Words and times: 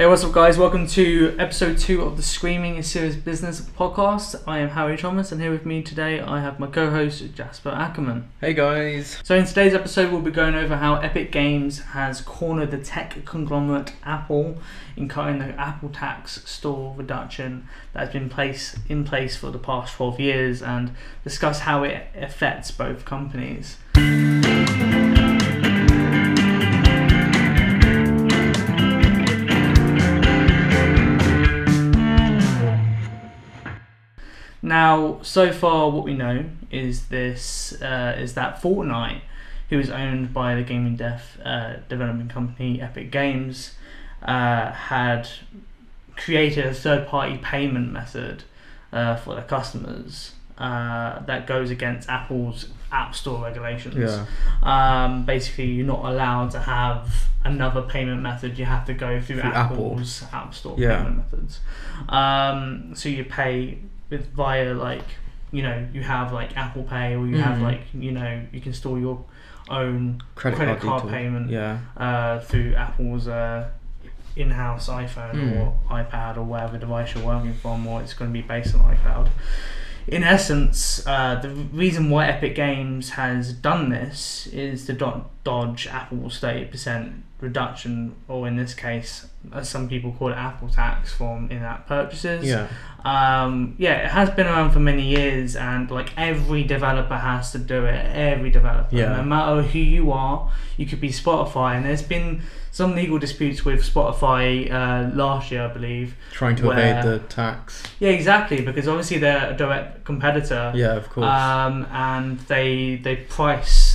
Hey, 0.00 0.06
what's 0.06 0.24
up, 0.24 0.32
guys? 0.32 0.56
Welcome 0.56 0.86
to 0.86 1.36
episode 1.38 1.76
two 1.76 2.00
of 2.00 2.16
the 2.16 2.22
Screaming 2.22 2.76
is 2.76 2.90
Serious 2.90 3.16
Business 3.16 3.60
podcast. 3.60 4.42
I 4.46 4.60
am 4.60 4.70
Harry 4.70 4.96
Thomas, 4.96 5.30
and 5.30 5.42
here 5.42 5.50
with 5.50 5.66
me 5.66 5.82
today 5.82 6.20
I 6.22 6.40
have 6.40 6.58
my 6.58 6.68
co 6.68 6.88
host 6.88 7.22
Jasper 7.34 7.68
Ackerman. 7.68 8.30
Hey 8.40 8.54
guys. 8.54 9.20
So, 9.22 9.36
in 9.36 9.44
today's 9.44 9.74
episode, 9.74 10.10
we'll 10.10 10.22
be 10.22 10.30
going 10.30 10.54
over 10.54 10.76
how 10.76 10.94
Epic 10.94 11.30
Games 11.30 11.80
has 11.80 12.22
cornered 12.22 12.70
the 12.70 12.78
tech 12.78 13.26
conglomerate 13.26 13.92
Apple 14.02 14.56
in 14.96 15.06
cutting 15.06 15.38
the 15.38 15.48
Apple 15.60 15.90
tax 15.90 16.48
store 16.48 16.94
reduction 16.96 17.68
that 17.92 18.00
has 18.06 18.08
been 18.10 18.30
place, 18.30 18.78
in 18.88 19.04
place 19.04 19.36
for 19.36 19.50
the 19.50 19.58
past 19.58 19.96
12 19.96 20.18
years 20.18 20.62
and 20.62 20.92
discuss 21.24 21.60
how 21.60 21.84
it 21.84 22.06
affects 22.14 22.70
both 22.70 23.04
companies. 23.04 23.76
Now, 34.70 35.18
so 35.22 35.52
far, 35.52 35.90
what 35.90 36.04
we 36.04 36.14
know 36.14 36.44
is 36.70 37.06
this 37.08 37.72
uh, 37.82 38.14
is 38.16 38.34
that 38.34 38.62
Fortnite, 38.62 39.22
who 39.68 39.80
is 39.80 39.90
owned 39.90 40.32
by 40.32 40.54
the 40.54 40.62
gaming 40.62 40.94
dev 40.94 41.38
uh, 41.44 41.74
development 41.88 42.30
company 42.30 42.80
Epic 42.80 43.10
Games, 43.10 43.74
uh, 44.22 44.70
had 44.70 45.28
created 46.14 46.66
a 46.66 46.72
third-party 46.72 47.38
payment 47.38 47.90
method 47.90 48.44
uh, 48.92 49.16
for 49.16 49.34
their 49.34 49.42
customers 49.44 50.34
uh, 50.58 51.18
that 51.24 51.48
goes 51.48 51.70
against 51.70 52.08
Apple's 52.08 52.68
App 52.92 53.16
Store 53.16 53.42
regulations. 53.42 53.96
Yeah. 53.96 54.24
Um, 54.62 55.24
basically, 55.24 55.66
you're 55.66 55.86
not 55.96 56.04
allowed 56.04 56.52
to 56.52 56.60
have 56.60 57.26
another 57.44 57.82
payment 57.82 58.22
method. 58.22 58.56
You 58.56 58.66
have 58.66 58.84
to 58.86 58.94
go 58.94 59.20
through, 59.20 59.40
Through 59.40 59.50
Apple. 59.50 59.76
Apple's 59.94 60.22
App 60.32 60.54
Store 60.54 60.76
Yeah. 60.78 60.98
payment 60.98 61.16
methods. 61.16 61.58
Um, 62.08 62.94
so 62.94 63.08
you 63.08 63.24
pay 63.24 63.78
with 64.10 64.26
via 64.34 64.74
like 64.74 65.04
you 65.52 65.62
know 65.62 65.86
you 65.92 66.02
have 66.02 66.32
like 66.32 66.56
Apple 66.56 66.82
Pay 66.84 67.14
or 67.14 67.26
you 67.26 67.38
have 67.38 67.58
Mhm. 67.58 67.62
like 67.62 67.80
you 67.94 68.12
know 68.12 68.42
you 68.52 68.60
can 68.60 68.72
store 68.72 68.98
your 68.98 69.24
own 69.68 70.20
Credit, 70.34 70.56
Credit 70.56 70.80
card 70.80 71.02
detail. 71.04 71.16
payment. 71.18 71.50
Yeah. 71.50 71.78
uh, 71.96 72.40
through 72.40 72.74
Apple's 72.74 73.28
uh, 73.28 73.68
in-house 74.36 74.88
iPhone 74.88 75.34
Mm. 75.34 75.56
or 75.60 75.74
iPad 75.90 76.36
or 76.36 76.42
whatever 76.44 76.78
device 76.78 77.14
you're 77.14 77.24
working 77.24 77.52
from, 77.54 77.86
or 77.86 78.00
it's 78.00 78.14
going 78.14 78.30
to 78.30 78.32
be 78.32 78.42
based 78.42 78.74
on 78.74 78.80
iCloud. 78.82 79.28
In 80.06 80.24
essence, 80.24 81.04
uh, 81.06 81.34
the 81.36 81.50
reason 81.50 82.10
why 82.10 82.26
Epic 82.26 82.54
Games 82.54 83.10
has 83.10 83.52
done 83.52 83.90
this 83.90 84.46
is 84.52 84.86
to 84.86 84.92
do- 84.92 85.24
dodge 85.44 85.86
Apple's 85.86 86.38
thirty 86.38 86.64
percent 86.66 87.24
reduction, 87.40 88.14
or 88.28 88.46
in 88.46 88.56
this 88.56 88.74
case, 88.74 89.26
as 89.52 89.68
some 89.68 89.88
people 89.88 90.12
call 90.12 90.28
it, 90.30 90.34
Apple 90.36 90.68
tax 90.68 91.12
from 91.14 91.50
in-app 91.50 91.86
purchases 91.88 92.44
Yeah. 92.46 92.66
um, 93.02 93.74
yeah, 93.78 93.94
it 94.04 94.10
has 94.10 94.28
been 94.30 94.46
around 94.46 94.72
for 94.72 94.80
many 94.80 95.06
years, 95.06 95.56
and 95.56 95.90
like 95.90 96.12
every 96.18 96.62
developer 96.64 97.16
has 97.16 97.50
to 97.52 97.58
do 97.58 97.86
it. 97.86 98.04
Every 98.14 98.50
developer, 98.50 98.94
Yeah. 98.94 99.16
no 99.16 99.22
matter 99.22 99.62
who 99.62 99.78
you 99.78 100.12
are, 100.12 100.50
you 100.76 100.84
could 100.84 101.00
be 101.00 101.08
Spotify, 101.08 101.76
and 101.76 101.86
there's 101.86 102.02
been 102.02 102.42
some 102.72 102.94
legal 102.94 103.18
disputes 103.18 103.64
with 103.64 103.80
Spotify 103.82 104.70
uh, 104.70 105.10
last 105.16 105.50
year, 105.50 105.62
I 105.64 105.68
believe. 105.68 106.14
Trying 106.32 106.56
to 106.56 106.66
Where- 106.68 106.78
evade 107.00 107.04
the 107.04 107.18
tax. 107.20 107.82
Yeah, 108.00 108.10
exactly, 108.10 108.60
because 108.60 108.86
obviously 108.86 109.16
they're 109.18 109.50
a 109.52 109.56
direct 109.56 110.04
competitor, 110.04 110.72
Yeah, 110.74 110.92
of 110.94 111.08
course. 111.08 111.26
um, 111.26 111.86
and 111.90 112.38
they 112.40 112.96
they 113.02 113.16
price 113.16 113.89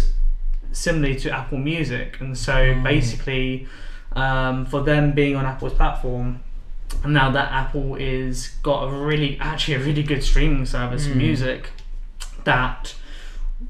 similarly 0.75 1.15
to 1.21 1.31
Apple 1.31 1.57
Music, 1.57 2.17
and 2.19 2.37
so 2.37 2.53
Mm. 2.53 2.83
basically, 2.83 3.67
um, 4.15 4.65
for 4.65 4.81
them 4.83 5.11
being 5.13 5.35
on 5.35 5.45
Apple's 5.45 5.73
platform, 5.73 6.39
and 7.03 7.13
now 7.13 7.31
that 7.31 7.51
Apple 7.51 7.95
is 7.95 8.49
got 8.63 8.83
a 8.83 8.91
really 8.91 9.37
actually 9.39 9.73
a 9.75 9.79
really 9.79 10.03
good 10.03 10.23
streaming 10.23 10.65
service 10.65 11.07
for 11.07 11.13
Mm. 11.13 11.17
music 11.27 11.69
that 12.43 12.93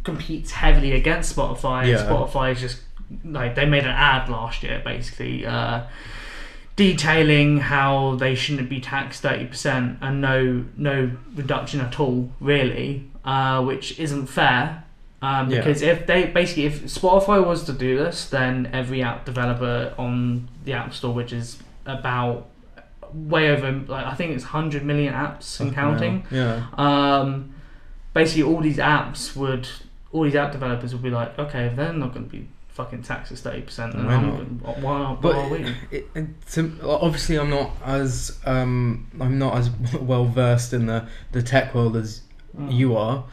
competes 0.03 0.51
heavily 0.51 0.91
against 0.91 1.35
Spotify. 1.35 1.81
and 1.81 1.89
Yeah. 1.89 1.97
Spotify 2.05 2.51
is 2.51 2.59
just 2.61 2.81
like 3.23 3.55
they 3.55 3.65
made 3.65 3.83
an 3.85 3.91
ad 4.11 4.27
last 4.29 4.63
year, 4.63 4.81
basically. 4.83 5.45
Uh, 5.45 5.81
detailing 6.75 7.59
how 7.59 8.15
they 8.15 8.35
shouldn't 8.35 8.69
be 8.69 8.79
taxed 8.81 9.21
30% 9.23 9.97
and 10.01 10.19
no 10.19 10.65
no 10.75 11.11
reduction 11.35 11.79
at 11.79 11.99
all 12.01 12.29
really 12.41 13.05
uh, 13.23 13.61
which 13.63 13.97
isn't 13.97 14.27
fair 14.27 14.83
um, 15.21 15.49
Yeah. 15.49 15.57
because 15.59 15.81
if 15.81 16.05
they 16.07 16.25
basically 16.27 16.65
if 16.65 16.83
Spotify 16.85 17.45
was 17.45 17.63
to 17.65 17.73
do 17.73 17.97
this 17.97 18.29
then 18.29 18.69
every 18.73 19.01
app 19.01 19.25
developer 19.25 19.93
on 19.97 20.47
the 20.65 20.73
App 20.73 20.93
Store 20.93 21.13
which 21.13 21.31
is 21.33 21.57
about 21.85 22.47
way 23.13 23.49
over 23.49 23.71
like 23.87 24.05
I 24.05 24.13
think 24.15 24.33
it's 24.35 24.43
100 24.43 24.83
million 24.83 25.13
apps 25.13 25.59
and 25.59 25.73
counting. 25.73 26.25
Yeah. 26.31 26.65
um, 26.77 27.53
basically 28.13 28.43
all 28.43 28.61
these 28.61 28.77
apps 28.77 29.35
would 29.35 29.67
all 30.11 30.23
these 30.23 30.35
app 30.35 30.51
developers 30.51 30.93
would 30.93 31.03
be 31.03 31.09
like 31.09 31.37
okay 31.39 31.65
if 31.65 31.75
they're 31.75 31.93
not 31.93 32.13
going 32.13 32.25
to 32.25 32.31
be 32.31 32.47
fucking 32.69 33.01
taxed 33.03 33.31
at 33.31 33.37
30% 33.37 33.93
then 33.93 34.05
Why 34.05 34.21
not? 34.21 34.79
why, 34.79 35.01
why 35.11 35.17
But 35.21 35.35
are 35.35 35.49
we 35.49 35.59
it, 35.91 36.07
it, 36.13 36.27
to, 36.51 36.77
obviously, 36.83 37.39
I'm 37.39 37.49
not 37.49 37.71
as 37.85 38.37
um, 38.45 39.07
I'm 39.21 39.39
not 39.39 39.55
as 39.55 39.69
well 40.01 40.25
versed 40.25 40.73
in 40.73 40.85
the, 40.87 41.07
the 41.31 41.41
tech 41.41 41.73
world 41.73 41.95
as 41.95 42.21
Mm. 42.57 42.73
you 42.73 42.95
are, 42.95 43.25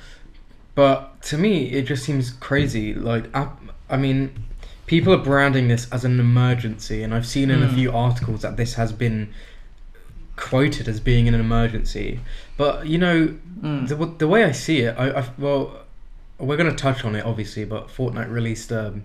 but 0.74 1.20
to 1.22 1.38
me, 1.38 1.70
it 1.70 1.82
just 1.82 2.04
seems 2.04 2.30
crazy. 2.30 2.94
Like, 2.94 3.24
app, 3.34 3.60
I 3.90 3.96
mean, 3.96 4.44
people 4.86 5.12
are 5.12 5.18
branding 5.18 5.68
this 5.68 5.86
as 5.92 6.04
an 6.04 6.18
emergency, 6.20 7.02
and 7.02 7.14
I've 7.14 7.26
seen 7.26 7.50
in 7.50 7.62
a 7.62 7.66
Mm. 7.68 7.74
few 7.74 7.92
articles 7.92 8.42
that 8.42 8.56
this 8.56 8.74
has 8.74 8.92
been 8.92 9.28
quoted 10.36 10.88
as 10.88 10.98
being 11.00 11.28
an 11.28 11.34
emergency. 11.34 12.20
But 12.56 12.86
you 12.86 12.98
know, 12.98 13.34
Mm. 13.62 13.86
the, 13.86 13.94
the 14.18 14.26
way 14.26 14.42
I 14.44 14.50
see 14.52 14.80
it, 14.80 14.96
I, 14.98 15.20
I 15.20 15.24
well, 15.38 15.76
we're 16.38 16.56
going 16.56 16.70
to 16.70 16.76
touch 16.76 17.04
on 17.04 17.14
it 17.14 17.24
obviously, 17.24 17.64
but 17.64 17.88
Fortnite 17.88 18.28
released 18.30 18.72
um, 18.72 19.04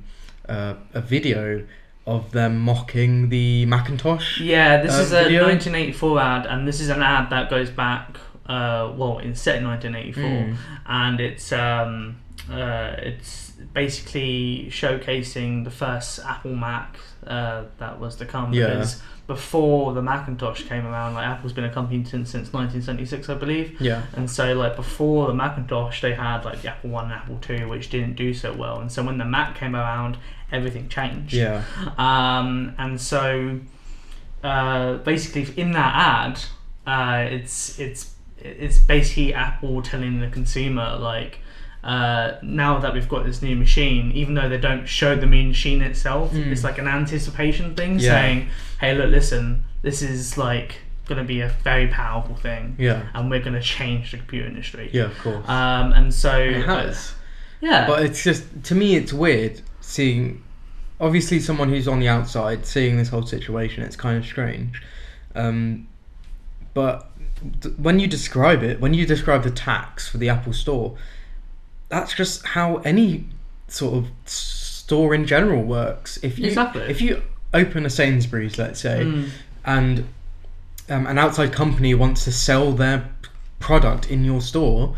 uh, 0.49 0.73
a 0.95 1.01
video 1.01 1.63
of 2.07 2.31
them 2.31 2.59
mocking 2.59 3.29
the 3.29 3.65
Macintosh. 3.67 4.39
Yeah, 4.39 4.81
this 4.81 4.97
uh, 4.97 5.01
is 5.01 5.11
a 5.11 5.23
video? 5.25 5.43
1984 5.45 6.19
ad, 6.19 6.45
and 6.47 6.67
this 6.67 6.79
is 6.79 6.89
an 6.89 7.03
ad 7.03 7.29
that 7.29 7.49
goes 7.51 7.69
back, 7.69 8.17
uh, 8.47 8.93
well, 8.95 9.19
it's 9.19 9.41
set 9.41 9.57
in 9.57 9.65
1984, 9.65 10.23
Mm. 10.23 10.55
and 10.85 11.19
it's 11.19 11.51
um, 11.51 12.17
uh, 12.51 12.95
it's 12.99 13.51
basically 13.73 14.67
showcasing 14.69 15.63
the 15.63 15.71
first 15.71 16.19
Apple 16.25 16.55
Mac 16.55 16.97
uh, 17.25 17.63
that 17.79 17.99
was 17.99 18.15
to 18.17 18.25
come. 18.25 18.53
Yeah. 18.53 18.67
Because 18.67 19.01
before 19.27 19.93
the 19.93 20.01
Macintosh 20.01 20.63
came 20.63 20.85
around, 20.87 21.15
like 21.15 21.25
Apple's 21.25 21.51
been 21.51 21.65
a 21.65 21.73
company 21.73 22.01
since, 22.05 22.29
since 22.31 22.53
1976, 22.53 23.27
I 23.29 23.33
believe. 23.33 23.81
Yeah, 23.81 24.03
And 24.15 24.31
so, 24.31 24.53
like 24.53 24.77
before 24.77 25.27
the 25.27 25.33
Macintosh, 25.33 26.01
they 26.01 26.13
had 26.13 26.45
like 26.45 26.61
the 26.61 26.69
Apple 26.69 26.91
One 26.91 27.05
and 27.05 27.13
Apple 27.13 27.37
Two, 27.41 27.67
which 27.67 27.89
didn't 27.89 28.15
do 28.15 28.33
so 28.33 28.53
well. 28.53 28.79
And 28.79 28.89
so 28.89 29.03
when 29.03 29.17
the 29.17 29.25
Mac 29.25 29.57
came 29.57 29.75
around, 29.75 30.17
everything 30.49 30.87
changed. 30.87 31.33
yeah, 31.33 31.63
Um, 31.97 32.73
and 32.77 33.01
so, 33.01 33.59
uh, 34.43 34.93
basically, 34.99 35.53
in 35.61 35.71
that 35.71 35.93
ad, 35.95 36.39
uh, 36.85 37.27
it's 37.29 37.77
it's 37.79 38.13
it's 38.39 38.77
basically 38.77 39.33
Apple 39.33 39.81
telling 39.81 40.19
the 40.19 40.27
consumer 40.27 40.97
like. 40.99 41.39
Uh, 41.83 42.37
now 42.41 42.79
that 42.79 42.93
we've 42.93 43.07
got 43.07 43.23
this 43.23 43.41
new 43.41 43.55
machine, 43.55 44.11
even 44.11 44.33
though 44.33 44.49
they 44.49 44.57
don't 44.57 44.85
show 44.87 45.15
the 45.15 45.25
new 45.27 45.47
machine 45.47 45.81
itself, 45.81 46.33
Mm. 46.33 46.47
it's 46.51 46.63
like 46.63 46.79
an 46.79 46.87
anticipation 46.87 47.75
thing, 47.75 47.97
Yeah. 47.99 48.09
saying, 48.11 48.47
"Hey, 48.81 48.97
look, 48.97 49.09
listen, 49.09 49.63
this 49.83 50.01
is 50.01 50.37
like 50.37 50.79
going 51.05 51.19
to 51.19 51.23
be 51.23 51.39
a 51.39 51.47
very 51.63 51.87
powerful 51.87 52.35
thing, 52.35 52.75
yeah, 52.77 53.03
and 53.13 53.29
we're 53.29 53.39
going 53.39 53.53
to 53.53 53.61
change 53.61 54.11
the 54.11 54.17
computer 54.17 54.47
industry." 54.47 54.89
yeah. 54.91 55.03
Of 55.03 55.17
course, 55.19 55.47
Um, 55.47 55.93
and 55.93 56.13
so, 56.13 56.37
it 56.37 56.65
has. 56.65 57.13
yeah, 57.61 57.87
But 57.87 58.01
it's 58.03 58.21
just 58.21 58.43
to 58.65 58.75
me, 58.75 58.95
it's 58.95 59.13
weird 59.13 59.61
seeing. 59.79 60.41
Obviously, 60.99 61.39
someone 61.39 61.69
who's 61.69 61.87
on 61.87 61.99
the 62.01 62.09
outside 62.09 62.65
seeing 62.65 62.97
this 62.97 63.09
whole 63.09 63.25
situation, 63.25 63.83
it's 63.83 63.95
kind 63.95 64.17
of 64.17 64.25
strange. 64.25 64.81
Um, 65.35 65.87
but 66.73 66.99
th- 66.99 67.06
when 67.77 67.99
you 67.99 68.07
describe 68.07 68.63
it, 68.63 68.79
when 68.79 68.93
you 68.93 69.05
describe 69.05 69.43
the 69.43 69.51
tax 69.51 70.07
for 70.07 70.17
the 70.17 70.29
Apple 70.29 70.53
Store, 70.53 70.95
that's 71.89 72.13
just 72.13 72.45
how 72.47 72.77
any 72.77 73.25
sort 73.67 73.93
of 73.95 74.07
store 74.25 75.13
in 75.13 75.25
general 75.25 75.63
works. 75.63 76.17
If 76.23 76.39
you 76.39 76.47
Exactly. 76.47 76.83
if 76.83 77.01
you 77.01 77.21
open 77.53 77.85
a 77.85 77.89
Sainsbury's, 77.89 78.57
let's 78.57 78.79
say, 78.79 79.01
Mm. 79.03 79.29
and 79.65 80.07
um, 80.89 81.05
an 81.07 81.17
outside 81.17 81.51
company 81.51 81.93
wants 81.93 82.23
to 82.25 82.31
sell 82.31 82.71
their 82.71 83.09
product 83.59 84.09
in 84.09 84.23
your 84.25 84.41
store, 84.41 84.95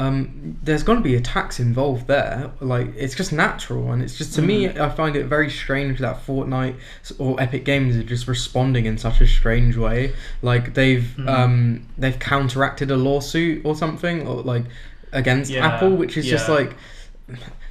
um, 0.00 0.56
there's 0.62 0.82
going 0.82 0.98
to 0.98 1.02
be 1.04 1.14
a 1.14 1.20
tax 1.20 1.60
involved 1.60 2.06
there. 2.06 2.50
Like 2.60 2.88
it's 2.96 3.14
just 3.14 3.32
natural, 3.32 3.92
and 3.92 4.02
it's 4.02 4.16
just 4.16 4.34
to 4.36 4.42
me, 4.42 4.68
I 4.68 4.88
find 4.88 5.14
it 5.16 5.24
very 5.26 5.50
strange 5.50 5.98
that 6.00 6.24
Fortnite 6.26 6.76
or 7.18 7.40
Epic 7.40 7.64
Games 7.64 7.96
are 7.96 8.02
just 8.02 8.26
responding 8.26 8.86
in 8.86 8.96
such 8.98 9.20
a 9.20 9.26
strange 9.26 9.76
way. 9.76 10.12
Like 10.42 10.74
they've 10.74 11.08
Mhm. 11.18 11.28
um, 11.28 11.82
they've 11.98 12.18
counteracted 12.18 12.90
a 12.90 12.96
lawsuit 12.96 13.62
or 13.64 13.74
something, 13.76 14.26
or 14.26 14.42
like 14.42 14.64
against 15.12 15.50
Yeah, 15.50 15.66
Apple, 15.66 15.96
which 15.96 16.16
is 16.16 16.24
just 16.26 16.48
like 16.48 16.74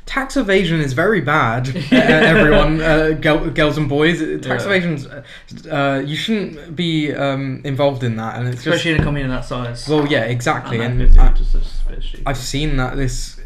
tax 0.09 0.35
evasion 0.35 0.81
is 0.81 0.93
very 0.93 1.21
bad. 1.21 1.69
uh, 1.91 1.95
everyone, 1.95 2.81
uh, 2.81 3.11
girl, 3.11 3.47
girls 3.51 3.77
and 3.77 3.87
boys, 3.87 4.19
tax 4.41 4.63
Yeah. 4.63 4.69
evasion's. 4.71 5.05
Uh, 5.67 6.03
you 6.03 6.15
shouldn't 6.15 6.75
be 6.75 7.13
um, 7.13 7.61
involved 7.63 8.03
in 8.03 8.15
that, 8.15 8.37
and 8.37 8.47
it's 8.47 8.63
just. 8.63 8.67
Especially 8.77 8.91
in 8.95 9.01
a 9.01 9.03
company 9.03 9.27
that 9.27 9.45
size. 9.45 9.87
Well, 9.87 10.07
yeah, 10.07 10.23
exactly, 10.23 10.81
and, 10.81 10.99
and 10.99 11.19
I, 11.19 11.29
busy, 11.29 11.43
just 11.43 11.85
a 11.85 11.89
bit 11.89 12.03
stupid. 12.03 12.23
I've 12.25 12.37
seen 12.37 12.77
that 12.77 12.97
this 12.97 13.39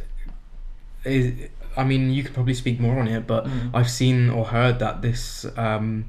is. 1.04 1.50
I 1.76 1.84
mean, 1.84 2.12
you 2.14 2.24
could 2.24 2.34
probably 2.34 2.54
speak 2.54 2.80
more 2.80 2.98
on 3.00 3.08
it, 3.10 3.28
but 3.28 3.46
Mm. 3.46 3.72
I've 3.74 3.90
seen 3.90 4.30
or 4.30 4.46
heard 4.46 4.80
that 4.80 5.02
this 5.02 5.46
um, 5.58 6.06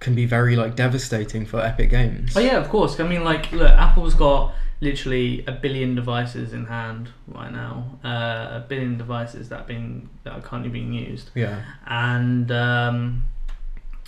can 0.00 0.14
be 0.14 0.26
very 0.26 0.54
like 0.54 0.76
devastating 0.76 1.46
for 1.46 1.60
Epic 1.60 1.88
Games. 1.88 2.36
Oh 2.36 2.40
yeah, 2.40 2.58
of 2.58 2.68
course. 2.68 3.00
I 3.00 3.08
mean, 3.08 3.24
like, 3.24 3.52
look, 3.52 3.70
Apple's 3.70 4.14
got 4.14 4.52
literally 4.80 5.44
a 5.46 5.52
billion 5.52 5.94
devices 5.94 6.52
in 6.52 6.66
hand 6.66 7.08
right 7.26 7.50
now. 7.52 7.98
Uh, 8.04 8.58
a 8.58 8.64
billion 8.68 8.96
devices 8.98 9.48
that 9.48 9.66
being 9.66 10.08
that 10.24 10.32
are 10.32 10.40
currently 10.40 10.70
being 10.70 10.92
used, 10.92 11.30
Yeah. 11.34 11.60
and 11.86 12.50
um, 12.52 13.22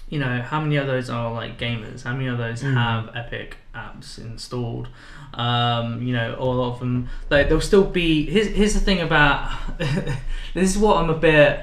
you 0.09 0.19
know 0.19 0.43
how 0.43 0.61
many 0.61 0.77
of 0.77 0.87
those 0.87 1.11
are 1.11 1.33
like 1.33 1.59
gamers? 1.59 2.03
How 2.05 2.13
many 2.13 2.27
of 2.29 2.39
those 2.39 2.63
Mm. 2.63 2.75
have 2.75 3.11
Epic 3.17 3.57
apps 3.75 4.19
installed? 4.19 4.89
Um, 5.35 6.03
you 6.03 6.13
know, 6.13 6.35
all 6.35 6.65
of 6.65 6.81
them. 6.81 7.09
Like, 7.31 7.47
there'll 7.49 7.61
still 7.61 7.85
be. 7.85 8.27
Here's 8.27 8.49
here's 8.49 8.75
the 8.75 8.81
thing 8.81 9.01
about. 9.01 9.53
this 9.79 10.71
is 10.71 10.77
what 10.79 10.97
I'm 10.97 11.11
a 11.11 11.15
bit 11.19 11.61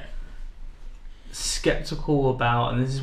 skeptical 1.32 2.30
about, 2.32 2.74
and 2.74 2.84
this 2.84 2.96
is 2.96 3.02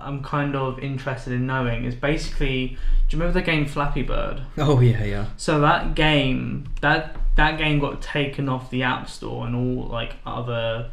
I'm 0.00 0.22
kind 0.22 0.54
of 0.56 0.78
interested 0.78 1.32
in 1.32 1.46
knowing 1.46 1.84
is 1.84 1.94
basically. 1.94 2.76
Do 3.08 3.16
you 3.16 3.20
remember 3.22 3.40
the 3.40 3.44
game 3.46 3.64
Flappy 3.66 4.02
Bird? 4.02 4.42
Oh 4.58 4.80
yeah, 4.80 5.02
yeah. 5.04 5.26
So 5.36 5.60
that 5.60 5.94
game, 5.94 6.68
that 6.82 7.16
that 7.36 7.56
game 7.58 7.78
got 7.78 8.02
taken 8.02 8.48
off 8.48 8.70
the 8.70 8.82
App 8.82 9.08
Store 9.08 9.46
and 9.46 9.54
all 9.56 9.88
like 9.88 10.16
other 10.26 10.90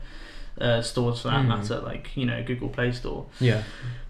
uh, 0.62 0.82
stores 0.82 1.22
for 1.22 1.28
that 1.30 1.42
Hmm. 1.42 1.50
matter, 1.50 1.80
like 1.82 2.12
you 2.16 2.26
know 2.26 2.42
Google 2.44 2.70
Play 2.70 2.92
Store, 2.94 3.26
Yeah. 3.42 3.64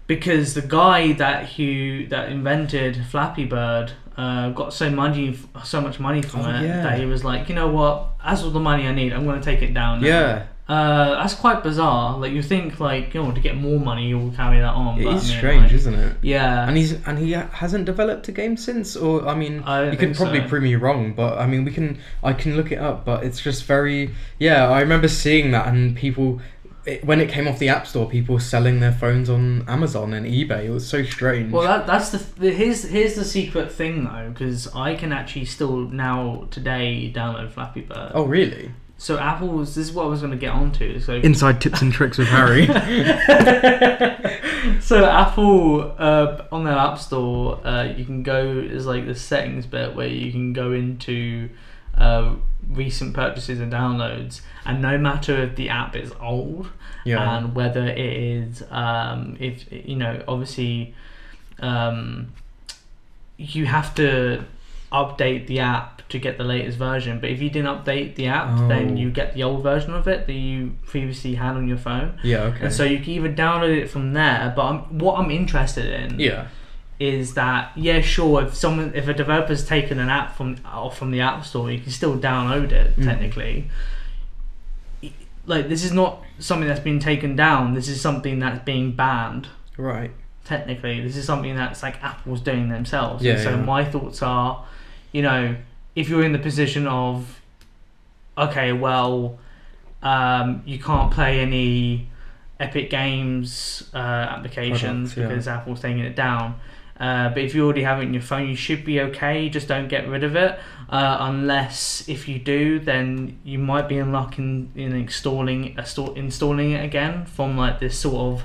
because 0.06 0.54
the 0.54 0.62
guy 0.62 1.12
that 1.14 1.48
who 1.50 2.06
that 2.08 2.28
invented 2.30 3.04
Flappy 3.10 3.44
Bird 3.44 3.92
uh, 4.16 4.50
got 4.50 4.72
so 4.72 4.88
money, 4.88 5.36
so 5.64 5.80
much 5.80 5.98
money 5.98 6.22
from 6.22 6.40
Oh, 6.42 6.48
it 6.50 6.62
yeah. 6.62 6.82
that 6.84 6.98
he 6.98 7.04
was 7.06 7.22
like, 7.24 7.48
you 7.48 7.54
know 7.54 7.68
what, 7.68 8.06
as 8.24 8.42
all 8.44 8.50
the 8.50 8.60
money 8.60 8.86
I 8.86 8.92
need, 8.94 9.12
I'm 9.12 9.24
going 9.24 9.40
to 9.40 9.44
take 9.44 9.60
it 9.62 9.74
down. 9.74 10.00
now." 10.00 10.06
Yeah. 10.06 10.42
Uh, 10.68 11.14
that's 11.14 11.34
quite 11.34 11.62
bizarre. 11.62 12.18
Like 12.18 12.32
you 12.32 12.42
think, 12.42 12.80
like 12.80 13.14
you 13.14 13.22
know, 13.22 13.30
to 13.30 13.40
get 13.40 13.56
more 13.56 13.78
money, 13.78 14.08
you'll 14.08 14.32
carry 14.32 14.58
that 14.58 14.74
on. 14.74 15.00
It 15.00 15.04
but, 15.04 15.14
is 15.14 15.24
I 15.24 15.28
mean, 15.28 15.38
strange, 15.38 15.62
like, 15.62 15.72
isn't 15.72 15.94
it? 15.94 16.16
yeah. 16.22 16.66
And 16.66 16.76
he's 16.76 16.92
and 17.06 17.18
he 17.18 17.32
hasn't 17.32 17.84
developed 17.84 18.26
a 18.26 18.32
game 18.32 18.56
since, 18.56 18.96
or 18.96 19.28
I 19.28 19.36
mean, 19.36 19.62
I 19.62 19.90
you 19.90 19.96
can 19.96 20.12
probably 20.12 20.40
so. 20.40 20.48
prove 20.48 20.64
me 20.64 20.74
wrong, 20.74 21.12
but 21.12 21.38
I 21.38 21.46
mean, 21.46 21.64
we 21.64 21.70
can 21.70 21.98
I 22.24 22.32
can 22.32 22.56
look 22.56 22.72
it 22.72 22.78
up, 22.78 23.04
but 23.04 23.22
it's 23.22 23.40
just 23.40 23.64
very 23.64 24.12
yeah. 24.40 24.68
I 24.68 24.80
remember 24.80 25.06
seeing 25.06 25.52
that, 25.52 25.68
and 25.68 25.96
people 25.96 26.40
it, 26.86 27.04
when 27.04 27.20
it 27.20 27.28
came 27.28 27.46
off 27.46 27.58
the 27.58 27.68
App 27.68 27.86
Store, 27.86 28.08
people 28.08 28.34
were 28.34 28.40
selling 28.40 28.80
their 28.80 28.92
phones 28.92 29.28
on 29.28 29.64
Amazon 29.68 30.14
and 30.14 30.26
eBay. 30.26 30.64
It 30.64 30.70
was 30.70 30.88
so 30.88 31.02
strange. 31.02 31.52
Well, 31.52 31.62
that, 31.62 31.86
that's 31.86 32.10
the, 32.10 32.18
the 32.40 32.52
here's 32.52 32.82
here's 32.84 33.14
the 33.14 33.24
secret 33.24 33.70
thing 33.70 34.04
though, 34.04 34.30
because 34.30 34.66
I 34.74 34.94
can 34.94 35.12
actually 35.12 35.44
still 35.44 35.76
now 35.76 36.48
today 36.50 37.12
download 37.14 37.50
Flappy 37.50 37.82
Bird. 37.82 38.12
oh 38.14 38.24
really? 38.24 38.72
So 38.98 39.18
Apple's 39.18 39.74
this 39.74 39.88
is 39.88 39.92
what 39.92 40.04
I 40.04 40.08
was 40.08 40.20
going 40.20 40.32
to 40.32 40.38
get 40.38 40.52
onto. 40.52 40.98
So 41.00 41.16
Inside 41.16 41.60
tips 41.60 41.82
and 41.82 41.92
tricks 41.92 42.16
with 42.16 42.28
Harry. 42.28 42.66
so 44.80 45.04
Apple 45.04 45.94
uh, 45.98 46.44
on 46.50 46.64
their 46.64 46.76
App 46.76 46.98
Store, 46.98 47.64
uh, 47.66 47.84
you 47.84 48.04
can 48.04 48.22
go 48.22 48.54
there's 48.54 48.86
like 48.86 49.06
the 49.06 49.14
settings 49.14 49.66
bit 49.66 49.94
where 49.94 50.08
you 50.08 50.32
can 50.32 50.54
go 50.54 50.72
into 50.72 51.50
uh, 51.98 52.34
recent 52.70 53.14
purchases 53.14 53.60
and 53.60 53.72
downloads, 53.72 54.40
and 54.64 54.80
no 54.80 54.96
matter 54.96 55.42
if 55.42 55.56
the 55.56 55.68
app 55.68 55.94
is 55.94 56.12
old 56.20 56.70
yeah. 57.04 57.38
and 57.38 57.54
whether 57.54 57.86
it 57.86 57.98
is 57.98 58.62
um, 58.70 59.36
if 59.38 59.70
you 59.70 59.96
know 59.96 60.22
obviously 60.26 60.94
um, 61.60 62.32
you 63.36 63.66
have 63.66 63.94
to 63.94 64.42
update 64.92 65.46
the 65.46 65.58
app 65.60 66.06
to 66.08 66.18
get 66.18 66.38
the 66.38 66.44
latest 66.44 66.78
version 66.78 67.18
but 67.20 67.28
if 67.30 67.40
you 67.42 67.50
didn't 67.50 67.66
update 67.76 68.14
the 68.14 68.26
app 68.28 68.56
then 68.68 68.92
Oh. 68.92 68.94
you 68.96 69.10
get 69.10 69.34
the 69.34 69.42
old 69.42 69.62
version 69.62 69.92
of 69.94 70.06
it 70.06 70.26
that 70.26 70.32
you 70.32 70.74
previously 70.86 71.34
had 71.34 71.56
on 71.56 71.66
your 71.66 71.78
phone 71.78 72.18
yeah. 72.22 72.42
Okay. 72.44 72.66
and 72.66 72.72
so 72.72 72.84
you 72.84 72.98
can 72.98 73.08
either 73.10 73.32
download 73.32 73.76
it 73.76 73.88
from 73.90 74.12
there 74.12 74.52
but 74.54 74.64
I'm, 74.64 74.98
what 74.98 75.18
i'm 75.18 75.30
interested 75.32 75.86
in 75.86 76.20
yeah. 76.20 76.46
is 77.00 77.34
that 77.34 77.72
yeah 77.76 78.00
sure 78.00 78.42
if 78.44 78.54
someone 78.54 78.92
if 78.94 79.08
a 79.08 79.14
developer's 79.14 79.66
taken 79.66 79.98
an 79.98 80.08
app 80.08 80.36
from 80.36 80.56
off 80.64 80.96
from 80.96 81.10
the 81.10 81.20
app 81.20 81.44
store 81.44 81.70
you 81.72 81.80
can 81.80 81.90
still 81.90 82.16
download 82.16 82.70
it 82.70 82.96
Mm. 82.96 83.04
technically 83.04 83.68
like 85.46 85.68
this 85.68 85.84
is 85.84 85.92
not 85.92 86.22
something 86.38 86.68
that's 86.68 86.80
been 86.80 86.98
taken 87.00 87.36
down 87.36 87.74
this 87.74 87.88
is 87.88 88.00
something 88.00 88.38
that's 88.38 88.64
being 88.64 88.92
banned 88.92 89.48
Right. 89.76 90.10
technically 90.44 91.00
this 91.02 91.16
is 91.16 91.24
something 91.26 91.54
that's 91.56 91.82
like 91.82 92.02
apple's 92.02 92.40
doing 92.40 92.68
themselves 92.68 93.22
Yeah, 93.24 93.34
and 93.34 93.42
so 93.42 93.50
yeah. 93.50 93.56
my 93.56 93.84
thoughts 93.84 94.22
are 94.22 94.64
you 95.16 95.22
know 95.22 95.56
if 95.94 96.08
you're 96.08 96.24
in 96.24 96.32
the 96.32 96.38
position 96.38 96.86
of 96.86 97.40
okay 98.36 98.72
well 98.72 99.38
um, 100.02 100.62
you 100.66 100.78
can't 100.78 101.10
play 101.12 101.40
any 101.40 102.08
epic 102.60 102.90
games 102.90 103.88
uh, 103.94 103.98
applications 104.34 105.14
Products, 105.14 105.16
yeah. 105.16 105.28
because 105.28 105.48
apple's 105.48 105.80
taking 105.80 106.00
it 106.00 106.14
down 106.14 106.60
uh, 106.98 107.28
but 107.30 107.38
if 107.38 107.54
you 107.54 107.64
already 107.64 107.82
have 107.82 107.98
it 107.98 108.04
in 108.04 108.14
your 108.14 108.22
phone, 108.22 108.48
you 108.48 108.56
should 108.56 108.82
be 108.82 109.00
okay. 109.02 109.50
Just 109.50 109.68
don't 109.68 109.88
get 109.88 110.08
rid 110.08 110.24
of 110.24 110.34
it. 110.34 110.58
Uh, 110.88 111.18
unless 111.20 112.08
if 112.08 112.26
you 112.26 112.38
do, 112.38 112.78
then 112.78 113.38
you 113.44 113.58
might 113.58 113.86
be 113.86 113.98
in 113.98 114.12
luck 114.12 114.38
in, 114.38 114.72
in 114.74 114.94
installing 114.94 115.78
a 115.78 115.84
installing 116.14 116.70
it 116.70 116.82
again 116.82 117.26
from 117.26 117.56
like 117.58 117.80
this 117.80 117.98
sort 117.98 118.16
of 118.16 118.44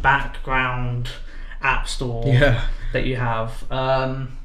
background 0.00 1.08
app 1.60 1.88
store 1.88 2.22
Yeah. 2.26 2.66
that 2.92 3.04
you 3.04 3.16
have. 3.16 3.70
Um, 3.72 4.37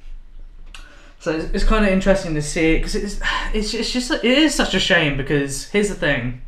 so 1.23 1.31
it's, 1.31 1.45
it's 1.53 1.63
kind 1.63 1.85
of 1.85 1.91
interesting 1.91 2.33
to 2.35 2.41
see 2.41 2.75
because 2.77 2.95
it's 2.95 3.19
it's 3.53 3.73
it's 3.73 3.91
just 3.91 4.11
it 4.11 4.25
is 4.25 4.53
such 4.53 4.73
a 4.73 4.79
shame 4.79 5.15
because 5.17 5.69
here's 5.69 5.87
the 5.89 5.95
thing. 5.95 6.41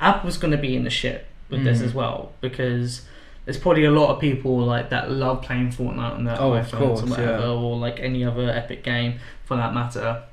Apple's 0.00 0.36
going 0.36 0.50
to 0.50 0.58
be 0.58 0.76
in 0.76 0.84
the 0.84 0.90
shit 0.90 1.26
with 1.48 1.62
this 1.64 1.78
Mhm. 1.80 1.84
as 1.84 1.94
well 1.94 2.32
because 2.40 3.02
there's 3.44 3.56
probably 3.56 3.84
a 3.84 3.90
lot 3.90 4.08
of 4.12 4.20
people 4.20 4.58
like 4.58 4.90
that 4.90 5.10
love 5.10 5.42
playing 5.42 5.70
Fortnite 5.70 6.14
on 6.16 6.24
their 6.24 6.40
Oh, 6.40 6.50
iPhones 6.50 6.70
course, 6.78 7.02
or 7.02 7.06
whatever, 7.06 7.38
yeah. 7.38 7.46
or 7.48 7.76
like 7.76 8.00
any 8.00 8.24
other 8.24 8.50
Epic 8.50 8.82
game 8.82 9.20
for 9.44 9.56
that 9.56 9.72
matter. 9.72 10.24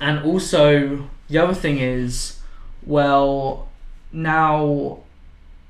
And 0.00 0.18
also 0.24 1.08
the 1.28 1.38
other 1.38 1.54
thing 1.54 1.78
is, 1.78 2.40
well, 2.84 3.68
now 4.12 4.98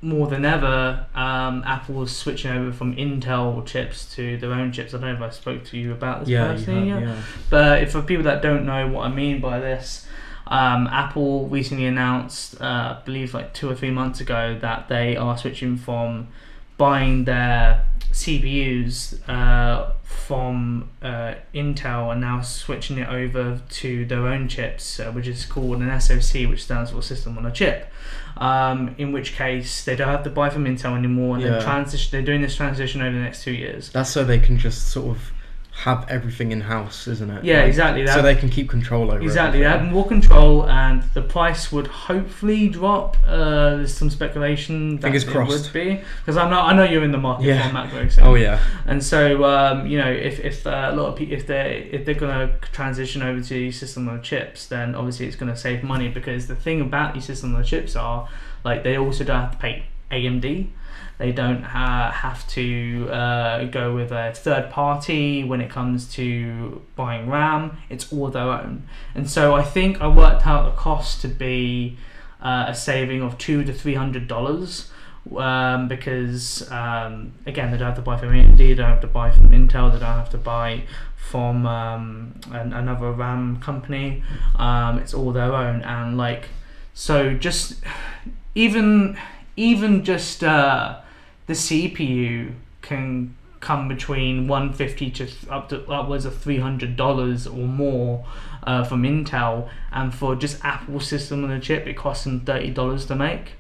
more 0.05 0.29
than 0.29 0.45
ever, 0.45 1.07
um, 1.15 1.63
Apple 1.67 2.03
is 2.03 2.15
switching 2.15 2.51
over 2.51 2.73
from 2.73 2.95
Intel 2.97 3.65
chips 3.67 4.15
to 4.17 4.37
their 4.37 4.53
own 4.53 4.71
chips. 4.71 4.93
I 4.95 4.99
don't 4.99 5.09
know 5.09 5.15
if 5.15 5.23
I 5.23 5.35
spoke 5.35 5.65
to 5.67 5.79
you 5.79 5.93
about 5.93 6.21
this 6.21 6.29
Yeah. 6.29 6.53
Personally 6.53 6.91
have, 6.91 7.01
yet. 7.01 7.09
yeah. 7.09 7.23
But 7.51 7.83
if 7.83 7.93
for 7.93 8.03
people 8.03 8.25
that 8.25 8.43
don't 8.43 8.67
know 8.67 8.87
what 8.89 9.07
I 9.07 9.09
mean 9.09 9.41
by 9.41 9.59
this, 9.61 10.07
um, 10.47 10.87
Apple 10.89 11.49
recently 11.49 11.87
announced, 11.87 12.61
uh, 12.61 12.97
I 12.99 13.03
believe 13.05 13.33
like 13.33 13.55
two 13.55 13.71
or 13.71 13.75
three 13.75 13.91
months 13.91 14.21
ago, 14.21 14.59
that 14.61 14.89
they 14.89 15.17
are 15.17 15.39
switching 15.39 15.77
from 15.79 16.29
buying 16.77 17.25
their 17.25 17.85
CPUs 18.13 19.29
uh, 19.29 19.93
from 20.03 20.89
uh, 21.03 21.35
Intel 21.55 22.11
and 22.13 22.21
now 22.21 22.41
switching 22.41 22.99
it 22.99 23.09
over 23.09 23.61
to 23.69 24.05
their 24.07 24.27
own 24.27 24.49
chips, 24.49 24.99
uh, 25.01 25.11
which 25.13 25.27
is 25.29 25.45
called 25.47 25.81
an 25.83 26.01
SoC, 26.01 26.49
which 26.49 26.65
stands 26.65 26.91
for 26.91 27.03
System 27.03 27.37
on 27.39 27.47
a 27.47 27.53
Chip. 27.53 27.91
Um, 28.37 28.95
in 28.99 29.13
which 29.13 29.35
case, 29.35 29.85
they 29.85 29.95
don't 29.95 30.09
have 30.09 30.25
to 30.25 30.31
buy 30.31 30.51
from 30.51 30.65
Intel 30.65 30.97
anymore, 30.97 31.37
and 31.37 31.45
Yeah. 31.45 31.51
they're 31.53 31.63
transition. 31.63 32.09
They're 32.11 32.23
doing 32.27 32.43
this 32.43 32.57
transition 32.57 33.01
over 33.03 33.13
the 33.15 33.23
next 33.23 33.45
two 33.45 33.53
years. 33.53 33.91
That's 33.91 34.11
so 34.11 34.25
they 34.25 34.39
can 34.41 34.59
just 34.59 34.89
sort 34.89 35.17
of 35.17 35.33
have 35.79 36.07
everything 36.09 36.53
in 36.53 36.61
house, 36.61 37.09
isn't 37.09 37.29
it? 37.31 37.45
Yeah, 37.45 37.59
Like, 37.59 37.67
exactly. 37.69 38.07
So 38.07 38.23
they 38.23 38.37
can 38.37 38.49
keep 38.49 38.69
control 38.71 39.11
over 39.11 39.21
Exactly, 39.21 39.59
they 39.59 39.65
have 39.67 39.85
more 39.85 40.07
control, 40.07 40.69
and 40.71 41.03
the 41.15 41.21
price 41.23 41.73
would 41.73 41.89
hopefully 41.89 42.69
drop. 42.69 43.17
Uh, 43.27 43.77
there's 43.77 43.93
some 43.93 44.09
speculation 44.09 44.97
that 44.97 45.03
Fingers 45.03 45.25
it 45.25 45.31
crossed. 45.33 45.51
would 45.51 45.73
be 45.73 46.01
because 46.21 46.37
I'm 46.37 46.49
not. 46.49 46.73
I 46.73 46.77
know 46.77 46.85
you're 46.85 47.03
in 47.03 47.11
the 47.11 47.19
market 47.19 47.47
Yeah. 47.47 47.69
for 47.69 47.75
MacBooks, 47.75 48.13
so- 48.13 48.23
Oh 48.23 48.35
yeah. 48.35 48.61
and 48.87 49.03
so 49.03 49.45
um, 49.45 49.87
you 49.89 49.99
know 49.99 50.11
if 50.11 50.39
if 50.41 50.65
uh, 50.67 50.91
a 50.93 50.95
lot 50.95 51.07
of 51.07 51.17
people 51.17 51.35
if 51.35 51.47
they 51.49 51.89
if 51.91 52.05
they're 52.05 52.15
gonna 52.15 52.53
transition 52.73 53.21
over 53.23 53.41
to 53.41 53.73
system 53.73 54.09
on 54.09 54.23
chips, 54.23 54.67
then 54.67 54.95
obviously 54.95 55.27
it's 55.27 55.37
gonna 55.37 55.57
save 55.57 55.83
money 55.83 56.09
because 56.09 56.47
the 56.47 56.57
thing 56.57 56.81
about 56.81 57.15
these 57.15 57.25
system 57.25 57.55
on 57.57 57.65
chips 57.65 57.97
are 57.97 58.29
like 58.65 58.85
they 58.85 58.97
also 58.97 59.25
don't 59.25 59.41
have 59.41 59.51
to 59.53 59.59
pay 59.59 59.85
AMD. 60.13 60.69
They 61.19 61.33
don't 61.33 61.63
ha- 61.63 62.11
have 62.11 62.47
to 62.51 63.09
uh, 63.11 63.65
go 63.67 63.95
with 63.95 64.11
a 64.11 64.33
third 64.35 64.71
party 64.71 65.45
when 65.45 65.61
it 65.61 65.71
comes 65.71 66.13
to 66.15 66.83
buying 66.97 67.29
RAM. 67.31 67.79
It's 67.89 68.13
all 68.13 68.29
their 68.29 68.43
own. 68.43 68.89
And 69.15 69.31
so 69.31 69.55
I 69.55 69.63
think 69.63 70.01
I 70.01 70.09
worked 70.09 70.47
out 70.47 70.65
the 70.65 70.77
cost 70.77 71.21
to 71.23 71.29
be 71.29 71.99
uh, 72.43 72.67
a 72.69 72.75
saving 72.75 73.23
of 73.23 73.39
two 73.39 73.65
to 73.65 73.73
three 73.73 73.95
hundred 73.95 74.29
dollars 74.29 74.91
um, 75.37 75.89
because 75.89 76.71
um, 76.71 77.33
again 77.47 77.71
they 77.71 77.79
don't 77.79 77.89
have 77.89 77.97
to 77.97 78.03
buy 78.03 78.17
from 78.17 78.31
AMD, 78.31 78.59
they 78.59 78.75
don't 78.75 78.91
have 78.91 79.01
to 79.01 79.07
buy 79.07 79.31
from 79.31 79.51
Intel, 79.51 79.93
they 79.93 79.99
don't 79.99 80.19
have 80.19 80.31
to 80.31 80.39
buy 80.39 80.83
from 81.17 81.67
um, 81.67 82.35
an, 82.53 82.73
another 82.73 83.11
RAM 83.13 83.59
company. 83.61 84.23
Um, 84.57 84.99
it's 84.99 85.15
all 85.15 85.33
their 85.33 85.53
own, 85.55 85.83
and 85.83 86.19
like 86.19 86.49
so, 86.93 87.35
just 87.35 87.77
even 88.55 89.19
even 89.57 90.05
just 90.05 90.45
uh, 90.45 91.01
the 91.47 91.53
CPU 91.55 92.55
can 92.83 93.37
come 93.61 93.89
between 93.89 94.47
150 94.47 95.11
to 95.11 95.29
up 95.51 95.69
to 95.71 95.85
upwards 95.91 96.25
of 96.27 96.37
300 96.37 96.97
dollars 96.97 97.47
or 97.47 97.67
more 97.67 98.25
uh, 98.65 98.85
from 98.85 99.03
Intel, 99.05 99.69
and 99.93 100.15
for 100.15 100.37
just 100.37 100.63
Apple 100.65 101.01
system 101.01 101.45
on 101.45 101.51
a 101.51 101.61
chip, 101.61 101.87
it 101.87 101.95
costs 101.97 102.25
them 102.25 102.41
30 102.41 102.71
dollars 102.71 103.07
to 103.07 103.15
make. 103.15 103.53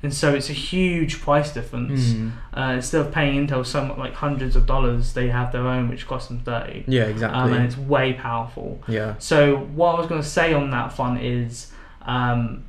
And 0.00 0.14
so 0.14 0.32
it's 0.32 0.48
a 0.48 0.52
huge 0.52 1.20
price 1.20 1.52
difference. 1.52 2.10
Mm. 2.12 2.30
Uh, 2.56 2.72
instead 2.76 3.00
of 3.04 3.10
paying 3.12 3.46
Intel 3.48 3.66
so 3.66 3.84
much, 3.84 3.98
like 3.98 4.14
hundreds 4.14 4.54
of 4.54 4.64
dollars, 4.64 5.12
they 5.14 5.28
have 5.28 5.50
their 5.50 5.66
own, 5.66 5.88
which 5.88 6.06
costs 6.06 6.28
them 6.28 6.38
30. 6.38 6.84
Yeah, 6.86 7.02
Um, 7.04 7.10
exactly. 7.10 7.52
and 7.56 7.64
it's 7.64 7.76
way 7.76 8.12
powerful. 8.12 8.80
yeah. 8.86 9.16
So 9.18 9.56
what 9.56 9.96
I 9.96 9.98
was 9.98 10.06
going 10.08 10.22
to 10.22 10.28
say 10.28 10.52
on 10.54 10.70
that 10.70 10.92
front 10.92 11.20
is, 11.20 11.72
um, 12.02 12.62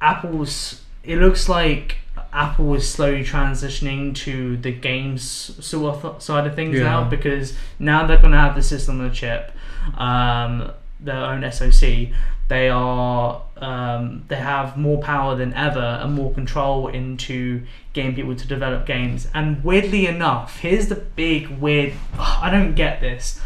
Apple's. 0.00 0.82
It 1.02 1.18
looks 1.18 1.48
like 1.48 1.96
Apple 2.36 2.74
is 2.74 2.88
slowly 2.88 3.24
transitioning 3.24 4.14
to 4.16 4.56
the 4.58 4.70
games 4.72 5.22
sort 5.64 6.04
of 6.04 6.22
side 6.22 6.46
of 6.46 6.54
things 6.54 6.76
Yeah. 6.76 6.84
now 6.84 7.04
because 7.04 7.54
now 7.78 8.06
they're 8.06 8.18
going 8.18 8.32
to 8.32 8.38
have 8.38 8.54
the 8.54 8.62
system 8.62 9.00
on 9.00 9.08
the 9.08 9.14
chip, 9.14 9.52
um, 9.96 10.70
their 11.00 11.16
own 11.16 11.50
SoC. 11.50 12.08
They 12.48 12.68
are 12.68 13.42
um, 13.56 14.24
they 14.28 14.36
have 14.36 14.76
more 14.76 15.00
power 15.02 15.34
than 15.34 15.52
ever 15.54 15.80
and 16.02 16.12
more 16.14 16.32
control 16.34 16.88
into 16.88 17.62
getting 17.94 18.14
people 18.14 18.36
to 18.36 18.46
develop 18.46 18.86
games. 18.86 19.26
And 19.34 19.64
weirdly 19.64 20.06
enough, 20.06 20.58
here's 20.60 20.88
the 20.88 20.94
big 20.96 21.48
weird. 21.48 21.94
I 22.18 22.50
don't 22.50 22.74
get 22.74 23.00
this 23.00 23.40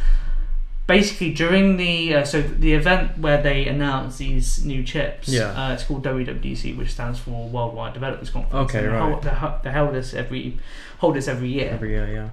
basically 0.97 1.31
during 1.43 1.77
the 1.77 1.95
uh, 2.17 2.25
so 2.25 2.37
the 2.43 2.73
event 2.81 3.07
where 3.25 3.41
they 3.49 3.59
announced 3.75 4.19
these 4.19 4.49
new 4.65 4.83
chips 4.93 5.29
Yeah. 5.29 5.51
uh, 5.59 5.73
it's 5.75 5.85
called 5.87 6.03
WWDC 6.05 6.77
which 6.79 6.91
stands 6.97 7.19
for 7.25 7.49
Worldwide 7.55 7.95
Developers 7.95 8.31
Conference 8.31 8.55
Okay, 8.65 8.81
they 8.83 8.89
right. 8.89 9.03
hold, 9.13 9.23
they, 9.23 9.31
ho- 9.43 9.59
they 9.65 9.73
hold 9.79 9.93
this 9.95 10.15
every 10.23 10.45
hold 10.99 11.15
this 11.17 11.29
every 11.29 11.49
year 11.57 11.71
Every 11.79 11.91
year, 11.97 12.07
yeah. 12.19 12.29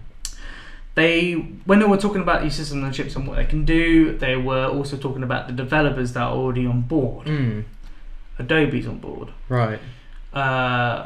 they 0.95 1.33
when 1.69 1.77
they 1.79 1.85
were 1.93 2.01
talking 2.05 2.21
about 2.27 2.39
these 2.43 2.55
systems 2.55 2.83
and 2.83 2.93
chips 2.93 3.15
and 3.15 3.27
what 3.27 3.35
they 3.37 3.45
can 3.45 3.63
do 3.65 4.17
they 4.17 4.35
were 4.49 4.65
also 4.77 4.95
talking 4.97 5.23
about 5.23 5.47
the 5.47 5.53
developers 5.53 6.13
that 6.13 6.23
are 6.23 6.33
already 6.41 6.65
on 6.65 6.81
board 6.81 7.27
Mm. 7.27 7.63
Adobe's 8.39 8.87
on 8.87 8.97
board 9.07 9.29
Right. 9.49 9.79
uh, 10.33 10.97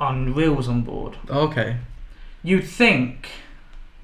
Unreal's 0.00 0.68
on 0.68 0.82
board 0.82 1.16
Okay. 1.30 1.76
you'd 2.42 2.64
think, 2.80 3.28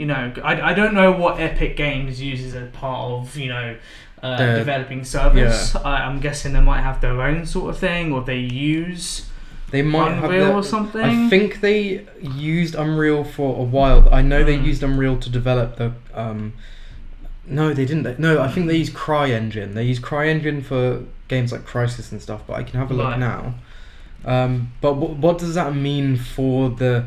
you 0.00 0.07
know, 0.07 0.33
I, 0.42 0.71
I 0.71 0.75
don't 0.75 0.95
know 0.95 1.12
what 1.12 1.38
Epic 1.40 1.76
Games 1.76 2.21
uses 2.23 2.54
as 2.54 2.71
part 2.73 3.12
of, 3.12 3.37
you 3.37 3.49
know, 3.50 3.76
uh, 4.23 4.37
The- 4.38 4.59
developing 4.59 5.04
servers. 5.04 5.76
I, 5.76 6.04
I'm 6.07 6.19
guessing 6.21 6.52
they 6.54 6.61
might 6.73 6.80
have 6.80 7.00
their 7.00 7.21
own 7.23 7.45
sort 7.47 7.71
of 7.71 7.78
thing, 7.78 8.12
or 8.12 8.23
they 8.23 8.38
use 8.38 9.26
They 9.71 9.83
might 9.83 10.12
have 10.14 10.25
Unreal 10.25 10.47
their- 10.47 10.57
or 10.57 10.62
something. 10.62 11.02
I 11.02 11.28
think 11.28 11.61
they 11.61 12.07
used 12.21 12.75
Unreal 12.75 13.25
for 13.25 13.57
a 13.59 13.62
while. 13.76 14.09
I 14.12 14.23
know 14.23 14.42
they 14.42 14.59
Mm. 14.59 14.64
used 14.66 14.83
Unreal 14.83 15.16
to 15.19 15.30
develop 15.30 15.76
the. 15.76 15.92
Um, 16.14 16.54
no, 17.47 17.75
they 17.75 17.85
didn't. 17.85 18.19
No, 18.19 18.40
I 18.40 18.49
think 18.49 18.66
they 18.69 18.76
used 18.76 18.95
CryEngine. 18.95 19.75
They 19.75 19.85
used 19.85 20.02
CryEngine 20.02 20.62
for 20.64 21.02
games 21.28 21.52
like 21.52 21.62
Crysis 21.66 22.11
and 22.12 22.21
stuff. 22.23 22.40
But 22.47 22.54
I 22.54 22.62
can 22.62 22.78
have 22.80 22.90
a 22.90 22.95
look 22.95 23.07
Right. 23.07 23.19
now. 23.19 23.54
Um, 24.25 24.73
but 24.80 24.95
what, 24.97 25.11
what 25.16 25.38
does 25.38 25.54
that 25.54 25.75
mean 25.75 26.16
for 26.16 26.69
the 26.71 27.07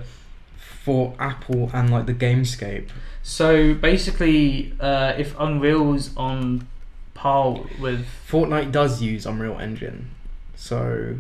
for 0.84 1.14
Apple 1.18 1.70
and 1.74 1.90
like 1.90 2.06
the 2.06 2.14
Gamescape? 2.14 2.90
So 3.22 3.74
basically, 3.74 4.74
uh, 4.82 5.14
if 5.18 5.34
Unreal's 5.40 6.16
on 6.18 6.68
par 7.14 7.58
with, 7.80 8.06
Fortnite 8.28 8.72
does 8.72 9.02
use 9.02 9.26
Unreal 9.26 9.58
Engine, 9.60 10.10
so 10.56 11.16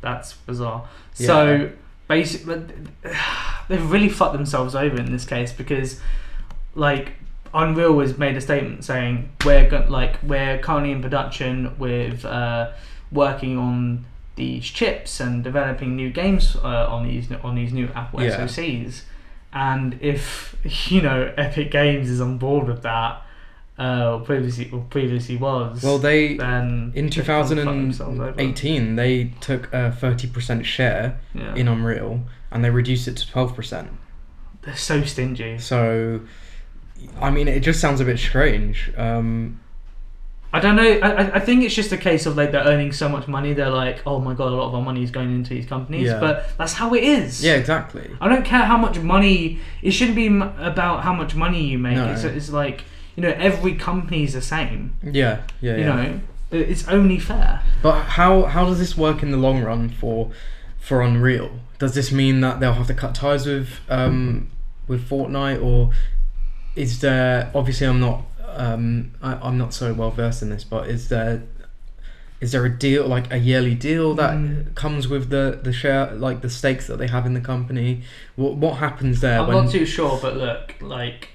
that's 0.00 0.34
bizarre. 0.34 0.88
Yeah. 1.16 1.26
So 1.26 1.70
basically, 2.06 2.62
they've 3.68 3.90
really 3.90 4.08
fucked 4.08 4.34
themselves 4.34 4.76
over 4.76 4.96
in 4.96 5.10
this 5.10 5.24
case 5.24 5.52
because, 5.52 6.00
like, 6.76 7.14
Unreal 7.52 7.98
has 7.98 8.16
made 8.16 8.36
a 8.36 8.40
statement 8.40 8.84
saying 8.84 9.30
we're 9.44 9.68
go- 9.68 9.86
like 9.88 10.22
we're 10.22 10.58
currently 10.58 10.92
in 10.92 11.02
production 11.02 11.76
with 11.78 12.24
uh, 12.24 12.70
working 13.10 13.58
on 13.58 14.06
these 14.36 14.64
chips 14.64 15.20
and 15.20 15.44
developing 15.44 15.94
new 15.96 16.10
games 16.10 16.56
uh, 16.56 16.86
on 16.88 17.06
these 17.08 17.30
on 17.42 17.54
these 17.54 17.72
new 17.72 17.88
Apple 17.94 18.22
Yeah. 18.22 18.36
SoCs. 18.46 19.02
And 19.52 19.98
if 20.00 20.56
you 20.90 21.00
know 21.02 21.32
Epic 21.36 21.70
Games 21.70 22.10
is 22.10 22.20
on 22.20 22.38
board 22.38 22.66
with 22.66 22.82
that, 22.82 23.22
uh, 23.78 24.18
previously 24.18 24.70
or 24.72 24.80
previously 24.90 25.36
was, 25.36 25.82
well 25.82 25.98
they 25.98 26.36
then 26.36 26.92
in 26.94 27.08
they've 27.08 27.24
fucked 27.24 27.48
themselves 27.48 28.18
over. 28.20 28.30
2018 28.32 28.96
they 28.96 29.32
took 29.40 29.66
a 29.72 29.96
30% 30.00 30.64
share 30.64 31.20
yeah. 31.34 31.54
in 31.54 31.66
Unreal 31.68 32.22
and 32.50 32.64
they 32.64 32.70
reduced 32.70 33.08
it 33.08 33.16
to 33.16 33.26
12%. 33.26 33.88
they're 34.62 34.76
so 34.76 35.02
stingy. 35.02 35.58
So, 35.58 36.20
I 37.20 37.30
mean, 37.30 37.48
it 37.48 37.60
just 37.60 37.80
sounds 37.80 38.00
a 38.00 38.04
bit 38.04 38.18
strange. 38.18 38.92
Um, 38.96 39.60
I 40.54 40.60
don't 40.60 40.76
know. 40.76 40.82
I, 41.02 41.36
I- 41.36 41.40
think 41.40 41.64
it's 41.64 41.74
just 41.74 41.90
a 41.92 41.96
case 41.98 42.26
of 42.26 42.36
like 42.36 42.52
they're 42.52 42.64
earning 42.64 42.92
so 42.92 43.08
much 43.08 43.26
money. 43.28 43.52
They're 43.54 43.70
like, 43.70 44.02
oh 44.06 44.20
my 44.20 44.34
god, 44.34 44.52
a 44.52 44.56
lot 44.56 44.68
of 44.68 44.74
our 44.74 44.82
money 44.82 45.02
is 45.02 45.10
going 45.10 45.30
into 45.34 45.50
these 45.50 45.66
companies. 45.66 46.06
Yeah. 46.06 46.20
But 46.20 46.56
that's 46.56 46.74
how 46.74 46.94
it 46.94 47.02
is. 47.02 47.42
yeah, 47.42 47.54
exactly. 47.54 48.08
I 48.20 48.28
don't 48.28 48.44
care 48.44 48.64
how 48.64 48.76
much 48.76 48.98
money. 48.98 49.58
It 49.82 49.90
shouldn't 49.90 50.16
be 50.16 50.26
m- 50.26 50.42
about 50.58 51.02
how 51.02 51.12
much 51.12 51.34
money 51.34 51.62
you 51.64 51.78
make. 51.78 51.96
No. 51.96 52.12
It's, 52.12 52.24
it's 52.24 52.50
like 52.50 52.84
you 53.16 53.22
know 53.22 53.34
every 53.36 53.74
company's 53.74 54.32
the 54.34 54.42
same. 54.42 54.96
Yeah, 55.02 55.42
yeah, 55.60 55.76
You 55.76 55.82
yeah. 55.84 55.94
know, 55.96 56.20
it's 56.52 56.86
only 56.88 57.18
fair. 57.18 57.60
But 57.82 58.02
how 58.02 58.44
how 58.44 58.64
does 58.66 58.78
this 58.78 58.96
work 58.96 59.22
in 59.24 59.30
the 59.32 59.36
long 59.38 59.62
run 59.62 59.88
for 59.88 60.30
for 60.78 61.02
Unreal? 61.02 61.50
Does 61.80 61.94
this 61.94 62.12
mean 62.12 62.40
that 62.42 62.60
they'll 62.60 62.74
have 62.74 62.86
to 62.86 62.94
cut 62.94 63.14
ties 63.16 63.44
with 63.46 63.80
um, 63.88 64.50
with 64.86 65.08
Fortnite, 65.08 65.60
or 65.62 65.90
is 66.76 67.00
there? 67.00 67.50
Obviously, 67.54 67.86
I'm 67.88 68.00
not 68.00 68.22
um, 68.60 69.12
I, 69.22 69.34
I'm 69.34 69.58
not 69.58 69.72
so 69.74 69.92
well 69.92 70.10
versed 70.10 70.42
in 70.42 70.50
this, 70.50 70.64
but 70.64 70.88
is 70.88 71.08
there 71.08 71.42
is 72.40 72.52
there 72.52 72.64
a 72.66 72.70
deal 72.70 73.06
like 73.06 73.32
a 73.32 73.38
yearly 73.38 73.74
deal 73.74 74.14
that 74.14 74.34
Mm. 74.34 74.74
comes 74.74 75.08
with 75.08 75.30
the 75.30 75.58
the 75.62 75.72
share 75.72 76.12
like 76.12 76.40
the 76.42 76.50
stakes 76.50 76.86
that 76.88 76.98
they 76.98 77.06
have 77.08 77.24
in 77.26 77.34
the 77.34 77.40
company? 77.40 78.02
What 78.36 78.56
what 78.56 78.78
happens 78.78 79.20
there 79.20 79.40
I'm 79.40 79.48
when? 79.48 79.64
not 79.64 79.70
too 79.72 79.86
sure, 79.86 80.18
but 80.20 80.36
look, 80.36 80.74
like 80.80 81.28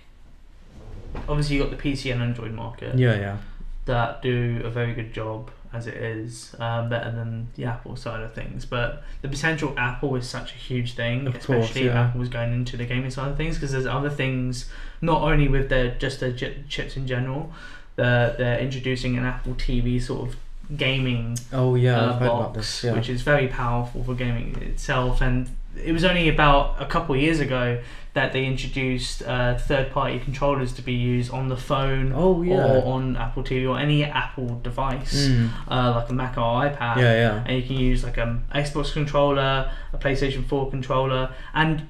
obviously 1.28 1.56
you 1.56 1.64
got 1.64 1.72
the 1.72 1.78
PC 1.78 2.12
and 2.12 2.22
Android 2.22 2.54
market. 2.54 2.98
yeah, 2.98 3.16
yeah, 3.16 3.38
that 3.86 4.22
do 4.22 4.62
a 4.64 4.70
very 4.70 4.94
good 4.94 5.14
job 5.14 5.50
as 5.72 5.86
it 5.88 5.96
is, 5.96 6.56
um, 6.60 6.90
better 6.90 7.12
than 7.12 7.48
the 7.56 7.66
Apple 7.66 7.96
side 7.96 8.22
of 8.22 8.34
things. 8.34 8.66
But 8.66 9.04
the 9.22 9.28
potential 9.28 9.74
Apple 9.78 10.16
is 10.16 10.28
such 10.28 10.52
a 10.52 10.56
huge 10.56 10.94
thing, 10.96 11.28
Of 11.28 11.34
course, 11.36 11.66
especially 11.66 11.82
if 11.88 11.94
yeah. 11.94 12.12
Going 12.30 12.54
into 12.54 12.76
the 12.78 12.86
gaming 12.86 13.12
side 13.12 13.30
of 13.32 13.38
things, 13.38 13.56
because 13.56 13.72
there's 13.72 13.86
other 13.86 14.10
things, 14.10 14.70
not 15.02 15.22
only 15.22 15.48
with 15.48 15.70
their 15.70 15.92
just 15.96 16.20
their 16.20 16.32
j- 16.32 16.64
chips 16.68 16.98
in 16.98 17.06
general, 17.08 17.52
they're, 17.96 18.34
they're 18.38 18.60
introducing 18.60 19.18
an 19.18 19.26
Apple 19.26 19.54
TV 19.54 20.02
sort 20.02 20.30
of 20.30 20.36
gaming 20.78 21.38
Oh 21.52 21.76
yeah, 21.76 22.00
uh, 22.00 22.10
box, 22.20 22.22
about 22.22 22.54
this. 22.54 22.84
Yeah. 22.84 22.94
which 22.94 23.10
is 23.10 23.22
very 23.22 23.48
powerful 23.48 24.04
for 24.04 24.14
gaming 24.16 24.56
itself. 24.62 25.22
And 25.22 25.50
it 25.84 25.92
was 25.92 26.04
only 26.04 26.30
about 26.30 26.82
a 26.82 26.86
couple 26.86 27.16
of 27.16 27.22
years 27.22 27.40
ago 27.40 27.82
that 28.20 28.34
they 28.34 28.46
introduced 28.46 29.22
uh, 29.24 29.58
third-party 29.58 30.20
controllers 30.20 30.72
to 30.74 30.82
be 30.82 30.92
used 30.94 31.32
on 31.32 31.48
the 31.48 31.56
phone 31.56 32.12
oh 32.14 32.42
yeah. 32.42 32.56
or 32.56 32.94
on 32.94 33.16
Apple 33.16 33.44
TV 33.44 33.68
or 33.70 33.80
any 33.80 34.04
Apple 34.04 34.60
device, 34.62 35.28
Mm. 35.28 35.50
uh, 35.70 35.92
like 35.96 36.10
a 36.10 36.14
Mac 36.14 36.38
or 36.38 36.50
iPad. 36.68 36.98
Yeah, 36.98 37.14
yeah. 37.24 37.44
And 37.46 37.54
you 37.58 37.64
can 37.64 37.78
use 37.78 38.04
like 38.04 38.18
an 38.18 38.44
Xbox 38.54 38.92
controller, 38.92 39.72
a 39.94 39.98
PlayStation 39.98 40.46
4 40.46 40.70
controller, 40.70 41.24
and 41.54 41.88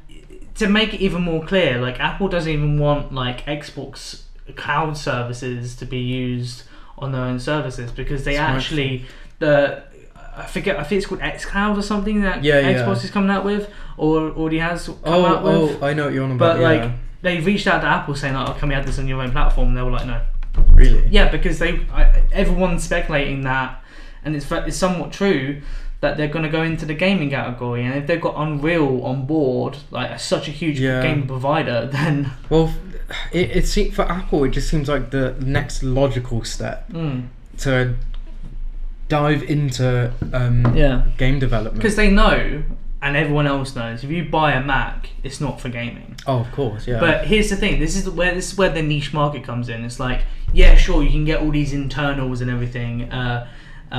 to 0.56 0.68
make 0.68 0.94
it 0.94 1.02
even 1.02 1.22
more 1.24 1.44
clear, 1.52 1.80
like 1.82 2.00
Apple 2.00 2.28
doesn't 2.28 2.52
even 2.52 2.78
want 2.80 3.12
like 3.14 3.46
Xbox 3.46 4.24
cloud 4.56 4.98
services 4.98 5.76
to 5.78 5.86
be 5.86 6.00
used 6.00 6.64
on 6.98 7.12
their 7.14 7.22
own 7.22 7.40
services 7.40 7.92
because 7.92 8.24
they 8.26 8.36
Smart. 8.36 8.56
actually 8.58 9.06
the 9.40 9.84
I 10.36 10.46
forget 10.46 10.78
I 10.80 10.84
think 10.84 10.98
it's 11.00 11.08
called 11.08 11.22
XCloud 11.22 11.78
or 11.78 11.82
something 11.82 12.22
that 12.22 12.44
Yeah, 12.44 12.60
yeah. 12.60 12.84
Xbox 12.84 13.04
is 13.04 13.12
coming 13.12 13.30
out 13.30 13.46
with 13.46 13.70
or 14.00 14.32
already 14.32 14.60
has 14.60 14.86
come 14.88 14.98
Oh, 15.04 15.26
out 15.26 15.44
with. 15.44 15.54
oh, 15.82 15.86
I 15.86 15.94
know 15.94 16.06
what 16.06 16.14
you're 16.14 16.24
on 16.24 16.32
about. 16.32 16.58
But 16.58 16.62
yeah. 16.62 16.68
like 16.86 16.92
they 17.22 17.40
reached 17.42 17.68
out 17.68 17.82
to 17.82 17.88
Apple 17.88 18.16
saying 18.16 18.34
like, 18.34 18.50
oh, 18.50 18.54
"Can 18.54 18.70
we 18.70 18.76
have 18.76 18.86
this 18.86 18.98
on 19.00 19.08
your 19.08 19.22
own 19.22 19.32
platform?" 19.32 19.70
And 19.70 19.78
they 19.78 19.82
were 19.82 19.92
like, 19.92 20.08
"No." 20.08 20.22
really? 20.72 21.08
Yeah, 21.10 21.30
because 21.30 21.60
they 21.60 21.86
I, 21.94 22.24
everyone's 22.32 22.84
speculating 22.84 23.42
that, 23.44 23.84
and 24.26 24.36
it's 24.36 24.52
it's 24.52 24.78
somewhat 24.78 25.12
true 25.12 25.62
that 26.02 26.16
they're 26.16 26.30
going 26.30 26.44
to 26.46 26.50
go 26.50 26.64
into 26.64 26.86
the 26.86 26.94
gaming 26.94 27.30
category, 27.30 27.84
and 27.86 27.94
if 27.96 28.08
they've 28.08 28.22
got 28.22 28.36
Unreal 28.38 29.04
on 29.04 29.26
board, 29.26 29.78
like 29.92 30.18
such 30.20 30.48
a 30.48 30.52
huge 30.52 30.80
Yeah. 30.80 31.02
game 31.02 31.28
provider, 31.28 31.88
then 31.92 32.32
Well, 32.50 32.74
it, 33.34 33.52
it 33.58 33.68
seems 33.68 33.94
for 33.96 34.04
Apple, 34.04 34.46
it 34.46 34.52
just 34.52 34.70
seems 34.70 34.88
like 34.88 35.12
the 35.12 35.36
next 35.42 35.84
logical 35.84 36.44
step 36.46 36.90
mm, 36.90 37.28
to 37.60 37.96
dive 39.10 39.44
into 39.44 40.12
um, 40.34 40.76
yeah, 40.76 41.04
game 41.18 41.40
development. 41.40 41.76
because 41.78 41.96
they 41.98 42.10
know 42.10 42.64
and 43.02 43.16
everyone 43.16 43.48
else 43.48 43.76
knows 43.76 44.04
if 44.04 44.10
you 44.12 44.26
buy 44.30 44.52
a 44.54 44.62
Mac, 44.64 45.10
it's 45.24 45.40
not 45.40 45.60
for 45.62 45.70
gaming. 45.70 46.16
Oh, 46.28 46.40
of 46.40 46.52
course, 46.52 46.88
yeah. 46.88 47.00
But 47.00 47.26
here's 47.28 47.50
the 47.50 47.56
thing: 47.56 47.80
this 47.80 47.96
is 47.96 48.10
where 48.10 48.34
this 48.34 48.52
is 48.52 48.58
where 48.58 48.70
the 48.70 48.82
niche 48.82 49.14
market 49.14 49.44
comes 49.44 49.70
in. 49.70 49.86
It's 49.86 50.00
like, 50.00 50.22
yeah, 50.54 50.76
sure, 50.76 51.02
you 51.04 51.10
can 51.10 51.26
get 51.26 51.42
all 51.42 51.52
these 51.52 51.74
internals 51.74 52.42
and 52.42 52.50
everything, 52.52 53.04
uh, 53.12 53.48
uh, 53.92 53.96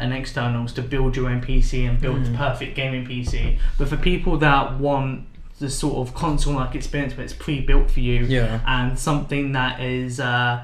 and 0.00 0.12
externals 0.14 0.72
to 0.74 0.82
build 0.82 1.16
your 1.16 1.28
own 1.28 1.40
PC 1.40 1.88
and 1.88 2.00
build 2.00 2.24
the 2.24 2.30
Mm. 2.30 2.36
perfect 2.36 2.74
gaming 2.76 3.04
PC. 3.06 3.58
But 3.78 3.88
for 3.88 3.96
people 3.96 4.38
that 4.38 4.78
want 4.78 5.26
the 5.58 5.68
sort 5.70 5.96
of 6.08 6.14
console-like 6.14 6.74
experience 6.74 7.16
where 7.16 7.24
it's 7.24 7.32
pre-built 7.32 7.90
for 7.90 8.00
you, 8.00 8.24
yeah, 8.24 8.60
and 8.66 8.98
something 8.98 9.52
that 9.52 9.80
is 9.80 10.18
uh, 10.20 10.62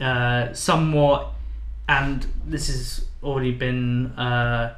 uh, 0.00 0.52
somewhat, 0.52 1.28
and 1.88 2.26
this 2.46 2.66
has 2.68 3.04
already 3.22 3.52
been 3.52 4.06
uh, 4.18 4.74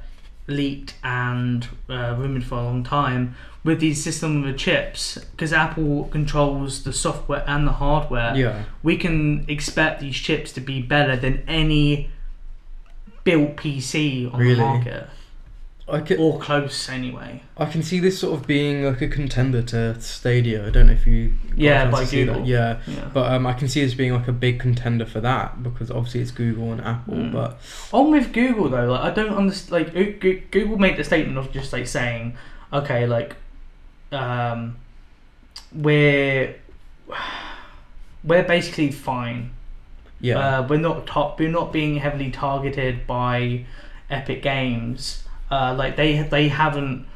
leaked 0.46 0.94
and 1.04 1.68
uh, 1.88 2.14
rumored 2.18 2.44
for 2.44 2.56
a 2.58 2.62
long 2.62 2.82
time 2.82 3.34
with 3.64 3.78
these 3.80 4.02
system 4.02 4.44
of 4.44 4.56
chips, 4.56 5.16
because 5.30 5.52
Apple 5.52 6.04
controls 6.10 6.82
the 6.82 6.92
software 6.92 7.44
and 7.46 7.66
the 7.66 7.72
hardware. 7.72 8.34
yeah, 8.34 8.64
We 8.82 8.96
can 8.96 9.44
expect 9.48 10.00
these 10.00 10.16
chips 10.16 10.52
to 10.54 10.60
be 10.60 10.82
better 10.82 11.14
than 11.16 11.44
any 11.46 12.10
built 13.22 13.56
PC 13.56 14.32
on 14.32 14.40
Really? 14.40 14.54
the 14.56 14.60
market, 14.62 15.06
I 15.88 16.00
can 16.00 16.18
or 16.20 16.38
close 16.38 16.88
anyway. 16.88 17.42
I 17.58 17.64
can 17.66 17.82
see 17.82 17.98
this 17.98 18.18
sort 18.18 18.38
of 18.38 18.46
being 18.46 18.84
like 18.84 19.02
a 19.02 19.08
contender 19.08 19.62
to 19.62 20.00
Stadia. 20.00 20.66
I 20.66 20.70
don't 20.70 20.86
know 20.86 20.92
if 20.92 21.06
you 21.06 21.32
Yeah, 21.56 21.90
by 21.90 22.00
to 22.00 22.06
see 22.06 22.24
that. 22.24 22.32
Google. 22.34 22.48
Yeah, 22.48 22.80
Yeah. 22.86 23.10
but 23.12 23.32
um, 23.32 23.46
I 23.46 23.52
can 23.52 23.68
see 23.68 23.84
this 23.84 23.92
being 23.94 24.12
like 24.14 24.28
a 24.28 24.32
big 24.32 24.60
contender 24.60 25.04
for 25.04 25.20
that 25.20 25.62
because 25.62 25.90
obviously 25.90 26.20
it's 26.20 26.30
Google 26.30 26.72
and 26.72 26.80
Apple. 26.80 27.14
Mm. 27.14 27.32
But 27.32 27.58
On 27.92 28.10
with 28.12 28.32
Google 28.32 28.68
though, 28.68 28.92
like 28.92 29.00
I 29.02 29.10
don't 29.10 29.34
understand. 29.34 29.72
Like 29.72 29.92
Goo- 29.92 30.12
Goo- 30.20 30.42
Google 30.52 30.78
made 30.78 30.96
the 30.96 31.04
statement 31.04 31.36
of 31.36 31.52
just 31.52 31.72
like 31.72 31.86
saying, 31.88 32.36
okay, 32.72 33.06
like, 33.06 33.34
um, 34.12 34.76
we're 35.74 36.54
we're 38.24 38.44
basically 38.44 38.92
fine. 38.92 39.50
yeah, 40.20 40.38
Uh, 40.60 40.66
we're 40.68 40.78
not 40.78 41.06
top. 41.06 41.40
We're 41.40 41.48
not 41.50 41.72
being 41.72 41.96
heavily 41.96 42.30
targeted 42.30 43.06
by 43.06 43.64
Epic 44.08 44.42
Games. 44.42 45.21
Uh, 45.52 45.74
like 45.82 45.96
they 45.96 46.22
they 46.22 46.48
haven't. 46.48 47.06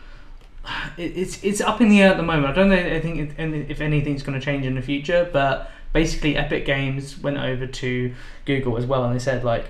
It, 0.99 1.17
it's 1.17 1.43
it's 1.43 1.61
up 1.61 1.81
in 1.81 1.89
the 1.89 2.03
air 2.03 2.11
at 2.11 2.17
the 2.17 2.23
moment. 2.23 2.47
I 2.47 2.53
don't 2.53 2.69
know. 2.69 2.77
I 2.99 3.01
think 3.01 3.15
if, 3.39 3.71
if 3.71 3.81
anything's 3.81 4.23
going 4.23 4.39
to 4.39 4.45
change 4.45 4.67
in 4.67 4.75
the 4.75 4.83
future, 4.83 5.23
but 5.33 5.71
basically, 5.93 6.37
Epic 6.37 6.67
Games 6.67 7.19
went 7.19 7.39
over 7.39 7.67
to 7.67 8.15
Google 8.45 8.77
as 8.77 8.85
well, 8.85 9.05
and 9.05 9.15
they 9.15 9.19
said 9.31 9.43
like, 9.45 9.65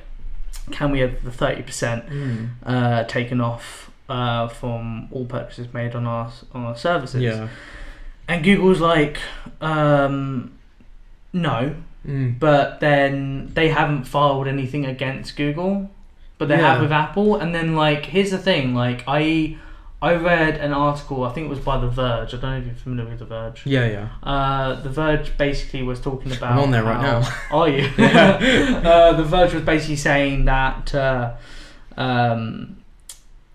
can 0.73 0.91
we 0.91 1.01
have 1.01 1.23
the 1.23 1.31
thirty 1.31 1.63
percent 1.63 2.09
Mm. 2.09 2.49
uh, 2.65 3.05
taken 3.05 3.41
off 3.41 3.91
uh, 4.09 4.49
from 4.49 5.09
all 5.13 5.27
purchases 5.27 5.73
made 5.73 5.95
on 5.95 6.05
our 6.07 6.33
on 6.53 6.65
our 6.65 6.77
services? 6.77 7.21
yeah, 7.23 7.49
And 8.29 8.43
Google's 8.43 8.81
like, 8.81 9.19
um, 9.61 10.53
no, 11.33 11.75
mm. 12.07 12.39
but 12.39 12.81
then 12.81 13.51
they 13.55 13.69
haven't 13.69 14.05
filed 14.05 14.49
anything 14.49 14.85
against 14.87 15.37
Google, 15.37 15.91
but 16.39 16.49
they 16.49 16.57
Yeah. 16.59 16.73
have 16.75 16.83
with 16.83 16.93
Apple. 16.93 17.37
And 17.37 17.55
then 17.55 17.75
like, 17.77 18.07
here's 18.07 18.31
the 18.31 18.39
thing: 18.39 18.75
like, 18.75 19.05
I 19.09 19.57
I 20.03 20.15
read 20.15 20.59
an 20.59 20.73
article, 20.73 21.25
I 21.25 21.33
think 21.33 21.47
it 21.47 21.51
was 21.51 21.59
by 21.61 21.79
The 21.79 21.89
Verge. 21.89 22.35
I 22.35 22.37
don't 22.37 22.51
know 22.51 22.59
if 22.59 22.67
you're 22.67 22.75
familiar 22.75 23.11
with 23.11 23.19
The 23.21 23.25
Verge. 23.25 23.63
yeah, 23.65 23.87
yeah. 23.87 24.09
Uh, 24.23 24.75
the 24.83 24.91
Verge 24.91 25.37
basically 25.39 25.83
was 25.83 26.01
talking 26.01 26.33
about. 26.33 26.53
I'm 26.53 26.59
on 26.59 26.71
there 26.71 26.85
right 26.85 27.01
how- 27.01 27.21
now. 27.21 27.29
Are 27.51 27.69
you? 27.69 27.91
Yeah. 27.97 28.81
uh, 28.85 29.13
the 29.15 29.25
Verge 29.25 29.55
was 29.55 29.63
basically 29.63 29.97
saying 29.97 30.45
that 30.45 30.95
uh, 30.95 31.33
um, 31.97 32.77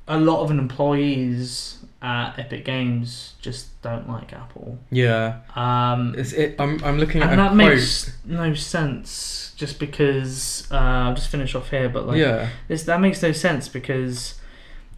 a 0.07 0.19
lot 0.19 0.41
of 0.43 0.49
employees 0.51 1.77
at 2.01 2.39
Epic 2.39 2.65
Games 2.65 3.33
just 3.41 3.79
don't 3.81 4.09
like 4.09 4.33
Apple. 4.33 4.79
Yeah, 4.89 5.41
Um, 5.55 6.15
it's 6.17 6.33
it. 6.33 6.55
I'm 6.59 6.83
I'm 6.83 6.97
looking 6.97 7.21
at 7.21 7.29
and 7.29 7.39
that 7.39 7.49
quote. 7.49 7.57
makes 7.57 8.11
no 8.25 8.53
sense. 8.53 9.53
Just 9.55 9.77
because 9.79 10.67
uh, 10.71 10.75
I'll 10.77 11.13
just 11.13 11.29
finish 11.29 11.53
off 11.53 11.69
here, 11.69 11.87
but 11.89 12.07
like 12.07 12.17
yeah, 12.17 12.49
this 12.67 12.83
that 12.83 12.99
makes 12.99 13.21
no 13.21 13.31
sense 13.31 13.69
because 13.69 14.39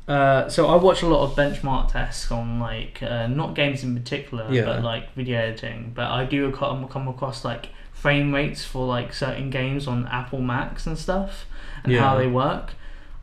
uh, 0.07 0.47
so 0.49 0.67
I 0.67 0.75
watch 0.77 1.01
a 1.01 1.07
lot 1.07 1.23
of 1.29 1.35
benchmark 1.35 1.91
tests 1.91 2.31
on 2.31 2.59
like 2.59 3.01
uh, 3.03 3.27
not 3.27 3.55
games 3.55 3.83
in 3.83 3.93
particular, 3.95 4.47
Yeah. 4.49 4.63
but 4.65 4.83
like 4.83 5.13
video 5.15 5.39
editing. 5.39 5.91
But 5.93 6.05
I 6.11 6.23
do 6.25 6.51
come 6.51 6.87
come 6.87 7.07
across 7.09 7.43
like 7.43 7.69
frame 7.91 8.33
rates 8.33 8.63
for 8.63 8.85
like 8.87 9.13
certain 9.13 9.49
games 9.49 9.87
on 9.87 10.07
Apple 10.07 10.39
Macs 10.41 10.87
and 10.87 10.97
stuff, 10.97 11.45
and 11.83 11.93
how 11.95 12.17
they 12.17 12.27
work. 12.27 12.75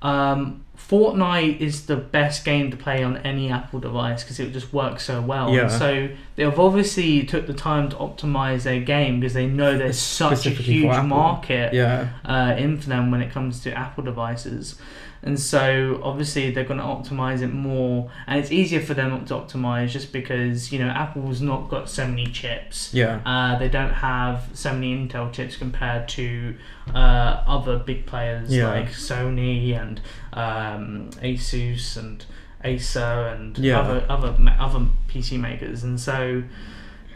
Um, 0.02 0.64
Fortnite 0.88 1.60
is 1.60 1.86
the 1.86 1.96
best 1.96 2.44
game 2.44 2.70
to 2.70 2.76
play 2.76 3.04
on 3.04 3.18
any 3.18 3.50
Apple 3.50 3.78
device 3.78 4.24
because 4.24 4.40
it 4.40 4.52
just 4.52 4.72
works 4.72 5.04
so 5.04 5.20
well. 5.20 5.54
Yeah. 5.54 5.62
And 5.62 5.72
so 5.72 6.08
they've 6.34 6.58
obviously 6.58 7.24
took 7.24 7.46
the 7.46 7.54
time 7.54 7.90
to 7.90 7.96
optimize 7.96 8.64
their 8.64 8.80
game 8.80 9.20
because 9.20 9.34
they 9.34 9.46
know 9.46 9.78
there's 9.78 9.98
such 9.98 10.46
a 10.46 10.50
huge 10.50 11.02
market 11.04 11.74
yeah, 11.74 12.08
uh, 12.24 12.56
in 12.58 12.80
for 12.80 12.88
them 12.88 13.10
when 13.12 13.22
it 13.22 13.30
comes 13.30 13.60
to 13.60 13.72
Apple 13.72 14.02
devices. 14.02 14.80
And 15.22 15.38
so 15.38 16.00
obviously 16.02 16.50
they're 16.50 16.64
going 16.64 16.80
to 16.80 16.84
optimize 16.86 17.42
it 17.42 17.52
more, 17.52 18.10
and 18.26 18.40
it's 18.40 18.50
easier 18.50 18.80
for 18.80 18.94
them 18.94 19.22
to 19.26 19.34
optimize 19.34 19.90
just 19.90 20.12
because 20.14 20.72
you 20.72 20.78
know 20.78 20.88
Apple's 20.88 21.42
not 21.42 21.68
got 21.68 21.90
so 21.90 22.06
many 22.06 22.26
chips. 22.26 22.94
yeah, 22.94 23.20
Uh, 23.26 23.58
they 23.58 23.68
don't 23.68 23.92
have 23.92 24.48
so 24.54 24.72
many 24.72 24.96
Intel 24.96 25.30
chips 25.30 25.56
compared 25.56 26.08
to 26.08 26.54
uh, 26.94 27.42
other 27.46 27.78
big 27.78 28.06
players 28.06 28.50
Yeah. 28.54 28.68
like 28.70 28.88
Sony 28.92 29.78
and 29.78 30.00
um, 30.32 31.10
Asus 31.22 31.96
and 31.98 32.24
Acer 32.64 33.34
and 33.34 33.58
Yeah. 33.58 33.80
other 33.80 34.04
other 34.08 34.34
other 34.58 34.86
PC 35.08 35.38
makers, 35.38 35.84
and 35.84 36.00
so. 36.00 36.42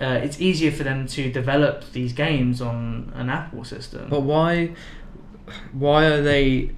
Uh, 0.00 0.18
it's 0.24 0.40
easier 0.40 0.72
for 0.72 0.82
them 0.82 1.06
to 1.06 1.30
develop 1.30 1.84
these 1.92 2.12
games 2.12 2.60
on 2.60 3.12
an 3.14 3.30
Apple 3.30 3.62
system. 3.62 4.08
But 4.10 4.22
why, 4.22 4.72
why 5.72 6.06
are 6.06 6.20
they 6.20 6.72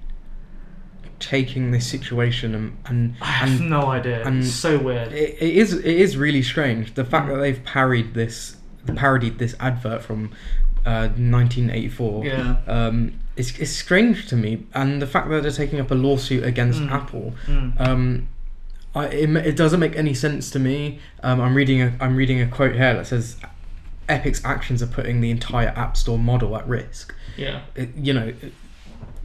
taking 1.19 1.71
this 1.71 1.87
situation 1.87 2.55
and 2.55 2.77
and 2.87 3.15
I 3.21 3.27
have 3.27 3.61
and 3.61 3.71
no 3.71 3.87
idea. 3.87 4.23
and- 4.27 4.41
it's 4.45 4.53
so 4.53 4.79
weird. 4.79 5.13
it, 5.13 5.37
it 5.41 5.55
is 5.57 5.73
it 5.73 5.85
is 5.85 6.17
really 6.17 6.43
strange 6.43 6.95
the 6.95 7.05
fact 7.05 7.29
that 7.29 7.37
they've 7.37 7.63
parried 7.65 8.15
this 8.15 8.57
parodied 8.95 9.39
this 9.39 9.55
advert 9.59 10.03
from 10.03 10.31
uh, 10.85 11.09
1984 11.19 12.25
yeah. 12.25 12.57
um, 12.69 13.13
it's, 13.37 13.59
it's 13.59 13.71
strange 13.73 14.29
to 14.29 14.37
me 14.37 14.65
and 14.75 15.03
the 15.03 15.07
fact 15.07 15.29
that 15.31 15.43
they're 15.43 15.51
taking 15.51 15.81
up 15.81 15.91
a 15.91 15.95
lawsuit 15.95 16.45
against 16.45 16.81
Mm. 16.81 16.91
Apple 16.93 17.35
Mm. 17.47 17.81
um, 17.81 18.29
I, 18.95 19.07
it, 19.09 19.37
it 19.45 19.57
doesn't 19.57 19.81
make 19.81 19.97
any 19.97 20.15
sense 20.15 20.51
to 20.53 20.59
me 20.59 21.01
um, 21.23 21.41
I'm 21.41 21.55
reading 21.55 21.83
a 21.83 21.93
I'm 22.01 22.15
reading 22.17 22.41
a 22.41 22.47
quote 22.47 22.75
here 22.77 22.95
that 22.95 23.07
says 23.07 23.37
Epic's 24.09 24.45
actions 24.45 24.83
are 24.83 24.87
putting 24.87 25.21
the 25.21 25.31
entire 25.31 25.69
App 25.69 25.97
Store 25.97 26.19
model 26.19 26.57
at 26.57 26.67
risk 26.69 27.15
yeah. 27.37 27.63
it, 27.75 27.89
you 27.97 28.13
know 28.13 28.33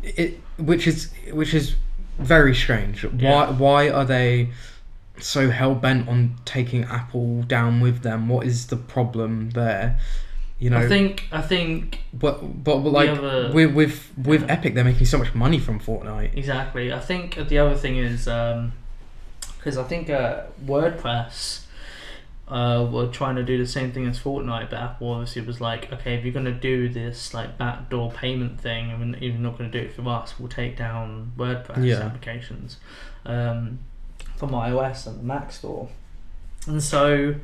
it, 0.03 0.39
which 0.57 0.87
is 0.87 1.11
which 1.31 1.53
is 1.53 1.75
very 2.19 2.53
strange 2.55 3.03
why 3.03 3.09
Yeah. 3.19 3.51
why 3.51 3.89
are 3.89 4.05
they 4.05 4.49
so 5.19 5.49
hell-bent 5.49 6.07
on 6.07 6.35
taking 6.45 6.83
apple 6.85 7.43
down 7.43 7.79
with 7.79 8.01
them 8.01 8.27
what 8.29 8.45
is 8.45 8.67
the 8.67 8.75
problem 8.77 9.51
there 9.51 9.99
you 10.59 10.69
know 10.69 10.77
I 10.77 10.87
think 10.87 11.27
I 11.31 11.41
think 11.41 11.99
but 12.13 12.63
but 12.63 12.77
like 12.77 13.09
other- 13.09 13.51
with 13.53 13.73
with 13.73 14.11
with 14.17 14.41
Yeah. 14.41 14.53
epic 14.53 14.73
they're 14.75 14.83
making 14.83 15.05
so 15.07 15.17
much 15.17 15.33
money 15.33 15.59
from 15.59 15.79
fortnite 15.79 16.35
exactly. 16.37 16.91
I 16.93 16.99
think 16.99 17.35
the 17.47 17.57
other 17.57 17.75
thing 17.75 17.97
is 17.97 18.25
because 19.57 19.77
I 19.77 19.83
think 19.83 20.09
uh, 20.09 20.41
WordPress 20.65 21.60
uh, 22.51 22.85
were 22.91 23.07
trying 23.07 23.37
to 23.37 23.43
do 23.43 23.57
the 23.57 23.65
same 23.65 23.91
thing 23.93 24.05
as 24.07 24.19
Fortnite, 24.19 24.69
but 24.69 24.77
Apple 24.79 25.11
obviously 25.11 25.41
was 25.41 25.61
like, 25.61 25.91
okay, 25.93 26.15
if 26.15 26.23
you're 26.25 26.33
gonna 26.33 26.51
do 26.51 26.89
this 26.89 27.33
like 27.33 27.57
backdoor 27.57 28.11
payment 28.11 28.59
thing, 28.59 28.91
and 28.91 29.15
you're 29.21 29.33
not 29.35 29.57
gonna 29.57 29.71
do 29.71 29.79
it 29.79 29.93
for 29.93 30.07
us, 30.09 30.37
we'll 30.37 30.49
take 30.49 30.75
down 30.77 31.31
WordPress 31.37 31.85
Yeah. 31.85 31.99
applications 32.01 32.77
um, 33.25 33.79
from 34.35 34.49
iOS 34.51 35.07
and 35.07 35.19
the 35.19 35.23
Mac 35.23 35.51
Store, 35.51 35.89
and 36.67 36.83
so. 36.83 37.35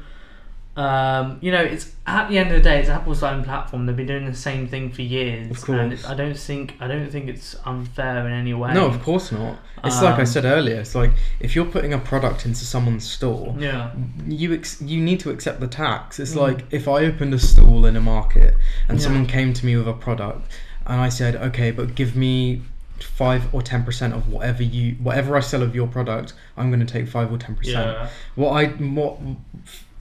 Um, 0.77 1.39
you 1.41 1.51
know, 1.51 1.61
it's 1.61 1.91
at 2.05 2.29
the 2.29 2.37
end 2.37 2.51
of 2.51 2.57
the 2.57 2.61
day, 2.61 2.79
it's 2.79 2.87
Apple's 2.89 3.23
own 3.23 3.43
platform. 3.43 3.87
They've 3.87 3.95
been 3.95 4.05
doing 4.05 4.25
the 4.25 4.35
same 4.35 4.67
thing 4.67 4.91
for 4.91 5.01
years, 5.01 5.63
Of 5.63 5.69
and 5.69 5.93
it, 5.93 6.07
I 6.07 6.13
don't 6.13 6.37
think 6.37 6.75
I 6.79 6.87
don't 6.87 7.09
think 7.09 7.27
it's 7.29 7.55
unfair 7.65 8.27
in 8.27 8.31
any 8.33 8.53
way. 8.53 8.73
no 8.75 8.85
of 8.85 9.01
course 9.01 9.31
not 9.31 9.57
it's 9.83 10.01
like 10.03 10.15
i 10.15 10.19
Um, 10.19 10.25
said 10.25 10.45
earlier 10.45 10.75
it's 10.79 10.93
like 10.95 11.11
if 11.39 11.55
you're 11.55 11.65
putting 11.65 11.93
a 11.93 11.97
product 11.97 12.45
into 12.45 12.63
someone's 12.63 13.09
store 13.09 13.55
Yeah, 13.57 13.91
you 14.27 14.53
ex- 14.53 14.79
you 14.81 15.01
need 15.01 15.19
to 15.21 15.31
accept 15.31 15.59
the 15.61 15.67
tax. 15.67 16.19
It's 16.19 16.33
Mm. 16.35 16.41
like 16.47 16.65
if 16.71 16.87
I 16.87 17.05
opened 17.05 17.33
a 17.33 17.39
stall 17.39 17.85
in 17.87 17.95
a 17.95 18.01
market 18.01 18.55
and 18.87 18.99
Yeah. 18.99 19.03
someone 19.05 19.25
came 19.25 19.53
to 19.53 19.65
me 19.65 19.75
with 19.77 19.87
a 19.87 19.93
product 19.93 20.51
and 20.85 21.01
I 21.01 21.09
said, 21.09 21.35
"Okay, 21.35 21.71
but 21.71 21.95
give 21.95 22.15
me 22.15 22.61
5 22.99 23.53
or 23.53 23.61
10% 23.61 24.13
of 24.13 24.27
whatever 24.29 24.61
you 24.63 24.95
whatever 25.01 25.35
I 25.35 25.39
sell 25.41 25.63
of 25.63 25.75
your 25.75 25.87
product, 25.87 26.33
I'm 26.55 26.69
going 26.71 26.85
to 26.85 26.91
take 26.93 27.07
5 27.07 27.31
or 27.31 27.37
10%." 27.37 27.57
yeah. 27.73 28.07
What 28.35 28.51
I 28.51 28.65
what 28.99 29.17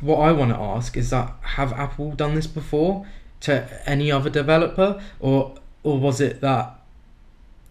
what 0.01 0.19
I 0.19 0.33
want 0.33 0.51
to 0.53 0.59
ask 0.59 0.97
is 0.97 1.11
that 1.11 1.35
have 1.43 1.73
Apple 1.73 2.13
done 2.13 2.35
this 2.35 2.47
before 2.47 3.07
to 3.41 3.67
any 3.89 4.11
other 4.13 4.31
developer 4.31 5.01
or 5.21 5.55
or 5.83 5.99
was 5.99 6.21
it 6.21 6.41
that 6.41 6.79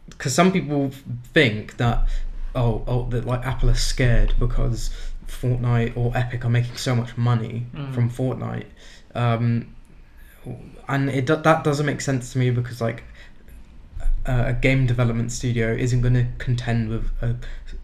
because 0.10 0.34
some 0.34 0.52
people 0.52 0.92
think 1.34 1.78
that 1.78 2.08
oh 2.56 2.84
oh 2.88 3.08
that 3.10 3.26
like 3.26 3.46
Apple 3.46 3.70
are 3.70 3.76
scared 3.76 4.34
because 4.40 4.90
Fortnite 5.28 5.96
or 5.98 6.16
Epic 6.16 6.46
are 6.46 6.50
making 6.50 6.78
so 6.78 6.96
much 6.96 7.18
money 7.18 7.66
Mm. 7.76 7.94
from 7.94 8.10
Fortnite, 8.10 8.68
um, 9.16 9.74
and 10.88 11.10
it 11.10 11.26
that 11.28 11.64
doesn't 11.64 11.86
make 11.86 12.02
sense 12.02 12.32
to 12.34 12.38
me 12.38 12.52
because 12.52 12.80
like 12.82 13.04
a, 14.26 14.48
a 14.48 14.54
game 14.54 14.86
development 14.86 15.32
studio 15.32 15.74
isn't 15.74 16.02
going 16.02 16.14
to 16.16 16.26
contend 16.38 16.90
with 16.90 17.10
a, 17.22 17.36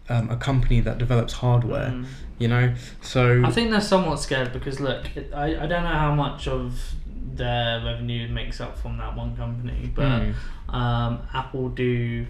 um, 0.08 0.30
a 0.30 0.36
company 0.36 0.80
that 0.80 0.98
develops 0.98 1.32
hardware, 1.34 1.90
Mm. 1.90 2.06
you 2.38 2.48
know. 2.48 2.74
So 3.00 3.42
I 3.44 3.50
think 3.50 3.70
they're 3.70 3.80
somewhat 3.80 4.16
scared 4.20 4.52
because 4.52 4.80
look, 4.80 5.04
it, 5.16 5.32
I, 5.34 5.46
I 5.62 5.66
don't 5.66 5.84
know 5.84 5.98
how 6.06 6.14
much 6.14 6.48
of 6.48 6.94
their 7.34 7.82
revenue 7.84 8.28
makes 8.28 8.60
up 8.60 8.78
from 8.78 8.98
that 8.98 9.16
one 9.16 9.36
company, 9.36 9.90
but 9.94 10.04
Mm. 10.22 10.34
um, 10.74 11.20
Apple 11.32 11.68
do 11.70 12.26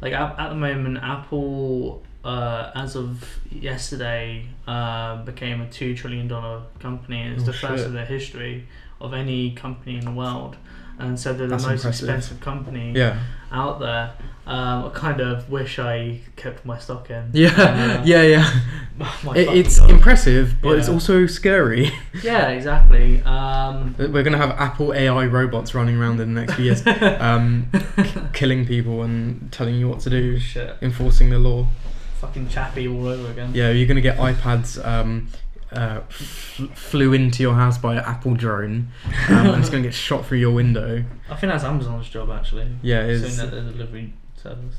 like 0.00 0.12
at, 0.12 0.38
at 0.38 0.48
the 0.50 0.54
moment 0.54 0.98
Apple 1.02 2.02
uh, 2.24 2.70
as 2.74 2.96
of 2.96 3.38
yesterday 3.50 4.46
uh, 4.66 5.22
became 5.24 5.60
a 5.60 5.68
two 5.70 5.94
trillion 5.94 6.26
dollar 6.28 6.62
company 6.80 7.22
it's 7.22 7.42
Oh, 7.42 7.46
the 7.46 7.52
first 7.52 7.78
shit. 7.78 7.86
of 7.86 7.92
their 7.92 8.04
history 8.06 8.66
of 9.00 9.12
any 9.14 9.52
company 9.52 9.96
in 9.98 10.04
the 10.04 10.10
world. 10.10 10.56
And 10.98 11.18
so 11.20 11.32
they're 11.34 11.46
the 11.46 11.52
That's 11.56 11.64
most 11.64 11.84
impressive. 11.84 12.08
expensive 12.08 12.40
company 12.40 12.92
yeah, 12.96 13.18
out 13.52 13.80
there. 13.80 14.12
Um, 14.46 14.84
I 14.86 14.90
kind 14.94 15.20
of 15.20 15.50
wish 15.50 15.78
I 15.78 16.20
kept 16.36 16.64
my 16.64 16.78
stock 16.78 17.10
in. 17.10 17.30
yeah, 17.32 17.48
Uh, 17.50 18.02
yeah, 18.06 18.22
yeah. 18.22 18.60
my 18.96 19.06
It, 19.34 19.44
fucking 19.46 19.56
it's 19.60 19.78
God. 19.80 19.90
impressive, 19.90 20.54
but 20.62 20.78
it's 20.78 20.86
Yeah. 20.88 20.94
also 20.94 21.26
scary. 21.26 21.92
Yeah, 22.22 22.48
exactly. 22.50 23.20
Um, 23.24 23.94
We're 23.98 24.22
gonna 24.22 24.38
have 24.38 24.50
Apple 24.52 24.94
AI 24.94 25.26
robots 25.26 25.74
running 25.74 25.96
around 25.98 26.20
in 26.20 26.32
the 26.34 26.40
next 26.40 26.54
few 26.54 26.64
years, 26.66 26.82
um, 27.20 27.66
killing 28.32 28.64
people 28.66 29.02
and 29.02 29.50
telling 29.52 29.74
you 29.74 29.88
what 29.88 30.00
to 30.00 30.10
do, 30.10 30.38
Shit. 30.38 30.76
enforcing 30.80 31.28
the 31.30 31.38
law. 31.38 31.66
Fucking 32.20 32.48
Chappie 32.48 32.88
all 32.88 33.06
over 33.08 33.30
again. 33.32 33.50
Yeah, 33.52 33.70
you're 33.70 33.86
gonna 33.88 34.00
get 34.00 34.16
iPads 34.16 34.82
um, 34.86 35.28
uh, 35.72 36.00
f- 36.08 36.60
flew 36.74 37.12
into 37.12 37.42
your 37.42 37.54
house 37.54 37.76
by 37.78 37.94
an 37.94 38.04
Apple 38.04 38.34
drone, 38.34 38.88
um, 39.28 39.46
and 39.48 39.60
it's 39.60 39.68
gonna 39.70 39.82
get 39.82 39.94
shot 39.94 40.24
through 40.26 40.38
your 40.38 40.52
window. 40.52 41.04
I 41.30 41.36
think 41.36 41.52
that's 41.52 41.64
Amazon's 41.64 42.08
job 42.08 42.30
actually. 42.30 42.68
Yeah, 42.82 43.02
it 43.02 43.10
is. 43.10 43.36
That 43.38 43.50
the 43.50 43.62
delivery 43.62 44.12
service. 44.36 44.76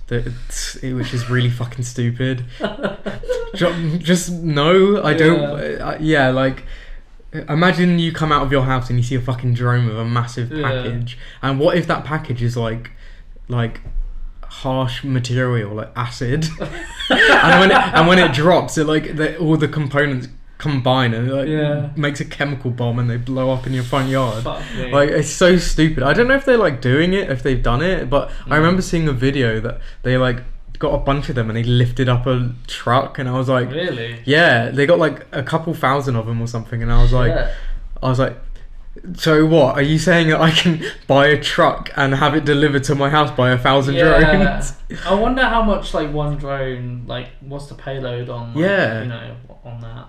It- 0.81 0.93
which 0.93 1.13
is 1.13 1.29
really 1.29 1.49
fucking 1.49 1.83
stupid. 1.83 2.45
Ju- 3.55 3.97
Just 3.99 4.31
no, 4.31 5.03
I 5.03 5.13
don't. 5.13 5.39
Yeah. 5.39 5.85
Uh, 5.87 5.97
yeah, 5.99 6.29
like 6.29 6.63
imagine 7.49 7.99
you 7.99 8.11
come 8.13 8.31
out 8.31 8.41
of 8.43 8.51
your 8.51 8.63
house 8.63 8.89
and 8.89 8.97
you 8.97 9.03
see 9.03 9.15
a 9.15 9.21
fucking 9.21 9.53
drone 9.53 9.85
with 9.85 9.99
a 9.99 10.05
massive 10.05 10.51
Yeah. 10.51 10.63
package, 10.69 11.17
and 11.41 11.59
what 11.59 11.77
if 11.77 11.85
that 11.87 12.05
package 12.05 12.41
is 12.41 12.55
like, 12.55 12.91
like 13.49 13.81
harsh 14.43 15.03
material 15.03 15.75
like 15.75 15.91
acid, 15.95 16.45
and 16.59 17.59
when 17.59 17.71
it, 17.71 17.77
and 17.77 18.07
when 18.07 18.19
it 18.19 18.33
drops, 18.33 18.77
it 18.77 18.85
like 18.85 19.17
the, 19.17 19.37
all 19.37 19.57
the 19.57 19.67
components 19.67 20.29
combine 20.57 21.13
and 21.13 21.29
it, 21.29 21.33
like 21.33 21.47
Yeah. 21.47 21.89
makes 21.95 22.19
a 22.19 22.25
chemical 22.25 22.71
bomb 22.71 22.97
and 22.99 23.09
they 23.09 23.17
blow 23.17 23.51
up 23.51 23.67
in 23.67 23.73
your 23.73 23.83
front 23.83 24.09
yard. 24.09 24.43
Like 24.45 25.09
it's 25.09 25.29
so 25.29 25.57
stupid. 25.57 26.03
I 26.03 26.13
don't 26.13 26.27
know 26.27 26.35
if 26.35 26.45
they're 26.45 26.57
like 26.57 26.81
doing 26.81 27.13
it, 27.13 27.29
if 27.29 27.43
they've 27.43 27.61
done 27.61 27.81
it, 27.81 28.09
but 28.09 28.29
I 28.47 28.55
Mm. 28.55 28.57
remember 28.57 28.81
seeing 28.81 29.07
a 29.07 29.13
video 29.13 29.59
that 29.59 29.79
they 30.03 30.17
like 30.17 30.41
got 30.79 30.93
a 30.93 30.97
bunch 30.97 31.29
of 31.29 31.35
them 31.35 31.49
and 31.49 31.57
they 31.57 31.63
lifted 31.63 32.07
up 32.09 32.27
a 32.27 32.51
truck, 32.67 33.17
and 33.19 33.27
I 33.27 33.33
was 33.33 33.49
like, 33.49 33.71
really? 33.71 34.19
yeah, 34.25 34.69
they 34.69 34.85
got 34.85 34.99
like 34.99 35.25
a 35.31 35.41
couple 35.41 35.73
thousand 35.73 36.15
of 36.15 36.25
them 36.27 36.39
or 36.41 36.47
something, 36.47 36.81
and 36.83 36.91
I 36.91 37.01
was 37.01 37.13
like, 37.13 37.31
Yeah. 37.31 37.51
I 38.01 38.09
was 38.09 38.19
like. 38.19 38.37
So 39.15 39.45
what? 39.45 39.75
Are 39.75 39.81
you 39.83 39.99
saying 39.99 40.29
that 40.29 40.41
I 40.41 40.49
can 40.49 40.83
buy 41.05 41.27
a 41.27 41.39
truck 41.39 41.91
and 41.95 42.15
have 42.15 42.33
it 42.33 42.45
delivered 42.45 42.83
to 42.85 42.95
my 42.95 43.11
house 43.11 43.29
by 43.29 43.51
a 43.51 43.57
thousand 43.57 43.93
Yeah. 43.93 44.19
drones? 44.19 44.73
I 45.05 45.13
wonder 45.13 45.43
how 45.43 45.61
much 45.61 45.93
like 45.93 46.11
one 46.11 46.37
drone 46.37 47.03
like 47.05 47.27
what's 47.41 47.67
the 47.67 47.75
payload 47.75 48.27
on 48.27 48.55
like, 48.55 48.63
Yeah. 48.65 49.03
you 49.03 49.07
know 49.09 49.35
on 49.63 49.81
that. 49.81 50.05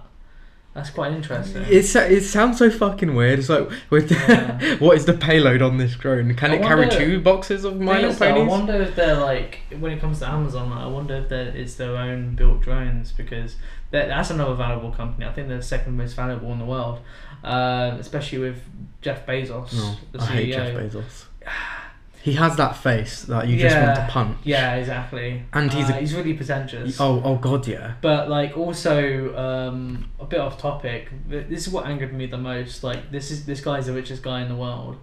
That's 0.78 0.90
quite 0.90 1.12
interesting. 1.12 1.64
It's 1.68 1.96
it 1.96 2.22
sounds 2.22 2.58
so 2.58 2.70
fucking 2.70 3.16
weird. 3.16 3.40
It's 3.40 3.48
like, 3.48 3.68
with 3.90 4.12
Yeah. 4.12 4.76
what 4.78 4.96
is 4.96 5.06
the 5.06 5.12
payload 5.12 5.60
on 5.60 5.76
this 5.76 5.96
drone? 5.96 6.32
Can 6.36 6.52
I 6.52 6.54
it 6.54 6.62
carry 6.62 6.88
two 6.88 7.20
boxes 7.20 7.64
of 7.64 7.80
My 7.80 8.00
Little 8.00 8.12
though, 8.12 8.42
I 8.42 8.46
wonder 8.46 8.74
if 8.74 8.94
they're 8.94 9.16
like 9.16 9.58
when 9.76 9.90
it 9.90 10.00
comes 10.00 10.20
to 10.20 10.28
Amazon. 10.28 10.70
Like, 10.70 10.78
I 10.78 10.86
wonder 10.86 11.16
if 11.16 11.28
they're, 11.28 11.48
it's 11.48 11.74
their 11.74 11.96
own 11.96 12.36
built 12.36 12.60
drones 12.60 13.10
because 13.10 13.56
that's 13.90 14.30
another 14.30 14.54
valuable 14.54 14.92
company. 14.92 15.26
I 15.26 15.32
think 15.32 15.48
they're 15.48 15.56
the 15.56 15.64
second 15.64 15.96
most 15.96 16.12
valuable 16.12 16.52
in 16.52 16.60
the 16.60 16.64
world, 16.64 17.00
uh, 17.42 17.96
especially 17.98 18.38
with 18.38 18.62
Jeff 19.00 19.26
Bezos, 19.26 19.72
No, 19.72 19.96
the 20.12 20.22
I 20.22 20.26
CEO. 20.26 20.30
hate 20.30 20.52
Jeff 20.52 20.76
Bezos. 20.76 21.24
He 22.28 22.34
has 22.34 22.56
that 22.56 22.76
face 22.76 23.22
that 23.22 23.48
you 23.48 23.56
just 23.58 23.76
want 23.76 23.94
to 23.96 24.06
punch. 24.10 24.38
Yeah, 24.44 24.74
exactly. 24.74 25.42
And 25.52 25.72
he's 25.72 25.88
uh, 25.90 25.94
a- 25.94 25.96
he's 26.00 26.14
really 26.14 26.34
pretentious. 26.34 27.00
Oh, 27.00 27.22
oh 27.24 27.36
God, 27.36 27.66
yeah. 27.66 27.94
But 28.02 28.28
like 28.28 28.56
also 28.56 29.34
um, 29.36 30.08
a 30.20 30.26
bit 30.26 30.40
off 30.40 30.58
topic. 30.58 31.10
th- 31.30 31.46
This 31.48 31.66
is 31.66 31.72
what 31.72 31.86
angered 31.86 32.12
me 32.12 32.26
the 32.26 32.38
most. 32.38 32.84
Like 32.84 33.10
this 33.10 33.30
is 33.30 33.46
this 33.46 33.60
guy's 33.60 33.86
the 33.86 33.92
richest 33.94 34.22
guy 34.22 34.42
in 34.42 34.48
the 34.48 34.54
world. 34.66 34.96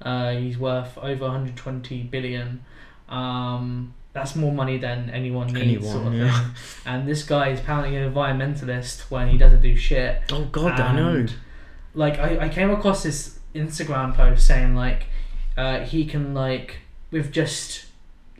Uh, 0.00 0.30
he's 0.32 0.56
worth 0.58 0.96
over 0.98 1.24
120 1.24 2.02
billion. 2.04 2.64
Um, 3.08 3.94
that's 4.12 4.34
more 4.36 4.52
money 4.52 4.78
than 4.78 5.10
anyone 5.10 5.46
needs, 5.48 5.58
Anyone, 5.60 5.92
sort 5.92 6.06
of 6.08 6.14
yeah. 6.14 6.40
thing. 6.40 6.50
And 6.86 7.08
this 7.08 7.22
guy 7.24 7.48
is 7.50 7.60
apparently 7.60 7.96
an 7.96 8.12
environmentalist 8.12 9.10
when 9.10 9.28
he 9.28 9.38
doesn't 9.38 9.60
do 9.62 9.76
shit. 9.76 10.22
Oh 10.32 10.44
God, 10.46 10.78
I 10.80 10.94
know. 10.94 11.14
And, 11.16 11.32
Like 11.94 12.18
I, 12.18 12.46
I 12.46 12.48
came 12.48 12.70
across 12.70 13.02
this 13.02 13.38
Instagram 13.54 14.14
post 14.14 14.46
saying 14.46 14.74
like 14.74 15.06
uh, 15.58 15.80
he 15.80 16.04
can 16.06 16.32
like 16.34 16.78
with 17.10 17.30
just 17.32 17.84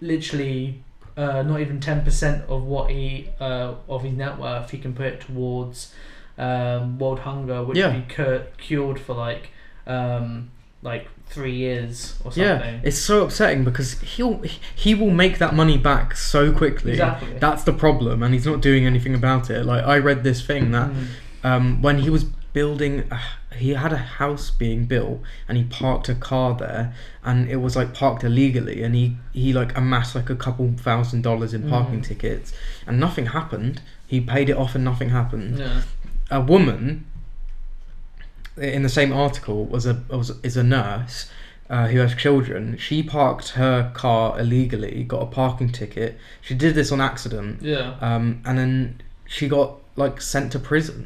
literally 0.01 0.83
uh, 1.17 1.43
not 1.43 1.61
even 1.61 1.81
ten 1.81 2.03
percent 2.05 2.45
of 2.49 2.63
what 2.65 2.91
he 2.91 3.29
uh, 3.41 3.75
of 3.89 4.03
his 4.03 4.13
net 4.15 4.39
worth 4.39 4.71
he 4.71 4.79
can 4.79 4.95
put 4.95 5.07
it 5.07 5.21
towards 5.21 5.93
um, 6.39 6.99
world 6.99 7.21
hunger, 7.21 7.65
which 7.65 7.77
Yeah. 7.77 7.93
would 7.95 8.07
be 8.09 8.15
cur- 8.15 8.47
cured 8.59 9.01
for 9.01 9.15
like 9.15 9.51
um, 9.87 10.51
like 10.83 11.09
three 11.27 11.55
years 11.57 12.15
or 12.25 12.31
something. 12.31 12.43
Yeah, 12.75 12.81
it's 12.85 12.99
so 12.99 13.25
upsetting 13.25 13.65
because 13.65 14.01
he'll 14.01 14.41
he 14.75 14.95
will 14.95 15.11
make 15.11 15.39
that 15.39 15.55
money 15.55 15.77
back 15.77 16.17
so 16.17 16.53
quickly. 16.53 16.93
Exactly. 16.93 17.35
That's 17.41 17.65
the 17.65 17.73
problem, 17.73 18.23
and 18.23 18.33
he's 18.33 18.47
not 18.47 18.61
doing 18.61 18.87
anything 18.87 19.15
about 19.15 19.51
it. 19.51 19.65
Like 19.65 19.85
I 19.85 19.99
read 19.99 20.23
this 20.23 20.41
thing 20.47 20.71
that 20.71 20.89
Mm. 20.91 21.07
um, 21.43 21.83
when 21.83 21.99
he 21.99 22.11
was 22.11 22.27
building, 22.59 22.93
uh, 23.13 23.19
he 23.65 23.71
had 23.85 23.93
a 23.93 24.03
house 24.21 24.47
being 24.51 24.81
built, 24.95 25.19
and 25.47 25.55
he 25.61 25.65
parked 25.65 26.09
a 26.09 26.15
car 26.31 26.49
there, 26.65 26.85
and 27.29 27.39
it 27.55 27.57
was 27.67 27.75
like 27.81 27.91
parked 28.03 28.23
illegally, 28.25 28.79
and 28.85 28.93
he 29.01 29.05
he 29.43 29.53
like 29.61 29.71
amassed 29.83 30.15
like 30.19 30.29
a 30.37 30.39
couple 30.45 30.67
thousand 30.89 31.21
dollars 31.29 31.53
in 31.55 31.63
parking 31.75 32.01
Mm. 32.01 32.07
tickets, 32.11 32.49
and 32.87 32.95
nothing 33.07 33.27
happened. 33.39 33.77
He 34.13 34.19
paid 34.35 34.47
it 34.53 34.57
off, 34.63 34.75
and 34.77 34.85
nothing 34.85 35.11
happened. 35.21 35.59
Yeah. 35.59 35.83
a 36.31 36.41
woman 36.55 36.85
in 38.77 38.83
the 38.83 38.95
same 39.01 39.13
article 39.25 39.61
was 39.75 39.85
a 39.87 39.95
was 40.19 40.29
is 40.49 40.57
a 40.57 40.63
nurse 40.79 41.17
uh, 41.71 41.87
who 41.91 41.99
has 42.05 42.13
children. 42.27 42.77
She 42.87 42.97
parked 43.03 43.49
her 43.63 43.77
car 44.03 44.25
illegally, 44.43 45.05
got 45.15 45.23
a 45.23 45.31
parking 45.43 45.71
ticket. 45.81 46.11
She 46.47 46.55
did 46.65 46.73
this 46.75 46.91
on 46.95 47.01
accident, 47.01 47.53
Yeah. 47.63 47.89
um, 48.09 48.25
and 48.47 48.55
then 48.61 48.73
she 49.35 49.45
got 49.49 49.69
like 50.03 50.17
sent 50.21 50.47
to 50.55 50.59
prison. 50.73 51.03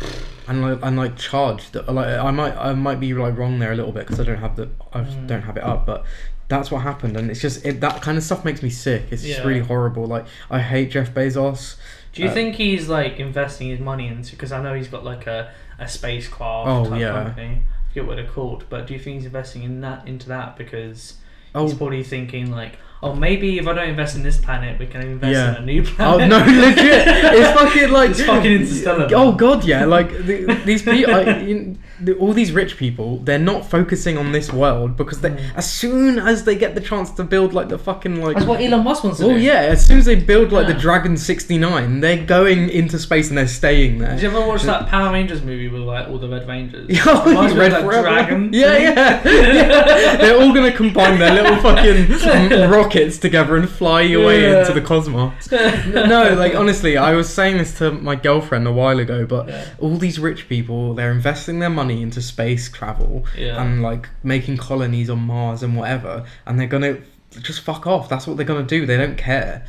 And 0.48 0.62
like, 0.62 0.78
and 0.82 0.96
like 0.96 1.16
charged. 1.16 1.74
Like 1.74 2.08
I 2.18 2.30
might 2.30 2.56
I 2.56 2.72
might 2.72 3.00
be 3.00 3.12
like 3.14 3.36
wrong 3.36 3.58
there 3.58 3.72
a 3.72 3.76
little 3.76 3.92
bit 3.92 4.00
because 4.06 4.18
I 4.18 4.24
don't 4.24 4.38
have 4.38 4.56
the 4.56 4.70
I 4.92 5.00
Mm. 5.00 5.26
don't 5.26 5.42
have 5.42 5.56
it 5.56 5.62
up, 5.62 5.84
but 5.86 6.04
that's 6.48 6.70
what 6.70 6.82
happened. 6.82 7.16
And 7.16 7.30
it's 7.30 7.40
just 7.40 7.64
it, 7.66 7.80
that 7.82 8.00
kind 8.00 8.16
of 8.16 8.24
stuff 8.24 8.44
makes 8.44 8.62
me 8.62 8.70
sick. 8.70 9.04
It's 9.10 9.22
just 9.22 9.44
really 9.44 9.60
horrible. 9.60 10.06
Like 10.06 10.26
I 10.50 10.60
hate 10.60 10.90
Jeff 10.90 11.12
Bezos. 11.12 11.76
Do 12.12 12.22
you 12.22 12.28
Uh, 12.28 12.34
think 12.34 12.54
he's 12.56 12.88
like 12.88 13.20
investing 13.20 13.68
his 13.68 13.80
money 13.80 14.08
into? 14.08 14.30
Because 14.32 14.52
I 14.52 14.62
know 14.62 14.74
he's 14.74 14.88
got 14.88 15.04
like 15.04 15.26
a, 15.26 15.52
a 15.78 15.86
spacecraft 15.86 16.68
Oh, 16.68 16.84
type 16.90 17.00
yeah. 17.00 17.12
company. 17.12 17.62
I 17.62 17.88
forget 17.92 18.06
what 18.06 18.16
they're 18.16 18.26
called, 18.26 18.64
but 18.70 18.86
do 18.86 18.94
you 18.94 19.00
think 19.00 19.16
he's 19.16 19.26
investing 19.26 19.62
in 19.62 19.80
that 19.82 20.08
into 20.08 20.28
that 20.28 20.56
because 20.56 21.14
Oh 21.54 21.64
he's 21.66 21.74
probably 21.74 22.02
thinking 22.02 22.50
like, 22.50 22.78
oh, 23.02 23.14
maybe 23.14 23.58
if 23.58 23.66
I 23.66 23.72
don't 23.74 23.88
invest 23.88 24.16
in 24.16 24.22
this 24.22 24.36
planet, 24.38 24.78
we 24.78 24.86
can 24.86 25.02
invest 25.02 25.32
Yeah. 25.32 25.56
in 25.56 25.62
a 25.62 25.66
new 25.66 25.82
planet. 25.82 26.22
Oh 26.22 26.26
no, 26.26 26.38
legit! 26.38 27.06
It's 27.06 27.60
fucking 27.60 27.90
like 27.98 28.10
It's 28.10 28.22
fucking 28.22 28.52
interstellar. 28.52 29.08
Oh 29.14 29.32
god, 29.32 29.64
yeah! 29.64 29.84
Like 29.84 30.10
the, 30.10 30.60
these 30.64 30.82
people, 30.94 31.14
I, 31.14 31.38
you, 31.40 31.56
the, 31.64 31.78
all 32.20 32.32
these 32.32 32.52
rich 32.52 32.76
people, 32.76 33.18
they're 33.18 33.38
not 33.38 33.68
focusing 33.68 34.16
on 34.18 34.32
this 34.32 34.52
world 34.52 34.96
because 34.96 35.20
they, 35.20 35.30
Mm. 35.30 35.40
as 35.56 35.70
soon 35.70 36.18
as 36.18 36.44
they 36.44 36.54
get 36.56 36.74
the 36.74 36.80
chance 36.80 37.10
to 37.12 37.24
build 37.24 37.52
like 37.54 37.68
the 37.68 37.78
fucking 37.78 38.22
like. 38.22 38.36
That's 38.36 38.46
what 38.46 38.60
Elon 38.60 38.84
Musk 38.84 39.04
wants 39.04 39.18
to 39.20 39.26
Oh 39.26 39.34
do. 39.34 39.38
yeah! 39.38 39.60
As 39.74 39.84
soon 39.84 39.98
as 39.98 40.04
they 40.06 40.14
build 40.14 40.52
like 40.52 40.66
the 40.66 40.74
Dragon 40.74 41.16
sixty 41.16 41.58
nine, 41.58 42.00
they're 42.00 42.24
going 42.24 42.68
into 42.70 42.98
space 42.98 43.28
and 43.28 43.36
they're 43.38 43.46
staying 43.48 43.98
there. 43.98 44.10
Did 44.14 44.22
you 44.22 44.28
ever 44.30 44.46
watch 44.46 44.62
that 44.62 44.86
Power 44.88 45.12
Rangers 45.12 45.42
movie 45.42 45.68
with 45.68 45.82
like 45.82 46.08
all 46.08 46.18
the 46.18 46.28
Red 46.28 46.46
Rangers? 46.48 46.86
Oh, 47.06 47.54
Red 47.56 47.72
Forever. 47.72 48.02
dragon. 48.02 48.50
Yeah, 48.52 48.76
yeah, 48.76 49.22
yeah. 49.24 50.16
They're 50.16 50.40
all 50.40 50.52
gonna 50.54 50.72
combine 50.72 51.18
their 51.18 51.32
little 51.32 51.56
fucking 51.62 52.70
rockets 52.70 53.18
together 53.18 53.56
and 53.56 53.68
fly 53.68 54.02
away 54.02 54.42
Yeah. 54.42 54.60
into 54.60 54.72
the 54.72 54.80
cosmos. 54.80 55.50
no, 55.50 56.34
like 56.38 56.54
honestly, 56.54 56.96
I 56.96 57.14
was 57.14 57.28
saying 57.28 57.58
this 57.58 57.76
to 57.78 57.90
my 57.92 58.14
girlfriend 58.14 58.66
a 58.66 58.72
while 58.72 58.98
ago, 58.98 59.26
but 59.26 59.48
Yeah. 59.48 59.64
all 59.78 59.96
these 59.96 60.18
rich 60.18 60.48
people, 60.48 60.94
they're 60.94 61.12
investing 61.12 61.58
their 61.60 61.70
money 61.70 61.87
into 61.90 62.20
space 62.22 62.68
travel 62.68 63.24
Yeah. 63.36 63.62
and 63.62 63.82
like 63.82 64.08
making 64.22 64.56
colonies 64.58 65.08
on 65.10 65.20
Mars 65.20 65.62
and 65.62 65.76
whatever, 65.76 66.24
and 66.46 66.58
they're 66.58 66.66
gonna 66.66 66.98
just 67.42 67.60
fuck 67.60 67.86
off. 67.86 68.08
That's 68.08 68.26
what 68.26 68.36
they're 68.36 68.46
gonna 68.46 68.62
do. 68.62 68.86
They 68.86 68.96
don't 68.96 69.16
care. 69.18 69.64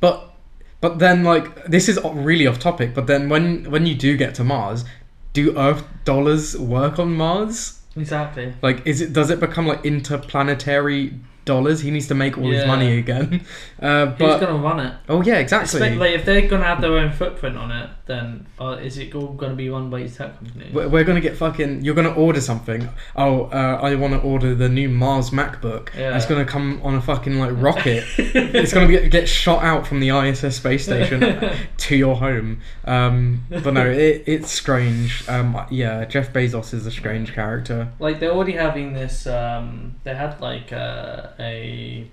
But 0.00 0.32
But 0.80 0.98
then, 0.98 1.24
like, 1.24 1.64
this 1.66 1.88
is 1.88 1.98
really 2.12 2.46
off 2.46 2.58
topic. 2.58 2.94
But 2.94 3.06
then, 3.06 3.28
when 3.30 3.70
when 3.70 3.86
you 3.86 3.94
do 3.94 4.16
get 4.16 4.34
to 4.36 4.44
Mars, 4.44 4.84
do 5.32 5.56
Earth 5.58 5.82
dollars 6.04 6.56
work 6.58 6.98
on 6.98 7.14
Mars? 7.16 7.80
Exactly. 7.96 8.52
Like, 8.62 8.86
is 8.86 9.00
it 9.00 9.12
does 9.14 9.30
it 9.30 9.40
become 9.40 9.66
like 9.66 9.84
interplanetary 9.86 11.14
dollars? 11.46 11.80
He 11.80 11.90
needs 11.90 12.08
to 12.08 12.14
make 12.14 12.36
all 12.36 12.50
his 12.50 12.60
Yeah. 12.62 12.66
money 12.66 12.98
again. 12.98 13.40
Uh, 13.78 14.06
Who's 14.06 14.18
but 14.18 14.40
gonna 14.40 14.56
run 14.62 14.80
it? 14.80 14.94
oh 15.10 15.20
yeah, 15.22 15.36
exactly. 15.36 15.78
Expect, 15.78 15.96
like 16.00 16.12
if 16.12 16.24
they're 16.24 16.48
gonna 16.48 16.64
have 16.64 16.80
their 16.80 16.96
own 16.96 17.12
footprint 17.12 17.58
on 17.58 17.70
it, 17.70 17.90
then 18.06 18.46
uh, 18.58 18.78
is 18.82 18.96
it 18.96 19.14
all 19.14 19.34
gonna 19.34 19.54
be 19.54 19.68
run 19.68 19.90
by 19.90 19.98
these 20.00 20.16
tech 20.16 20.34
companies? 20.38 20.72
We're 20.72 20.88
we're 20.88 21.04
gonna 21.04 21.20
get 21.20 21.36
fucking. 21.36 21.84
You're 21.84 21.94
gonna 21.94 22.14
order 22.14 22.40
something. 22.40 22.88
Oh, 23.16 23.44
uh, 23.52 23.78
I 23.82 23.94
want 23.96 24.14
to 24.14 24.20
order 24.20 24.54
the 24.54 24.70
new 24.70 24.88
Mars 24.88 25.28
MacBook. 25.28 25.94
Yeah. 25.94 26.16
It's 26.16 26.24
gonna 26.24 26.46
come 26.46 26.80
on 26.82 26.94
a 26.94 27.02
fucking 27.02 27.38
like 27.38 27.52
rocket. 27.54 28.04
it's 28.18 28.72
gonna 28.72 28.88
get, 28.88 29.10
get 29.10 29.28
shot 29.28 29.62
out 29.62 29.86
from 29.86 30.00
the 30.00 30.08
ISS 30.08 30.56
space 30.56 30.84
station 30.84 31.20
to 31.76 31.96
your 31.96 32.16
home. 32.16 32.62
Um, 32.86 33.44
but 33.50 33.74
no, 33.74 33.84
it, 33.86 34.24
it's 34.26 34.50
strange. 34.50 35.22
Um, 35.28 35.60
yeah, 35.70 36.06
Jeff 36.06 36.32
Bezos 36.32 36.72
is 36.72 36.86
a 36.86 36.90
strange 36.90 37.34
character. 37.34 37.88
like 37.98 38.20
they're 38.20 38.32
already 38.32 38.52
having 38.52 38.94
this. 38.94 39.26
Um, 39.26 39.96
they 40.04 40.14
had 40.14 40.40
like 40.40 40.72
uh, 40.72 41.28
a 41.38 42.06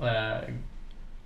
uh, 0.00 0.40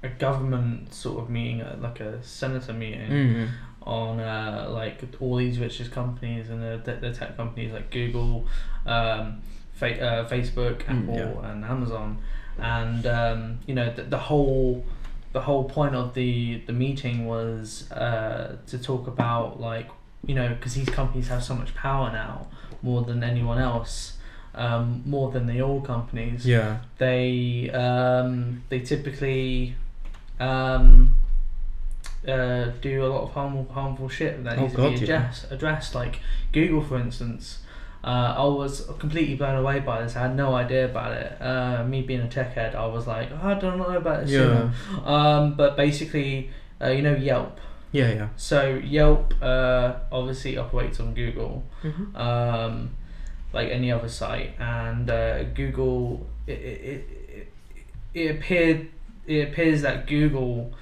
a 0.03 0.09
government 0.19 0.93
sort 0.95 1.23
of 1.23 1.31
meeting, 1.31 1.61
uh, 1.63 1.77
like 1.81 2.01
a 2.01 2.23
senator 2.23 2.73
meeting. 2.73 3.11
Mm. 3.11 3.49
on 3.83 4.21
uh, 4.21 4.69
like 4.71 5.03
all 5.21 5.37
these 5.37 5.59
richest 5.59 5.91
companies 5.91 6.51
and 6.51 6.63
the, 6.63 6.93
the, 7.01 7.13
tech 7.13 7.35
companies 7.37 7.73
like 7.73 7.91
Google, 7.91 8.47
um, 8.85 9.41
fa- 9.73 10.01
uh, 10.01 10.29
Facebook, 10.29 10.85
Mm, 10.85 11.03
Apple, 11.05 11.41
yeah. 11.43 11.51
and 11.51 11.65
Amazon, 11.65 12.19
and 12.59 13.07
um, 13.07 13.59
you 13.67 13.75
know 13.75 13.91
the, 13.95 14.03
the 14.03 14.19
whole 14.19 14.85
the 15.33 15.41
whole 15.41 15.65
point 15.65 15.95
of 15.95 16.13
the 16.13 16.61
the 16.67 16.75
meeting 16.75 17.27
was 17.27 17.91
uh, 17.93 18.57
to 18.67 18.79
talk 18.79 19.07
about 19.07 19.61
like 19.61 19.89
you 20.27 20.35
know 20.35 20.49
because 20.51 20.75
these 20.75 20.89
companies 20.91 21.29
have 21.29 21.43
so 21.43 21.55
much 21.55 21.75
power 21.75 22.13
now 22.13 22.49
more 22.83 23.03
than 23.03 23.25
anyone 23.25 23.59
else. 23.59 24.19
Um, 24.55 25.03
more 25.07 25.31
than 25.31 25.47
the 25.47 25.63
oil 25.63 25.81
companies, 25.81 26.45
Yeah. 26.45 26.79
they 26.99 27.71
um, 27.71 28.63
they 28.69 28.81
typically 28.81 29.77
um, 30.41 31.15
uh, 32.27 32.67
do 32.81 33.05
a 33.05 33.09
lot 33.09 33.23
of 33.23 33.31
harmful 33.33 33.67
harmful 33.73 34.09
shit 34.09 34.43
that 34.45 34.59
Oh, 34.59 34.63
needs 34.63 34.73
to 34.75 34.77
God, 34.77 34.89
be 34.93 34.97
yeah. 34.99 35.03
addressed. 35.05 35.53
Addressed 35.53 35.95
like 35.95 36.21
Google, 36.53 36.83
for 36.83 36.99
instance. 36.99 37.59
Uh, 38.03 38.35
I 38.39 38.45
was 38.45 38.87
completely 38.99 39.35
blown 39.37 39.57
away 39.57 39.81
by 39.81 40.03
this. 40.03 40.17
I 40.17 40.23
had 40.23 40.35
no 40.35 40.55
idea 40.55 40.87
about 40.87 41.13
it. 41.13 41.41
Uh, 41.41 41.85
me 41.85 42.01
being 42.03 42.21
a 42.23 42.29
tech 42.29 42.55
head, 42.55 42.75
I 42.75 42.87
was 42.87 43.07
like, 43.07 43.29
oh, 43.31 43.49
I 43.49 43.55
don't 43.55 43.77
know 43.79 43.95
about 43.97 44.23
this. 44.27 44.31
Yeah. 44.33 44.71
Um, 45.05 45.55
but 45.55 45.77
basically, 45.77 46.51
uh, 46.81 46.89
you 46.89 47.03
know, 47.03 47.15
Yelp. 47.15 47.61
Yeah. 47.93 48.11
Yeah. 48.13 48.29
So 48.37 48.81
Yelp 48.83 49.35
uh, 49.43 49.95
obviously 50.11 50.57
operates 50.57 50.99
on 50.99 51.13
Google 51.15 51.63
Mhm. 51.83 52.17
um, 52.17 52.91
like 53.53 53.69
any 53.71 53.91
other 53.91 54.09
site, 54.09 54.55
and 54.59 55.11
uh, 55.11 55.45
Google 55.45 56.27
it, 56.47 56.59
it, 56.59 57.09
it, 57.29 57.53
it 58.15 58.37
appeared 58.37 58.89
it 59.27 59.49
appears 59.49 59.83
that 59.83 60.07
Google 60.07 60.73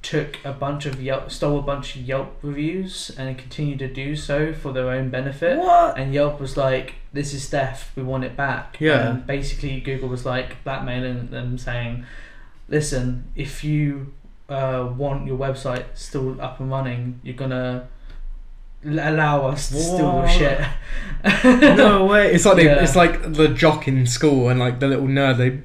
took 0.00 0.42
a 0.44 0.52
bunch 0.52 0.86
of 0.86 1.02
Yelp 1.02 1.30
stole 1.30 1.58
a 1.58 1.62
bunch 1.62 1.96
of 1.96 2.02
Yelp 2.02 2.38
reviews 2.42 3.10
and 3.18 3.36
continued 3.36 3.80
to 3.80 3.88
do 3.88 4.14
so 4.14 4.52
for 4.52 4.72
their 4.72 4.90
own 4.90 5.10
benefit. 5.10 5.58
What? 5.58 5.98
And 5.98 6.14
Yelp 6.14 6.40
was 6.40 6.56
like, 6.56 6.94
"This 7.12 7.34
is 7.34 7.48
theft. 7.48 7.96
We 7.96 8.02
want 8.02 8.24
it 8.24 8.36
back." 8.36 8.76
Yeah. 8.80 9.10
And 9.10 9.26
basically, 9.26 9.80
Google 9.80 10.08
was 10.08 10.24
like 10.24 10.62
blackmailing 10.64 11.30
them, 11.30 11.58
saying, 11.58 12.06
"Listen, 12.68 13.24
if 13.34 13.64
you 13.64 14.12
uh, 14.48 14.88
want 14.96 15.26
your 15.26 15.36
website 15.36 15.84
still 15.94 16.40
up 16.40 16.60
and 16.60 16.70
running, 16.70 17.20
you're 17.22 17.34
gonna." 17.34 17.88
L- 18.84 18.98
Allow 19.14 19.48
us 19.48 19.68
to 19.70 19.74
steal 19.76 19.98
your 19.98 20.28
shit. 20.28 20.60
no 21.44 22.06
way. 22.06 22.32
It's 22.32 22.44
like 22.44 22.56
they, 22.56 22.64
Yeah. 22.64 22.82
it's 22.82 22.96
like 22.96 23.32
the 23.34 23.48
jock 23.48 23.88
in 23.88 24.06
school 24.06 24.48
and 24.48 24.58
like 24.60 24.80
the 24.80 24.88
little 24.88 25.06
nerd. 25.06 25.36
They 25.38 25.60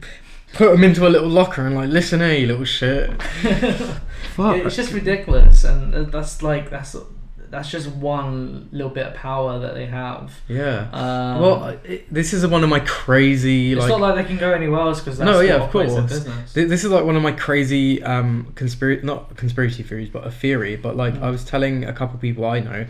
put 0.54 0.74
him 0.74 0.84
into 0.84 1.08
a 1.08 1.10
little 1.10 1.30
locker 1.30 1.66
and 1.66 1.76
like 1.76 1.90
listen, 1.90 2.20
hey, 2.20 2.46
little 2.46 2.66
shit. 2.66 3.10
Fuck. 4.36 4.58
it's 4.58 4.76
just 4.76 4.92
ridiculous, 4.94 5.64
and 5.64 5.94
uh, 5.94 6.04
that's 6.04 6.42
like 6.42 6.70
that's 6.72 6.96
that's 7.54 7.70
just 7.70 7.88
one 7.88 8.68
little 8.72 8.90
bit 8.90 9.06
of 9.08 9.14
power 9.14 9.60
that 9.60 9.74
they 9.76 9.86
have. 9.86 10.34
yeah. 10.48 10.90
Um, 10.92 11.42
well, 11.42 11.68
it, 11.84 12.12
this 12.12 12.34
is 12.34 12.46
one 12.48 12.64
of 12.64 12.70
my 12.70 12.80
crazy 12.80 13.72
it's 13.74 13.80
like. 13.82 13.90
not 13.90 14.00
like 14.02 14.16
they 14.16 14.24
can 14.24 14.38
go 14.38 14.52
anywhere 14.52 14.82
else 14.82 15.00
because 15.00 15.18
that's 15.20 15.30
No, 15.32 15.40
yeah, 15.40 15.64
of 15.64 15.70
course. 15.72 15.94
business. 15.94 16.54
This 16.54 16.84
is 16.84 16.90
like 16.90 17.06
one 17.06 17.16
of 17.16 17.22
my 17.24 17.32
crazy 17.32 18.02
um 18.04 18.52
conspiracy 18.56 19.06
not 19.06 19.36
conspiracy 19.38 19.84
theories 19.84 20.10
but 20.10 20.26
a 20.26 20.32
theory 20.32 20.76
but 20.76 20.98
like 20.98 21.14
Mm. 21.14 21.22
I 21.22 21.30
was 21.30 21.44
telling 21.46 21.86
a 21.86 21.94
couple 21.94 22.18
people 22.20 22.44
I 22.46 22.60
know 22.60 22.86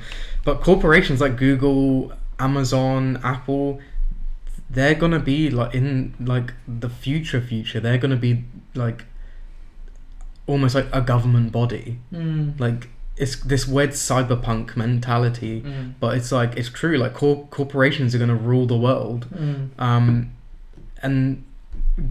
but 0.45 0.61
corporations 0.61 1.19
like 1.19 1.35
Google 1.35 2.13
Amazon 2.39 3.19
Apple 3.23 3.79
they're 4.69 4.95
gonna 4.95 5.19
be 5.19 5.49
like 5.49 5.75
in 5.75 6.13
like 6.19 6.53
the 6.67 6.89
future 6.89 7.41
future 7.41 7.79
they're 7.81 7.97
gonna 7.97 8.15
be 8.29 8.43
like 8.75 9.05
almost 10.47 10.75
like 10.75 10.87
a 10.93 11.01
government 11.01 11.51
body 11.51 11.99
Mm, 12.13 12.59
like 12.59 12.89
it's 13.15 13.35
this 13.43 13.67
weird 13.67 13.91
cyberpunk 13.91 14.75
mentality 14.75 15.61
mm, 15.61 15.93
but 15.99 16.17
it's 16.17 16.31
like 16.31 16.55
it's 16.57 16.69
true 16.69 16.97
like 16.97 17.13
cor- 17.13 17.45
corporations 17.51 18.15
are 18.15 18.17
gonna 18.17 18.35
rule 18.35 18.65
the 18.65 18.77
world 18.77 19.27
mm. 19.31 19.69
um, 19.77 20.31
and 21.03 21.43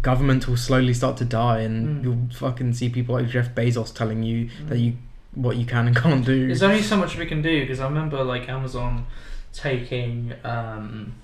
government 0.01 0.47
will 0.47 0.57
slowly 0.57 0.95
start 0.95 1.17
to 1.17 1.25
die, 1.25 1.61
and 1.61 1.89
Mm. 1.89 2.03
you'll 2.05 2.29
fucking 2.37 2.73
see 2.73 2.89
people 2.89 3.15
like 3.17 3.29
Jeff 3.29 3.55
Bezos 3.55 3.93
telling 3.93 4.23
you 4.23 4.49
that 4.69 4.79
you 4.79 4.97
what 5.35 5.57
you 5.57 5.65
can 5.65 5.89
and 5.89 5.97
can't 6.05 6.25
do. 6.25 6.47
There's 6.47 6.63
only 6.63 6.83
so 6.83 6.97
much 6.97 7.17
we 7.17 7.27
can 7.27 7.43
do 7.43 7.61
because 7.63 7.81
I 7.81 7.87
remember 7.87 8.23
like 8.23 8.49
Amazon 8.49 9.07
taking. 9.53 10.35
Um, 10.45 11.15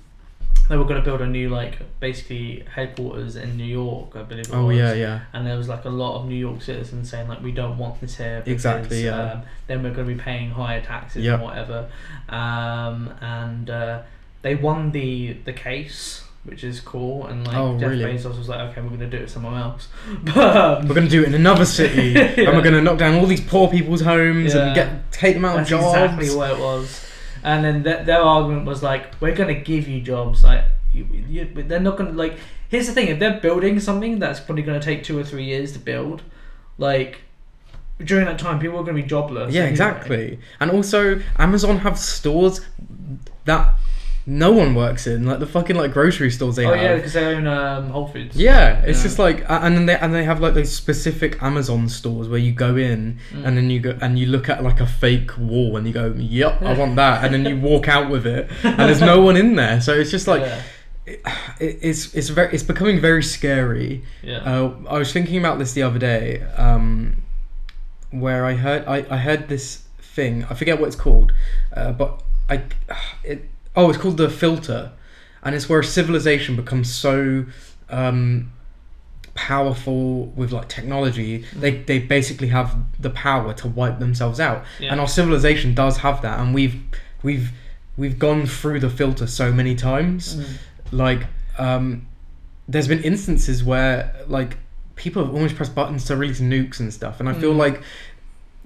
they 0.68 0.76
were 0.76 0.85
going 0.85 0.96
to 0.96 1.02
build 1.02 1.20
a 1.22 1.26
new 1.26 1.48
like 1.48 1.78
basically 2.00 2.64
headquarters 2.74 3.37
in 3.37 3.57
New 3.57 3.64
York, 3.64 4.14
I 4.16 4.22
believe. 4.22 4.46
It 4.48 4.54
oh 4.54 4.66
was. 4.66 4.76
yeah, 4.76 4.92
yeah, 4.92 5.20
and 5.33 5.46
there 5.46 5.57
was 5.57 5.68
like 5.68 5.85
a 5.85 5.90
lot 5.90 6.20
of 6.20 6.26
New 6.28 6.37
York 6.37 6.61
citizens 6.62 7.11
saying 7.11 7.26
like 7.28 7.42
we 7.42 7.52
don't 7.52 7.78
want 7.78 8.00
this 8.00 8.16
here 8.16 8.40
because, 8.40 8.52
Exactly, 8.52 9.04
yeah. 9.04 9.33
um, 9.33 9.42
then 9.66 9.83
we're 9.83 9.94
going 9.94 10.07
to 10.09 10.14
be 10.14 10.20
paying 10.20 10.50
higher 10.50 10.83
taxes 10.83 11.24
Yep. 11.24 11.35
and 11.35 11.42
whatever 11.42 11.88
um, 12.28 13.09
and 13.20 13.70
uh, 13.70 14.02
they 14.42 14.54
won 14.54 14.92
the 14.92 15.33
the 15.44 15.52
case 15.52 16.24
which 16.44 16.62
is 16.64 16.81
cool 16.81 17.26
and 17.26 17.46
like 17.46 17.57
Oh, 17.57 17.76
Jeff 17.78 17.90
really? 17.90 18.04
Bezos 18.04 18.38
was 18.38 18.48
like 18.48 18.61
okay 18.70 18.81
we're 18.81 18.88
going 18.88 19.00
to 19.00 19.11
do 19.11 19.16
it 19.18 19.28
somewhere 19.28 19.57
else 19.61 19.88
but 20.22 20.57
um, 20.57 20.88
we're 20.88 20.94
gonna 20.94 21.09
do 21.09 21.22
it 21.22 21.28
in 21.28 21.35
another 21.35 21.64
city, 21.64 22.14
and 22.46 22.57
we're 22.57 22.62
gonna 22.62 22.81
knock 22.81 22.98
down 22.98 23.16
all 23.16 23.26
these 23.26 23.40
poor 23.40 23.68
people's 23.68 24.00
homes 24.02 24.54
Yeah. 24.54 24.66
and 24.66 24.74
get 24.74 25.12
take 25.12 25.35
them 25.35 25.44
out 25.44 25.57
that's 25.57 25.72
of 25.72 25.81
jobs. 25.81 25.94
exactly 25.96 26.31
what 26.37 26.50
it 26.52 26.59
was 26.59 27.04
and 27.42 27.64
then 27.64 27.85
th- 27.85 28.07
their 28.07 28.20
argument 28.20 28.66
was 28.66 28.83
like 28.83 29.20
we're 29.20 29.35
going 29.35 29.55
to 29.55 29.61
give 29.61 29.88
you 29.88 30.01
jobs 30.01 30.44
like 30.44 30.64
you, 30.92 31.07
you, 31.29 31.44
they're 31.55 31.81
not 31.81 31.96
going 31.96 32.11
to 32.11 32.16
like 32.16 32.37
here's 32.68 32.87
the 32.87 32.92
thing 32.92 33.09
if 33.09 33.18
they're 33.18 33.40
building 33.40 33.79
something 33.81 34.18
that's 34.18 34.40
probably 34.40 34.62
going 34.62 34.79
to 34.79 34.85
take 34.85 35.05
two 35.05 35.18
or 35.18 35.24
three 35.24 35.44
years 35.44 35.72
to 35.72 35.79
build 35.79 36.22
like 36.79 37.22
during 38.05 38.27
that 38.27 38.38
time 38.38 38.59
people 38.59 38.79
are 38.79 38.85
going 38.85 38.96
to 38.96 39.03
be 39.03 39.09
jobless 39.09 39.53
yeah, 39.53 39.62
anyway. 39.62 39.70
exactly. 39.72 40.38
And 40.61 40.70
also, 40.70 41.20
Amazon 41.37 41.79
have 41.79 41.98
stores 41.98 42.61
that 43.44 43.74
no 44.31 44.53
one 44.53 44.75
works 44.75 45.07
in, 45.07 45.25
like 45.25 45.38
the 45.38 45.47
fucking 45.47 45.75
like 45.75 45.91
grocery 45.93 46.31
stores 46.31 46.57
they 46.57 46.67
oh 46.67 46.75
have. 46.75 46.83
yeah 46.83 46.97
because 46.97 47.14
they 47.14 47.25
own 47.35 47.47
um, 47.47 47.88
Whole 47.88 48.09
Foods 48.09 48.37
Yeah, 48.37 48.81
it's 48.83 48.99
Yeah. 48.99 49.03
just 49.05 49.19
like, 49.19 49.43
and 49.49 49.75
then 49.75 49.87
they 49.87 49.97
and 49.97 50.14
they 50.14 50.25
have 50.25 50.38
like 50.41 50.53
those 50.53 50.71
specific 50.75 51.43
Amazon 51.43 51.88
stores 51.88 52.29
where 52.29 52.38
you 52.38 52.53
go 52.53 52.77
in 52.77 53.19
Mm. 53.33 53.47
and 53.47 53.57
then 53.57 53.71
you 53.71 53.81
go 53.81 53.97
and 54.03 54.19
you 54.19 54.27
look 54.27 54.51
at 54.51 54.62
like 54.62 54.81
a 54.81 54.87
fake 54.87 55.31
wall 55.38 55.79
and 55.79 55.87
you 55.87 55.95
go, 55.95 56.12
"Yep, 56.17 56.61
I 56.62 56.75
want 56.75 56.97
that," 56.97 57.25
and 57.25 57.33
then 57.33 57.47
you 57.47 57.59
walk 57.71 57.88
out 57.88 58.11
with 58.11 58.27
it, 58.27 58.51
and 58.62 58.79
there's 58.79 59.01
no 59.01 59.21
one 59.23 59.37
in 59.37 59.57
there. 59.57 59.81
So 59.81 59.95
it's 59.95 60.11
just 60.11 60.27
like 60.29 60.43
yeah, 60.43 60.61
it, 61.59 61.79
it's 61.81 62.14
it's 62.14 62.29
very 62.29 62.53
it's 62.53 62.62
becoming 62.62 63.01
very 63.01 63.23
scary. 63.23 64.05
yeah. 64.23 64.38
Uh, 64.38 64.75
I 64.91 64.99
was 64.99 65.11
thinking 65.11 65.38
about 65.38 65.59
this 65.59 65.73
the 65.73 65.83
other 65.85 65.99
day, 65.99 66.43
um, 66.57 67.17
where 68.11 68.45
I 68.45 68.55
heard 68.55 68.85
I, 68.87 69.07
I 69.11 69.17
heard 69.17 69.49
this 69.49 69.85
thing. 70.01 70.45
I 70.51 70.55
forget 70.55 70.79
what 70.81 70.87
it's 70.88 70.97
called, 70.97 71.33
uh, 71.75 71.93
but 71.93 72.23
I 72.51 72.62
it 73.25 73.49
oh 73.79 73.88
it's 73.88 73.99
called 73.99 74.19
the 74.19 74.29
filter, 74.29 74.93
and 75.43 75.55
it's 75.55 75.69
where 75.71 75.83
civilization 75.83 76.57
becomes 76.57 76.93
so 76.93 77.47
um, 77.88 78.51
powerful 79.35 80.27
with 80.27 80.53
like 80.53 80.69
technology. 80.69 81.45
They 81.55 81.79
they 81.83 81.99
basically 82.01 82.49
have 82.49 82.77
the 83.01 83.11
power 83.11 83.53
to 83.55 83.69
wipe 83.69 83.99
themselves 83.99 84.41
out, 84.41 84.64
Yeah. 84.81 84.93
and 84.93 85.01
our 85.01 85.09
civilization 85.09 85.75
does 85.75 85.99
have 85.99 86.23
that, 86.23 86.38
and 86.41 86.55
we've 86.55 86.77
we've 87.23 87.53
we've 87.97 88.19
gone 88.19 88.47
through 88.47 88.81
the 88.81 88.91
filter 88.91 89.27
so 89.27 89.53
many 89.53 89.75
times 89.75 90.37
Mm. 90.37 90.45
like 90.93 91.23
um 91.59 92.07
there's 92.69 92.87
been 92.88 93.03
instances 93.03 93.64
where 93.64 94.14
like 94.29 94.57
people 94.95 95.25
have 95.25 95.35
almost 95.35 95.57
pressed 95.57 95.75
buttons 95.75 96.05
to 96.05 96.17
release 96.17 96.41
nukes 96.41 96.79
and 96.81 96.93
stuff 96.95 97.19
and 97.21 97.29
i 97.29 97.33
feel 97.33 97.53
Mm. 97.53 97.57
like 97.57 97.83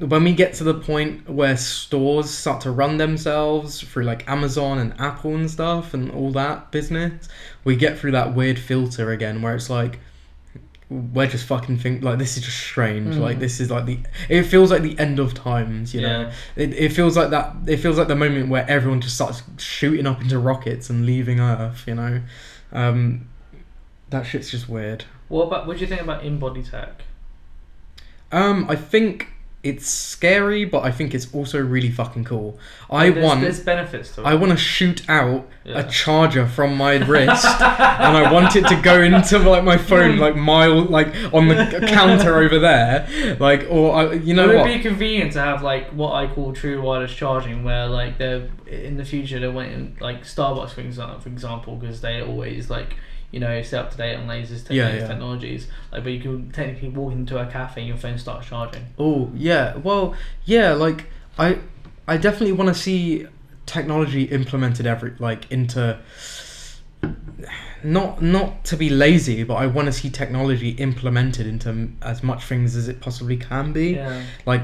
when 0.07 0.25
we 0.25 0.33
get 0.33 0.53
to 0.55 0.65
the 0.65 0.75
point 0.75 1.29
where 1.29 1.57
stores 1.57 2.29
start 2.29 2.61
to 2.61 2.71
run 2.71 2.97
themselves 2.97 3.81
through 3.81 4.03
like 4.05 4.29
amazon 4.29 4.79
and 4.79 4.93
apple 5.01 5.35
and 5.35 5.51
stuff 5.51 5.95
and 5.95 6.11
all 6.11 6.33
that 6.33 6.71
business 6.73 7.29
we 7.65 7.77
get 7.77 7.99
through 7.99 8.11
that 8.11 8.35
weird 8.35 8.59
filter 8.59 9.11
again 9.13 9.43
where 9.43 9.55
it's 9.55 9.71
like 9.71 10.01
we're 10.91 11.27
just 11.27 11.47
fucking 11.47 11.79
think 11.79 12.03
like 12.03 12.19
this 12.19 12.37
is 12.37 12.43
just 12.45 12.59
strange. 12.59 13.15
Mm. 13.15 13.21
Like 13.21 13.39
this 13.39 13.61
is 13.61 13.71
like 13.71 13.87
the 13.87 13.99
it 14.29 14.43
feels 14.43 14.71
like 14.71 14.83
the 14.83 14.99
end 14.99 15.19
of 15.19 15.33
times. 15.33 15.95
You 15.95 16.03
know, 16.03 16.21
Yeah. 16.21 16.33
it, 16.55 16.75
it 16.75 16.89
feels 16.93 17.17
like 17.17 17.31
that. 17.31 17.55
It 17.67 17.79
feels 17.79 17.97
like 17.97 18.09
the 18.09 18.15
moment 18.15 18.51
where 18.51 18.69
everyone 18.69 19.01
just 19.01 19.15
starts 19.15 19.43
shooting 19.57 20.07
up 20.07 20.21
into 20.21 20.39
rockets 20.39 20.91
and 20.91 21.07
leaving 21.07 21.41
Earth. 21.41 21.85
You 21.87 21.95
know, 21.95 22.21
um, 22.73 23.27
that 24.11 24.27
shit's 24.27 24.51
just 24.51 24.69
weird. 24.69 25.05
What 25.29 25.47
about 25.47 25.67
what 25.67 25.79
do 25.79 25.81
you 25.81 25.87
think 25.87 26.03
about 26.03 26.25
in 26.25 26.39
body 26.39 26.63
tech? 26.63 27.03
Um, 28.31 28.67
I 28.69 28.77
think 28.77 29.29
it's 29.63 29.87
scary, 29.89 30.65
but 30.65 30.83
I 30.83 30.91
think 30.91 31.15
it's 31.15 31.33
also 31.33 31.61
really 31.61 31.91
fucking 31.91 32.25
cool. 32.25 32.59
Oh, 32.91 32.97
I 32.97 33.11
there's, 33.11 33.25
want. 33.25 33.41
There's 33.43 33.61
benefits 33.61 34.13
to 34.17 34.23
it. 34.23 34.25
I 34.25 34.35
want 34.35 34.51
to 34.51 34.57
shoot 34.59 35.09
out 35.09 35.49
Yeah. 35.65 35.79
a 35.79 35.89
charger 35.89 36.47
from 36.49 36.77
my 36.77 36.95
wrist, 37.07 37.45
and 37.45 38.17
I 38.17 38.33
want 38.33 38.57
it 38.57 38.67
to 38.67 38.81
go 38.83 39.01
into 39.01 39.39
like 39.39 39.63
my 39.63 39.77
phone, 39.79 40.19
like 40.19 40.35
mile, 40.35 40.83
like 40.83 41.15
on 41.33 41.47
the 41.47 41.87
counter 41.89 42.39
over 42.39 42.59
there, 42.59 43.37
like 43.39 43.67
or 43.71 43.95
I, 43.95 44.13
you 44.15 44.35
know 44.35 44.45
it 44.45 44.49
would 44.49 44.57
what? 44.57 44.67
be 44.67 44.81
convenient 44.81 45.33
to 45.35 45.41
have 45.41 45.63
like 45.63 45.91
what 45.91 46.13
I 46.13 46.27
call 46.27 46.53
true 46.53 46.83
wireless 46.83 47.15
charging, 47.15 47.63
where 47.63 47.87
like 47.87 48.19
they're 48.19 48.51
in 48.67 48.97
the 48.97 49.05
future 49.05 49.39
they 49.39 49.47
went 49.49 49.73
in 49.73 49.97
like 50.01 50.25
Starbucks 50.25 50.71
for 50.71 50.81
example, 50.81 51.21
for 51.21 51.29
example, 51.29 51.77
because 51.77 52.01
they 52.01 52.21
always 52.21 52.69
like 52.69 52.97
you 53.33 53.41
know 53.41 53.61
stay 53.63 53.77
up 53.79 53.91
to 53.91 53.97
date 53.97 54.15
on 54.15 54.29
lasers, 54.29 54.67
te- 54.67 54.75
Yeah, 54.77 54.95
yeah. 54.95 55.07
technologies. 55.09 55.67
Like, 55.91 56.05
but 56.05 56.13
you 56.13 56.21
can 56.21 56.51
technically 56.53 56.91
walk 56.91 57.13
into 57.13 57.39
a 57.39 57.47
cafe 57.47 57.81
and 57.81 57.89
your 57.89 57.97
phone 57.97 58.19
starts 58.19 58.47
charging. 58.47 58.87
Oh 58.99 59.31
yeah, 59.35 59.77
well 59.79 60.15
yeah, 60.45 60.73
like 60.75 61.07
I 61.39 61.59
I 62.07 62.17
definitely 62.19 62.53
want 62.53 62.69
to 62.69 62.75
see 62.75 63.27
technology 63.67 64.25
implemented 64.25 64.87
every 64.87 65.15
like 65.19 65.51
into 65.51 65.99
not 67.83 68.23
not 68.23 68.65
to 68.67 68.77
be 68.77 68.89
lazy, 68.89 69.43
but 69.43 69.55
I 69.55 69.67
want 69.67 69.87
to 69.87 69.93
see 69.93 70.09
technology 70.11 70.71
implemented 70.71 71.47
into 71.47 71.71
m- 71.71 71.97
as 72.03 72.23
much 72.23 72.45
things 72.45 72.77
as 72.77 72.89
it 72.89 73.01
possibly 73.01 73.37
can 73.37 73.73
be. 73.73 73.93
Yeah. 73.95 74.23
Like 74.47 74.63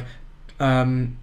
um 0.61 1.19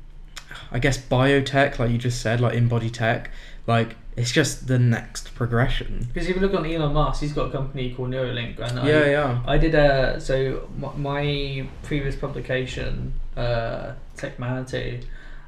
I 0.72 0.80
guess 0.80 0.98
biotech, 0.98 1.80
like 1.80 1.92
you 1.92 1.98
just 1.98 2.22
said, 2.22 2.42
like 2.42 2.54
in 2.56 2.68
body 2.68 2.90
tech, 2.90 3.30
like 3.68 3.96
it's 4.18 4.32
just 4.32 4.68
the 4.68 4.80
next 4.80 5.36
progression. 5.36 6.08
Because 6.14 6.30
if 6.30 6.36
you 6.36 6.42
look 6.42 6.54
on 6.54 6.66
Elon 6.66 6.94
Musk, 6.94 7.22
he's 7.22 7.34
got 7.34 7.50
a 7.50 7.52
company 7.52 7.94
called 7.94 8.12
Neuralink, 8.12 8.60
and 8.60 8.80
I, 8.80 8.88
Yeah, 8.88 9.06
yeah. 9.06 9.42
I 9.46 9.58
did 9.58 9.76
a 9.76 10.20
so 10.22 10.70
my 10.78 11.68
previous 11.84 12.16
publication, 12.16 13.14
uh, 13.36 13.94
Techmanity, 14.18 15.04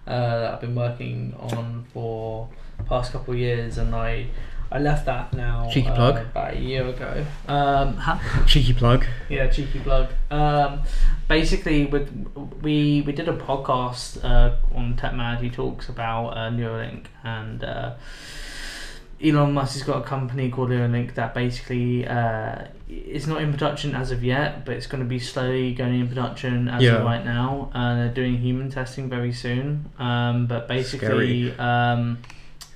uh, 0.05 0.39
that 0.39 0.53
I've 0.55 0.61
been 0.61 0.75
working 0.75 1.33
on 1.39 1.85
for 1.93 2.49
the 2.77 2.83
past 2.83 3.11
couple 3.13 3.33
of 3.33 3.39
years, 3.39 3.77
and 3.77 3.95
I 3.95 4.27
I 4.69 4.79
left 4.79 5.05
that 5.05 5.31
now 5.31 5.69
Cheeky 5.71 5.87
uh, 5.87 5.95
plug. 5.95 6.17
about 6.17 6.53
a 6.55 6.59
year 6.59 6.85
ago. 6.87 7.25
Um, 7.47 7.97
Cheeky 8.47 8.73
plug. 8.73 9.05
yeah, 9.29 9.47
cheeky 9.47 9.79
plug. 9.79 10.09
Um, 10.29 10.81
basically, 11.29 11.85
with 11.85 12.09
we 12.61 13.01
we 13.05 13.13
did 13.13 13.29
a 13.29 13.37
podcast 13.37 14.21
uh, 14.25 14.55
on 14.75 14.97
Techmanity 14.97 15.53
talks 15.53 15.87
about 15.87 16.31
uh, 16.31 16.49
Neuralink 16.49 17.05
and. 17.23 17.63
Elon 19.23 19.53
Musk 19.53 19.73
has 19.73 19.83
got 19.83 19.97
a 19.97 20.03
company 20.05 20.49
called 20.49 20.69
Neuralink 20.69 21.15
that 21.15 21.33
basically 21.33 22.07
uh, 22.07 22.65
it's 22.87 23.25
not 23.25 23.41
in 23.41 23.51
production 23.51 23.95
as 23.95 24.11
of 24.11 24.23
yet, 24.23 24.63
but 24.65 24.75
it's 24.75 24.85
going 24.85 25.01
to 25.01 25.09
be 25.09 25.17
slowly 25.19 25.73
going 25.73 25.99
in 25.99 26.07
production 26.07 26.67
as 26.67 26.83
Yeah. 26.83 26.97
of 26.97 27.03
right 27.05 27.25
now. 27.25 27.71
Uh, 27.73 27.95
they're 27.95 28.13
doing 28.13 28.37
human 28.37 28.69
testing 28.69 29.09
very 29.09 29.33
soon. 29.33 29.89
Um, 29.97 30.45
but 30.45 30.67
basically, 30.67 31.51
um, 31.57 32.19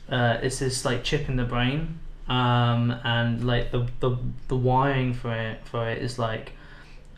uh, 0.10 0.38
it's 0.42 0.60
this 0.60 0.84
like 0.84 1.04
chip 1.04 1.30
in 1.30 1.36
the 1.36 1.44
brain, 1.46 2.00
um, 2.28 2.92
and 3.04 3.46
like 3.46 3.72
the, 3.72 3.88
the 4.00 4.18
the 4.48 4.56
wiring 4.58 5.14
for 5.14 5.34
it 5.34 5.60
for 5.66 5.88
it 5.90 6.00
is 6.02 6.18
like 6.18 6.54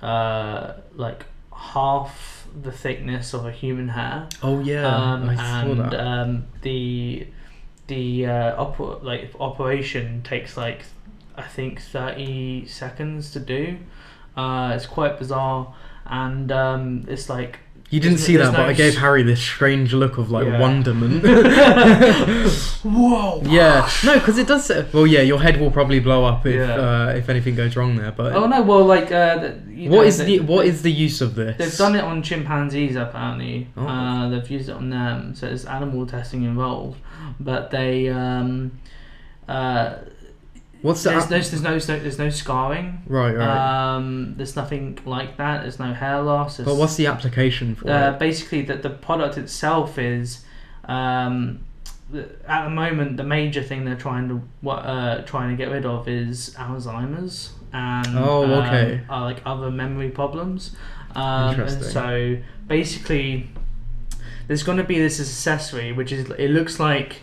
uh, 0.01 0.73
like 0.95 1.25
half 1.55 2.45
the 2.61 2.71
thickness 2.71 3.33
of 3.33 3.45
a 3.45 3.51
human 3.51 3.87
hair 3.89 4.27
Oh 4.43 4.59
yeah, 4.59 4.85
um, 4.85 5.29
and 5.29 5.93
um, 5.95 6.43
the 6.61 7.25
the 7.87 8.25
uh, 8.25 8.65
oper- 8.65 9.03
like 9.03 9.31
operation 9.39 10.21
takes 10.23 10.57
like 10.57 10.83
I 11.35 11.43
think 11.43 11.81
thirty 11.81 12.65
seconds 12.65 13.31
to 13.31 13.39
do. 13.39 13.77
Uh, 14.35 14.73
it's 14.75 14.85
quite 14.85 15.19
bizarre, 15.19 15.73
and 16.05 16.51
um, 16.51 17.05
it's 17.07 17.29
like 17.29 17.59
You 17.89 17.99
didn't 17.99 18.15
there's- 18.17 18.25
see 18.25 18.37
that, 18.37 18.43
there's 18.45 18.55
but 18.55 18.63
no 18.63 18.69
I 18.69 18.73
gave 18.73 18.95
Harry 18.97 19.21
this 19.23 19.39
strange 19.41 19.93
look 19.93 20.17
of 20.17 20.31
like 20.31 20.47
Yeah. 20.47 20.59
wonderment. 20.59 21.23
whoa. 22.83 23.41
yeah, 23.45 23.89
no, 24.03 24.13
because 24.15 24.37
it 24.37 24.47
does. 24.47 24.65
Say, 24.65 24.85
well, 24.91 25.05
yeah, 25.05 25.21
your 25.21 25.39
head 25.41 25.59
will 25.59 25.71
probably 25.71 25.99
blow 25.99 26.25
up 26.25 26.45
if 26.45 26.55
Yeah. 26.55 26.73
uh, 26.75 27.13
if 27.15 27.29
anything 27.29 27.55
goes 27.55 27.75
wrong 27.75 27.95
there. 27.95 28.11
But 28.11 28.33
Oh 28.33 28.47
no! 28.47 28.61
Well, 28.63 28.83
like 28.85 29.11
uh, 29.11 29.51
you 29.69 29.89
what 29.89 29.97
know, 29.97 30.03
is 30.03 30.17
the, 30.17 30.23
the 30.25 30.39
what 30.39 30.65
is 30.65 30.81
the 30.81 30.91
use 30.91 31.21
of 31.21 31.35
this? 31.35 31.57
They've 31.57 31.77
done 31.77 31.95
it 31.95 32.03
on 32.03 32.23
chimpanzees 32.23 32.95
apparently. 32.95 33.67
Oh. 33.77 33.87
Uh, 33.87 34.29
they've 34.29 34.49
used 34.49 34.69
it 34.69 34.75
on 34.75 34.89
them, 34.89 35.35
so 35.35 35.47
there's 35.47 35.65
animal 35.65 36.05
testing 36.07 36.43
involved. 36.43 36.99
But 37.39 37.71
they, 37.71 38.09
um, 38.09 38.79
uh, 39.47 39.95
What's 40.83 41.01
the 41.01 41.11
there's, 41.11 41.27
there's, 41.29 41.51
there's 41.51 41.63
no 41.63 41.79
there's 41.79 42.19
no 42.19 42.29
scarring. 42.29 43.03
right, 43.07 43.33
right. 43.33 43.95
Um, 43.95 44.33
there's 44.35 44.57
nothing 44.57 44.99
like 45.05 45.37
that. 45.37 45.61
There's 45.61 45.79
no 45.79 45.93
hair 45.93 46.21
loss. 46.21 46.57
but 46.57 46.75
what's 46.75 46.95
the 46.95 47.07
application 47.07 47.73
for 47.73 47.89
uh, 47.89 48.11
it? 48.11 48.19
basically 48.19 48.63
that 48.63 48.83
the 48.83 48.89
product 48.89 49.37
itself 49.37 49.97
is 49.97 50.43
um, 50.83 51.63
at 52.13 52.65
the 52.65 52.69
moment 52.69 53.15
the 53.15 53.23
major 53.23 53.63
thing 53.63 53.85
they're 53.85 53.95
trying 53.95 54.27
to 54.27 54.41
what 54.59 54.79
uh, 54.79 55.21
trying 55.21 55.51
to 55.51 55.55
get 55.55 55.71
rid 55.71 55.85
of 55.85 56.09
is 56.09 56.53
Alzheimer's 56.57 57.53
and 57.71 58.19
Oh, 58.19 58.43
um, 58.43 58.51
okay. 58.51 59.01
uh, 59.09 59.21
like 59.21 59.41
other 59.45 59.71
memory 59.71 60.09
problems. 60.09 60.75
Um, 61.15 61.61
and 61.61 61.81
so 61.81 62.37
basically, 62.67 63.49
there's 64.47 64.63
going 64.63 64.79
to 64.79 64.83
be 64.83 64.99
this 64.99 65.17
accessory 65.21 65.93
which 65.93 66.11
is 66.11 66.29
it 66.31 66.49
looks 66.49 66.77
like 66.77 67.21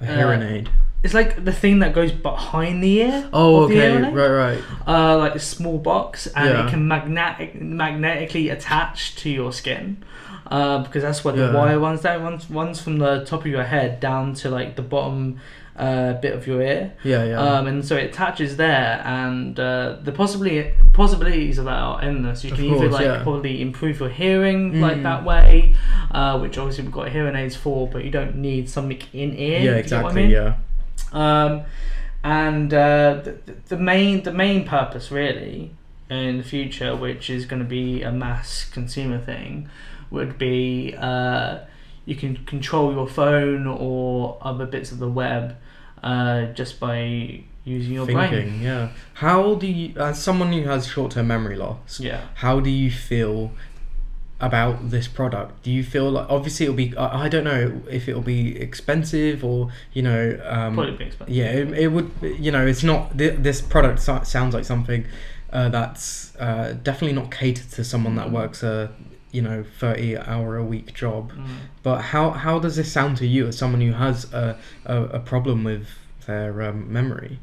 A 0.00 0.10
uh, 0.10 0.16
hearing 0.16 0.40
aid. 0.40 0.70
It's 1.02 1.14
like 1.14 1.44
the 1.44 1.52
thing 1.52 1.80
that 1.80 1.94
goes 1.94 2.12
behind 2.12 2.82
the 2.82 3.00
ear. 3.00 3.28
Oh, 3.32 3.64
okay, 3.64 3.74
hearing 3.74 4.04
aid 4.04 4.14
right, 4.14 4.28
right. 4.28 4.62
uh, 4.86 5.18
like 5.18 5.34
a 5.34 5.40
small 5.40 5.78
box, 5.78 6.26
and 6.28 6.48
Yeah. 6.48 6.66
it 6.66 6.70
can 6.70 6.86
magnetic 6.86 7.60
magnetically 7.60 8.48
attach 8.50 9.16
to 9.16 9.30
your 9.30 9.52
skin. 9.52 9.98
Uh, 10.50 10.78
because 10.82 11.02
that's 11.02 11.24
where 11.24 11.32
the 11.34 11.44
Yeah. 11.44 11.54
wire 11.54 11.78
runs 11.78 12.02
down. 12.02 12.22
Runs, 12.22 12.50
runs 12.50 12.80
from 12.80 12.98
the 12.98 13.24
top 13.24 13.40
of 13.40 13.46
your 13.46 13.64
head 13.64 14.00
down 14.00 14.34
to 14.34 14.50
like 14.50 14.76
the 14.76 14.82
bottom 14.82 15.38
uh, 15.74 16.12
bit 16.20 16.34
of 16.34 16.46
your 16.46 16.60
ear. 16.60 16.92
Yeah, 17.02 17.24
yeah. 17.24 17.40
Um, 17.40 17.66
and 17.66 17.82
so 17.82 17.96
it 17.96 18.10
attaches 18.10 18.58
there, 18.58 19.00
and 19.06 19.58
uh, 19.58 19.96
the 20.04 20.12
possibly 20.12 20.70
possibilities 20.92 21.56
of 21.56 21.64
that 21.64 21.78
are 21.78 22.02
endless. 22.02 22.44
You 22.44 22.52
can 22.52 22.66
either 22.66 22.90
like 22.90 23.06
yeah. 23.06 23.22
probably 23.22 23.62
improve 23.62 23.98
your 24.00 24.10
hearing 24.10 24.82
like 24.82 24.98
Mm. 24.98 25.02
that 25.04 25.24
way, 25.24 25.74
uh, 26.10 26.38
which 26.38 26.58
obviously 26.58 26.84
we've 26.84 26.92
got 26.92 27.08
hearing 27.08 27.34
aids 27.34 27.56
for, 27.56 27.88
but 27.88 28.04
you 28.04 28.10
don't 28.10 28.36
need 28.36 28.68
something 28.68 28.98
in 29.14 29.34
ear. 29.34 29.60
yeah, 29.60 29.70
if 29.78 29.86
you 29.86 29.90
get 29.90 30.02
what 30.02 30.12
I 30.14 30.20
exactly. 30.20 30.22
mean. 30.22 30.30
Yeah. 30.30 30.52
Um, 31.12 31.62
and 32.24 32.72
uh, 32.72 33.20
the, 33.24 33.36
the 33.68 33.76
main 33.76 34.22
the 34.22 34.32
main 34.32 34.66
purpose 34.66 35.10
really 35.10 35.74
in 36.08 36.38
the 36.38 36.44
future, 36.44 36.94
which 36.94 37.28
is 37.30 37.46
going 37.46 37.62
to 37.62 37.68
be 37.68 38.02
a 38.02 38.12
mass 38.12 38.64
consumer 38.64 39.18
thing, 39.18 39.68
would 40.10 40.38
be 40.38 40.94
uh, 40.98 41.58
you 42.04 42.14
can 42.14 42.36
control 42.44 42.92
your 42.92 43.08
phone 43.08 43.66
or 43.66 44.38
other 44.40 44.66
bits 44.66 44.92
of 44.92 44.98
the 44.98 45.08
web 45.08 45.56
uh, 46.02 46.46
just 46.46 46.78
by 46.78 47.42
using 47.64 47.94
your 47.94 48.06
brain. 48.06 48.30
Thinking. 48.30 48.62
Yeah. 48.62 48.90
How 49.14 49.54
do 49.54 49.66
you, 49.66 49.96
as 49.96 50.20
someone 50.22 50.52
who 50.52 50.62
has 50.64 50.86
short-term 50.88 51.28
memory 51.28 51.56
loss, 51.56 52.00
Yeah. 52.00 52.26
how 52.34 52.58
do 52.60 52.70
you 52.70 52.90
feel 52.90 53.52
about 54.42 54.90
this 54.90 55.06
product? 55.08 55.62
Do 55.62 55.70
you 55.70 55.82
feel 55.84 56.10
like 56.10 56.26
obviously 56.28 56.64
it'll 56.66 56.76
be 56.76 56.94
I 56.96 57.28
don't 57.28 57.44
know 57.44 57.80
if 57.88 58.08
it'll 58.08 58.20
be 58.38 58.60
expensive 58.60 59.44
or 59.44 59.70
you 59.94 60.02
know 60.02 60.38
um, 60.44 60.74
Probably 60.74 60.96
be 60.96 61.04
expensive. 61.04 61.34
yeah 61.34 61.44
it, 61.60 61.72
it 61.84 61.88
would 61.88 62.10
you 62.20 62.50
know 62.50 62.66
it's 62.66 62.82
not 62.82 63.16
this 63.16 63.60
product 63.60 64.00
sounds 64.00 64.52
like 64.54 64.64
something 64.64 65.06
uh, 65.52 65.68
that's 65.68 66.34
uh, 66.36 66.74
definitely 66.82 67.14
not 67.20 67.30
catered 67.30 67.70
to 67.70 67.84
someone 67.84 68.16
that 68.16 68.28
Mm. 68.28 68.32
works 68.32 68.62
a 68.62 68.90
you 69.30 69.42
know 69.42 69.64
30 69.78 70.18
hour 70.18 70.56
a 70.56 70.64
week 70.64 70.92
job 70.94 71.32
Mm. 71.32 71.46
but 71.82 71.98
how 72.12 72.30
how 72.30 72.58
does 72.58 72.74
this 72.76 72.90
sound 72.92 73.16
to 73.18 73.26
you 73.26 73.46
as 73.46 73.56
someone 73.56 73.80
who 73.80 73.92
has 73.92 74.32
a, 74.32 74.58
a, 74.84 74.96
a 75.04 75.20
problem 75.20 75.62
with 75.64 75.86
their 76.26 76.62
um, 76.62 76.92
memory 76.92 77.38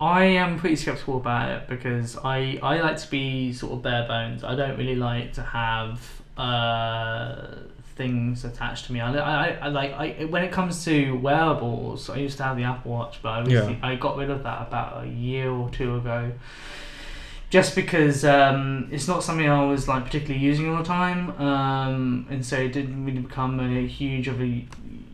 I 0.00 0.24
am 0.24 0.58
pretty 0.58 0.76
skeptical 0.76 1.18
about 1.18 1.50
it 1.50 1.68
because 1.68 2.16
I, 2.16 2.58
I 2.62 2.80
like 2.80 2.96
to 2.98 3.10
be 3.10 3.52
sort 3.52 3.74
of 3.74 3.82
bare 3.82 4.08
bones. 4.08 4.42
I 4.42 4.54
don't 4.54 4.78
really 4.78 4.96
like 4.96 5.34
to 5.34 5.42
have 5.42 6.22
uh, 6.38 7.56
things 7.96 8.44
attached 8.46 8.86
to 8.86 8.92
me. 8.94 9.00
I, 9.00 9.12
I, 9.12 9.48
I 9.60 9.68
like 9.68 9.92
I, 9.92 10.24
when 10.24 10.42
it 10.42 10.52
comes 10.52 10.84
to 10.86 11.12
wearables. 11.18 12.08
I 12.08 12.16
used 12.16 12.38
to 12.38 12.44
have 12.44 12.56
the 12.56 12.62
Apple 12.64 12.92
Watch, 12.92 13.18
but 13.22 13.28
I, 13.28 13.44
Yeah. 13.44 13.76
I 13.82 13.96
got 13.96 14.16
rid 14.16 14.30
of 14.30 14.42
that 14.44 14.68
about 14.68 15.04
a 15.04 15.08
year 15.08 15.50
or 15.50 15.68
two 15.68 15.96
ago. 15.96 16.32
Just 17.50 17.74
because 17.74 18.24
um, 18.24 18.88
it's 18.92 19.08
not 19.08 19.22
something 19.24 19.48
I 19.48 19.64
was 19.64 19.88
like 19.88 20.04
particularly 20.04 20.38
using 20.44 20.70
all 20.70 20.78
the 20.78 20.84
time, 20.84 21.30
um, 21.40 22.26
and 22.30 22.46
so 22.46 22.56
it 22.56 22.72
didn't 22.72 23.04
really 23.04 23.20
become 23.20 23.58
a 23.60 23.86
huge 23.86 24.28
of 24.28 24.40
a 24.40 24.64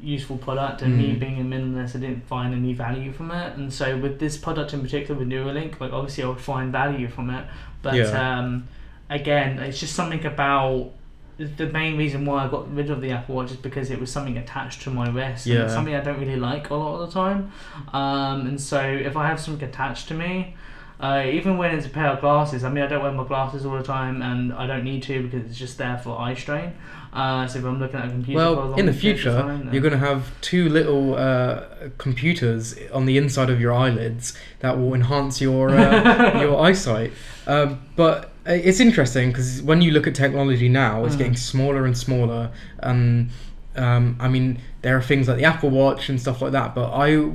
useful 0.03 0.37
product. 0.37 0.82
And 0.82 0.97
me 0.99 1.14
Mm. 1.14 1.18
being 1.18 1.41
a 1.41 1.45
minimalist, 1.45 1.97
I 1.97 2.01
didn't 2.01 2.26
find 2.26 2.55
any 2.55 2.74
value 2.74 3.11
from 3.12 3.30
it. 3.30 3.57
And 3.57 3.72
so 3.72 3.97
with 3.97 4.20
this 4.20 4.37
product 4.37 4.72
in 4.74 4.82
particular, 4.82 5.18
with 5.18 5.28
Neuralink, 5.28 5.80
like 5.80 5.93
obviously 5.93 6.22
I 6.24 6.28
would 6.28 6.41
find 6.41 6.70
value 6.70 7.09
from 7.09 7.30
it, 7.30 7.45
but 7.82 7.95
Yeah. 7.95 8.39
um, 8.39 8.68
again, 9.11 9.59
it's 9.59 9.80
just 9.80 9.95
something 9.95 10.24
about. 10.26 10.91
The 11.39 11.66
main 11.66 11.99
reason 11.99 12.24
why 12.24 12.47
I 12.47 12.49
got 12.49 12.74
rid 12.74 12.89
of 12.89 13.03
the 13.03 13.11
Apple 13.11 13.34
Watch 13.34 13.51
is 13.51 13.59
because 13.59 13.91
it 13.91 14.01
was 14.01 14.11
something 14.11 14.39
attached 14.39 14.80
to 14.82 14.91
my 14.91 15.07
wrist. 15.11 15.47
And 15.47 15.57
it's 15.57 15.70
Yeah. 15.72 15.74
something 15.74 15.95
I 15.95 16.01
don't 16.01 16.18
really 16.18 16.37
like 16.37 16.70
a 16.70 16.74
lot 16.74 17.01
of 17.01 17.09
the 17.09 17.12
time. 17.12 17.53
Um, 17.93 18.47
and 18.47 18.59
so 18.59 18.80
if 18.80 19.18
I 19.18 19.26
have 19.26 19.39
something 19.39 19.68
attached 19.68 20.09
to 20.09 20.14
me, 20.14 20.55
uh, 21.01 21.22
even 21.30 21.59
when 21.59 21.74
it's 21.74 21.86
a 21.86 21.90
pair 21.90 22.07
of 22.09 22.20
glasses, 22.20 22.64
I 22.64 22.70
mean, 22.70 22.82
I 22.84 22.86
don't 22.86 23.03
wear 23.03 23.12
my 23.12 23.24
glasses 23.26 23.66
all 23.66 23.76
the 23.76 23.82
time, 23.82 24.22
and 24.22 24.53
I 24.53 24.66
don't 24.66 24.84
need 24.84 25.03
to 25.05 25.22
because 25.22 25.44
it's 25.51 25.59
just 25.59 25.78
there 25.78 25.99
for 25.99 26.18
eye 26.18 26.34
strain. 26.34 26.72
Uh, 27.12 27.47
so 27.47 27.59
if 27.61 27.64
I'm 27.64 27.78
looking 27.80 27.99
at 27.99 28.07
a 28.07 28.11
computer, 28.11 28.38
for 28.38 28.47
a 28.47 28.66
Well, 28.68 28.74
in 28.74 28.84
the 28.86 28.92
future, 28.92 29.32
time, 29.40 29.72
you're 29.72 29.80
going 29.82 29.92
to 29.92 29.99
have 29.99 30.38
two 30.42 30.68
little 30.68 31.14
uh, 31.16 31.64
computers 31.97 32.76
on 32.92 33.07
the 33.07 33.16
inside 33.16 33.49
of 33.49 33.59
your 33.61 33.72
eyelids 33.72 34.36
that 34.61 34.78
will 34.78 34.92
enhance 34.94 35.40
your 35.40 35.70
uh, 35.70 36.40
your 36.42 36.61
eyesight. 36.61 37.12
Um, 37.47 37.80
but 37.94 38.24
uh, 38.47 38.53
it's 38.53 38.80
interesting 38.80 39.30
because 39.30 39.62
when 39.62 39.80
you 39.80 39.92
look 39.92 40.07
at 40.07 40.14
technology 40.14 40.68
now, 40.68 41.05
it's 41.07 41.14
Mm. 41.14 41.18
getting 41.18 41.36
smaller 41.36 41.86
and 41.86 41.97
smaller. 41.97 42.51
And 42.80 43.30
um, 43.76 44.16
I 44.20 44.28
mean, 44.28 44.61
there 44.82 44.97
are 44.97 45.03
things 45.03 45.26
like 45.28 45.38
the 45.38 45.44
Apple 45.44 45.70
Watch 45.70 46.09
and 46.11 46.20
stuff 46.20 46.42
like 46.42 46.53
that. 46.53 46.74
But 46.74 46.90
I, 46.92 47.30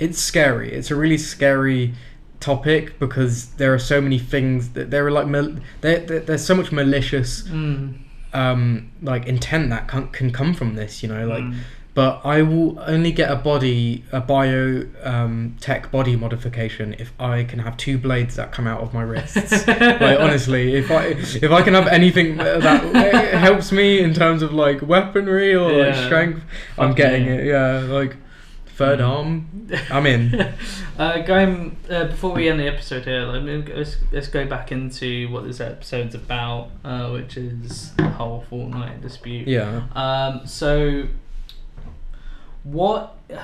it's 0.00 0.18
scary. 0.20 0.72
It's 0.72 0.90
a 0.90 0.96
really 0.96 1.18
scary 1.18 1.94
topic 2.40 2.98
because 2.98 3.46
there 3.56 3.72
are 3.74 3.78
so 3.78 4.00
many 4.00 4.18
things 4.18 4.70
that 4.70 4.90
there 4.90 5.04
are 5.06 5.10
like 5.10 5.26
mal- 5.26 5.56
there, 5.80 5.98
there, 6.00 6.20
there's 6.20 6.44
so 6.44 6.54
much 6.54 6.70
malicious 6.72 7.42
Mm, 7.48 7.98
um 8.34 8.90
like 9.02 9.26
intent 9.26 9.70
that 9.70 9.88
can, 9.88 10.08
can 10.08 10.30
come 10.30 10.52
from 10.54 10.74
this 10.74 11.02
you 11.02 11.08
know 11.08 11.26
like 11.26 11.42
mm. 11.42 11.56
but 11.94 12.20
i 12.24 12.42
will 12.42 12.78
only 12.86 13.10
get 13.10 13.30
a 13.30 13.36
body 13.36 14.04
a 14.12 14.20
bio 14.20 14.84
um 15.02 15.56
tech 15.60 15.90
body 15.90 16.14
modification 16.14 16.94
if 16.98 17.10
i 17.18 17.42
can 17.42 17.58
have 17.58 17.74
two 17.78 17.96
blades 17.96 18.36
that 18.36 18.52
come 18.52 18.66
out 18.66 18.80
of 18.82 18.92
my 18.92 19.00
wrists 19.02 19.66
like 19.66 20.20
honestly 20.20 20.74
if 20.74 20.90
i 20.90 21.04
if 21.06 21.50
i 21.50 21.62
can 21.62 21.72
have 21.72 21.88
anything 21.88 22.36
that 22.36 23.34
helps 23.34 23.72
me 23.72 23.98
in 24.00 24.12
terms 24.12 24.42
of 24.42 24.52
like 24.52 24.82
weaponry 24.82 25.54
or 25.54 25.72
like 25.72 25.94
Yeah. 25.94 26.04
strength 26.06 26.42
i'm 26.76 26.92
getting 26.94 27.24
yeah. 27.26 27.32
it 27.32 27.46
yeah 27.46 27.78
like 27.92 28.16
third 28.78 29.00
Mm. 29.00 29.08
arm 29.08 29.30
i'm 29.90 30.06
in 30.06 30.20
uh, 30.98 31.18
going 31.22 31.76
uh, 31.90 32.04
before 32.06 32.32
we 32.34 32.48
end 32.48 32.58
the 32.60 32.68
episode 32.68 33.04
here, 33.04 33.22
let 33.22 33.42
me, 33.42 33.62
let's, 33.74 33.96
let's 34.12 34.28
go 34.28 34.46
back 34.46 34.70
into 34.72 35.28
what 35.32 35.44
this 35.44 35.60
episode's 35.60 36.14
about, 36.14 36.70
uh, 36.84 37.10
which 37.10 37.36
is 37.36 37.92
the 37.96 38.08
whole 38.08 38.44
Fortnite 38.50 39.02
dispute. 39.02 39.46
yeah 39.48 39.82
Um, 39.94 40.46
so, 40.46 41.06
what? 42.62 43.16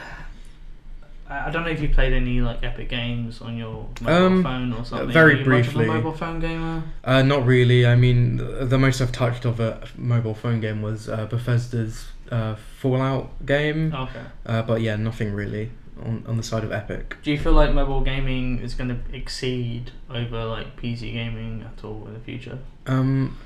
I 1.26 1.50
don't 1.50 1.64
know 1.64 1.70
if 1.70 1.80
you 1.80 1.88
played 1.88 2.12
any 2.12 2.42
like 2.42 2.62
Epic 2.62 2.88
games 2.90 3.40
on 3.40 3.56
your 3.56 3.88
mobile 4.02 4.26
Um, 4.26 4.42
phone 4.42 4.72
or 4.74 4.84
something. 4.84 5.10
very 5.10 5.34
Are 5.34 5.38
you 5.38 5.44
much 5.50 5.66
of 5.68 5.74
a 5.74 5.78
briefly. 5.78 5.86
mobile 5.86 6.12
phone 6.12 6.38
gamer. 6.38 6.82
Uh, 7.02 7.22
not 7.22 7.46
really. 7.46 7.86
I 7.86 7.96
mean, 7.96 8.36
the, 8.36 8.66
the 8.66 8.78
most 8.78 9.00
I've 9.00 9.10
touched 9.10 9.46
of 9.46 9.58
a 9.58 9.88
mobile 9.96 10.34
phone 10.34 10.60
game 10.60 10.82
was 10.82 11.08
uh, 11.08 11.24
Bethesda's 11.26 12.08
uh, 12.30 12.56
Fallout 12.78 13.44
game. 13.46 13.92
Okay. 13.94 14.20
Uh, 14.46 14.62
but 14.62 14.80
yeah, 14.80 14.96
nothing 14.96 15.32
really 15.32 15.70
on, 16.04 16.24
on 16.26 16.36
the 16.36 16.42
side 16.42 16.64
of 16.64 16.72
Epic. 16.72 17.16
Do 17.22 17.30
you 17.30 17.38
feel 17.38 17.52
like 17.52 17.72
mobile 17.74 18.00
gaming 18.00 18.58
is 18.60 18.74
going 18.74 18.88
to 18.90 18.98
exceed 19.16 19.92
over 20.10 20.44
like 20.44 20.76
PC 20.80 21.12
gaming 21.12 21.62
at 21.62 21.84
all 21.84 22.06
in 22.06 22.14
the 22.14 22.20
future? 22.20 22.58
Um, 22.86 23.36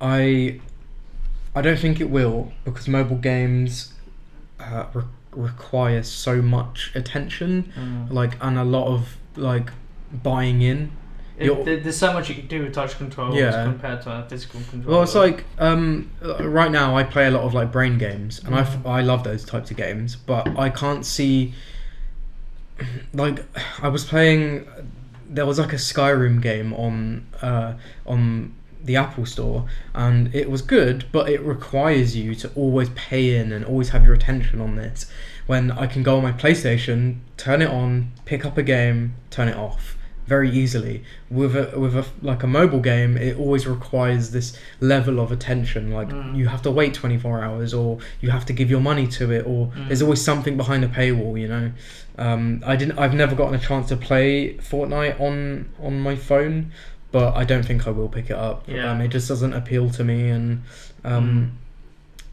I 0.00 0.60
I 1.54 1.60
don't 1.62 1.78
think 1.78 2.00
it 2.00 2.10
will 2.10 2.52
because 2.64 2.88
mobile 2.88 3.16
games 3.16 3.92
uh, 4.58 4.86
re- 4.94 5.02
require 5.32 6.02
so 6.02 6.40
much 6.42 6.92
attention, 6.94 7.72
Mm. 7.78 8.12
like 8.12 8.36
and 8.40 8.58
a 8.58 8.64
lot 8.64 8.86
of 8.88 9.16
like 9.36 9.70
buying 10.12 10.62
in. 10.62 10.92
It, 11.40 11.64
there- 11.64 11.80
there's 11.80 11.96
so 11.96 12.12
much 12.12 12.28
you 12.28 12.34
can 12.34 12.46
do 12.46 12.62
with 12.64 12.74
touch 12.74 12.96
controls 12.98 13.34
Yeah. 13.36 13.64
compared 13.64 14.02
to 14.02 14.10
a 14.12 14.26
physical 14.28 14.60
control. 14.70 14.94
Well, 14.94 15.02
it's 15.02 15.14
like 15.14 15.44
um, 15.58 16.10
right 16.40 16.70
now 16.70 16.96
I 16.96 17.02
play 17.04 17.26
a 17.26 17.30
lot 17.30 17.42
of 17.44 17.54
like 17.54 17.72
brain 17.72 17.98
games, 17.98 18.40
and 18.44 18.54
I 18.54 18.60
f- 18.60 18.84
I 18.86 19.00
love 19.00 19.24
those 19.24 19.44
types 19.44 19.70
of 19.70 19.76
games, 19.76 20.16
but 20.16 20.46
I 20.58 20.68
can't 20.70 21.04
see. 21.06 21.54
Like, 23.12 23.44
I 23.82 23.88
was 23.88 24.04
playing. 24.04 24.66
There 25.28 25.46
was 25.46 25.58
like 25.58 25.72
a 25.72 25.76
Skyrim 25.76 26.40
game 26.42 26.72
on 26.74 27.26
uh, 27.42 27.74
on 28.06 28.54
the 28.82 28.96
Apple 28.96 29.26
Store, 29.26 29.66
and 29.94 30.34
it 30.34 30.50
was 30.50 30.62
good, 30.62 31.04
but 31.12 31.28
it 31.28 31.40
requires 31.42 32.16
you 32.16 32.34
to 32.36 32.50
always 32.54 32.88
pay 32.90 33.36
in 33.36 33.52
and 33.52 33.64
always 33.64 33.90
have 33.90 34.04
your 34.04 34.14
attention 34.14 34.60
on 34.60 34.76
this. 34.76 35.06
When 35.46 35.70
I 35.70 35.86
can 35.86 36.02
go 36.02 36.16
on 36.16 36.22
my 36.22 36.32
PlayStation, 36.32 37.18
turn 37.36 37.60
it 37.60 37.68
on, 37.68 38.12
pick 38.24 38.44
up 38.46 38.56
a 38.56 38.62
game, 38.62 39.14
turn 39.30 39.48
it 39.48 39.56
off 39.56 39.96
very 40.30 40.50
easily. 40.62 40.96
With 41.28 41.52
a 41.62 41.64
with 41.84 41.94
a 42.02 42.04
like 42.22 42.42
a 42.44 42.46
mobile 42.60 42.80
game, 42.92 43.12
it 43.28 43.34
always 43.42 43.64
requires 43.76 44.24
this 44.36 44.48
level 44.92 45.16
of 45.24 45.28
attention. 45.36 45.82
Like 45.98 46.10
Mm. 46.10 46.36
you 46.38 46.46
have 46.54 46.62
to 46.68 46.70
wait 46.80 46.92
twenty 46.94 47.18
four 47.24 47.36
hours, 47.46 47.70
or 47.80 47.98
you 48.22 48.28
have 48.36 48.46
to 48.50 48.54
give 48.58 48.68
your 48.74 48.80
money 48.90 49.06
to 49.18 49.24
it, 49.38 49.42
or 49.52 49.60
Mm. 49.66 49.88
there's 49.88 50.02
always 50.06 50.22
something 50.30 50.56
behind 50.62 50.80
a 50.84 50.88
paywall. 51.00 51.34
You 51.42 51.48
know, 51.54 51.66
um, 52.26 52.62
I 52.72 52.74
didn't. 52.80 52.96
I've 53.02 53.14
never 53.22 53.34
gotten 53.40 53.54
a 53.62 53.64
chance 53.68 53.88
to 53.88 53.96
play 53.96 54.54
Fortnite 54.70 55.16
on 55.20 55.36
on 55.86 55.94
my 56.08 56.14
phone, 56.28 56.56
but 57.16 57.30
I 57.36 57.44
don't 57.50 57.66
think 57.68 57.80
I 57.88 57.90
will 57.98 58.08
pick 58.18 58.26
it 58.34 58.38
up. 58.50 58.58
Yeah. 58.68 58.90
Um, 58.92 59.00
it 59.00 59.08
just 59.16 59.26
doesn't 59.28 59.52
appeal 59.60 59.90
to 59.98 60.02
me, 60.04 60.28
and 60.36 60.62
um, 61.04 61.58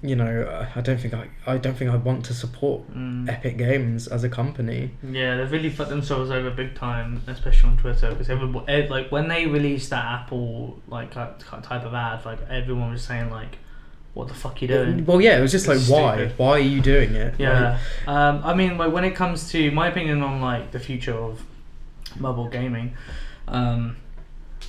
you 0.01 0.15
know, 0.15 0.67
I 0.75 0.81
don't 0.81 0.99
think 0.99 1.13
I 1.15 1.27
I 1.47 1.57
don't 1.57 1.75
think 1.75 1.89
I 1.91 1.95
want 1.95 2.23
to 2.25 2.33
support 2.33 2.81
Mm. 2.93 3.27
Epic 3.29 3.57
Games 3.57 4.07
as 4.07 4.23
a 4.23 4.29
company. 4.29 4.91
Yeah, 5.03 5.37
they've 5.37 5.51
really 5.51 5.69
fucked 5.71 5.89
themselves 5.89 6.29
over 6.29 6.51
big 6.51 6.75
time, 6.75 7.21
especially 7.27 7.69
on 7.71 7.77
Twitter, 7.77 8.09
because 8.11 8.29
everybody, 8.29 8.87
like 8.87 9.11
when 9.11 9.27
they 9.27 9.47
released 9.47 9.89
that 9.89 10.05
Apple 10.05 10.79
like 10.87 11.11
ki- 11.13 11.61
type 11.63 11.83
of 11.83 11.93
ad, 11.93 12.23
like 12.25 12.39
everyone 12.49 12.91
was 12.91 13.01
saying 13.01 13.31
like, 13.31 13.57
"What 14.13 14.27
the 14.27 14.35
fuck 14.35 14.61
you 14.61 14.67
doing?" 14.67 15.03
Well, 15.05 15.19
yeah, 15.19 15.37
it 15.39 15.41
was 15.41 15.51
just 15.51 15.67
like, 15.67 15.77
It's 15.77 15.89
why? 15.89 16.15
stupid. 16.15 16.37
Why 16.37 16.49
are 16.51 16.59
you 16.59 16.79
doing 16.81 17.15
it? 17.15 17.33
Yeah, 17.39 17.79
um, 18.05 18.41
I 18.43 18.53
mean, 18.53 18.77
like 18.77 18.91
when 18.93 19.03
it 19.03 19.15
comes 19.15 19.49
to 19.51 19.71
my 19.71 19.87
opinion 19.87 20.21
on 20.21 20.41
like 20.41 20.71
the 20.71 20.79
future 20.79 21.15
of 21.15 21.41
mobile 22.19 22.49
gaming, 22.49 22.93
um, 23.47 23.95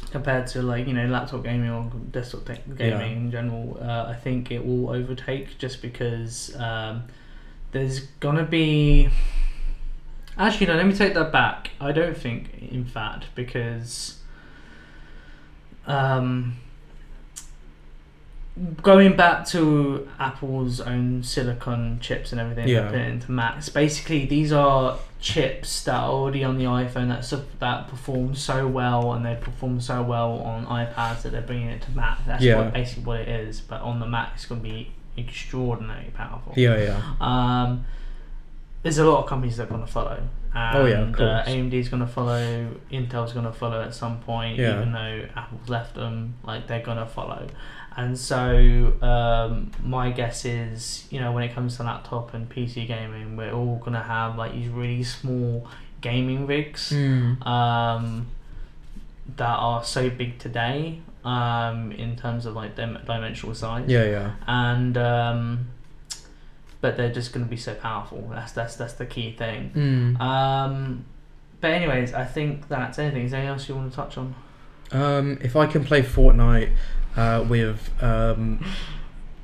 compared 0.08 0.46
to 0.48 0.62
like 0.62 0.86
you 0.86 0.94
know 0.94 1.06
laptop 1.06 1.44
gaming 1.44 1.70
or 1.70 1.90
desktop 2.10 2.46
te- 2.46 2.72
gaming 2.76 3.00
Yeah. 3.00 3.06
in 3.16 3.30
general, 3.30 3.78
uh, 3.80 4.06
I 4.08 4.14
think 4.14 4.50
it 4.50 4.64
will 4.64 4.90
overtake 4.90 5.58
just 5.58 5.82
because 5.82 6.54
um, 6.56 7.04
there's 7.72 8.00
gonna 8.20 8.44
be. 8.44 9.08
Actually, 10.36 10.66
no. 10.68 10.74
Let 10.76 10.86
me 10.86 10.92
take 10.94 11.14
that 11.14 11.32
back. 11.32 11.70
I 11.80 11.90
don't 11.92 12.16
think, 12.16 12.50
in 12.70 12.84
fact, 12.84 13.26
because. 13.34 14.14
Um, 15.86 16.56
going 18.82 19.16
back 19.16 19.46
to 19.46 20.08
Apple's 20.18 20.80
own 20.80 21.22
silicon 21.22 21.98
chips 22.00 22.32
and 22.32 22.40
everything 22.40 22.68
Yeah. 22.68 22.92
into 22.92 23.30
Macs, 23.30 23.68
basically 23.68 24.26
these 24.26 24.52
are 24.52 24.98
chips 25.20 25.82
that 25.84 25.94
are 25.96 26.10
already 26.10 26.44
on 26.44 26.58
the 26.58 26.64
iPhone 26.64 27.08
that 27.08 27.58
that 27.58 27.88
perform 27.88 28.34
so 28.34 28.66
well 28.68 29.12
and 29.14 29.24
they 29.26 29.34
perform 29.34 29.80
so 29.80 30.02
well 30.02 30.38
on 30.40 30.64
iPads 30.66 31.22
that 31.22 31.32
they're 31.32 31.40
bringing 31.42 31.68
it 31.68 31.82
to 31.82 31.90
Mac. 31.90 32.24
That's 32.26 32.42
Yeah. 32.42 32.56
what, 32.56 32.72
basically 32.72 33.02
what 33.04 33.20
it 33.20 33.28
is. 33.28 33.60
But 33.60 33.80
on 33.82 33.98
the 34.00 34.06
Mac, 34.06 34.32
it's 34.34 34.46
going 34.46 34.60
to 34.62 34.68
be 34.68 34.92
extraordinarily 35.16 36.10
powerful. 36.14 36.52
Yeah, 36.56 36.76
yeah. 36.78 37.02
Um, 37.20 37.84
there's 38.82 38.98
a 38.98 39.04
lot 39.04 39.24
of 39.24 39.26
companies 39.28 39.56
that 39.56 39.64
are 39.64 39.66
going 39.66 39.80
to 39.86 39.92
follow. 39.92 40.22
And, 40.54 40.78
Oh, 40.78 40.86
yeah, 40.86 41.00
of 41.00 41.14
Uh, 41.14 41.16
course. 41.16 41.48
AMD's 41.48 41.88
going 41.88 42.00
to 42.00 42.06
follow. 42.06 42.68
Intel's 42.90 43.32
going 43.32 43.44
to 43.44 43.52
follow 43.52 43.82
at 43.82 43.94
some 43.94 44.18
point. 44.20 44.56
Yeah. 44.58 44.76
Even 44.76 44.92
though 44.92 45.24
Apple's 45.36 45.68
left 45.68 45.94
them, 45.94 46.34
like 46.44 46.66
they're 46.68 46.80
going 46.82 46.98
to 46.98 47.06
follow. 47.06 47.46
And 47.98 48.16
so 48.16 48.94
um, 49.02 49.72
my 49.82 50.10
guess 50.12 50.44
is, 50.44 51.06
you 51.10 51.18
know, 51.20 51.32
when 51.32 51.42
it 51.42 51.52
comes 51.52 51.76
to 51.78 51.82
laptop 51.82 52.32
and 52.32 52.48
PC 52.48 52.86
gaming, 52.86 53.36
we're 53.36 53.52
all 53.52 53.76
going 53.76 53.94
to 53.94 54.00
have 54.02 54.36
like 54.38 54.52
these 54.52 54.68
really 54.68 55.02
small 55.02 55.66
gaming 56.00 56.46
rigs 56.46 56.92
Mm. 56.92 57.44
um, 57.44 58.28
that 59.36 59.56
are 59.68 59.82
so 59.82 60.08
big 60.10 60.38
today 60.38 61.00
um, 61.24 61.90
in 61.90 62.14
terms 62.16 62.46
of 62.46 62.54
like 62.54 62.76
dim- 62.76 62.98
dimensional 63.04 63.52
size 63.54 63.84
Yeah, 63.88 64.04
yeah. 64.04 64.30
and 64.46 64.96
um, 64.96 65.68
but 66.80 66.96
they're 66.96 67.12
just 67.12 67.32
going 67.32 67.44
to 67.44 67.50
be 67.50 67.56
so 67.56 67.74
powerful. 67.74 68.28
That's 68.32 68.52
that's 68.52 68.76
that's 68.76 68.94
the 68.94 69.06
key 69.06 69.32
thing. 69.32 69.72
Mm. 69.74 70.20
Um, 70.20 71.04
but 71.60 71.72
anyways, 71.72 72.14
I 72.14 72.24
think 72.24 72.68
that's 72.68 72.98
anything. 73.00 73.24
Is 73.24 73.32
there 73.32 73.40
anything 73.40 73.52
else 73.54 73.68
you 73.68 73.74
want 73.74 73.90
to 73.90 73.96
touch 73.96 74.16
on? 74.16 74.34
Um, 74.92 75.38
if 75.42 75.56
I 75.56 75.66
can 75.66 75.84
play 75.84 76.02
Fortnite 76.02 76.70
uh, 77.16 77.44
with 77.48 77.90
um, 78.02 78.64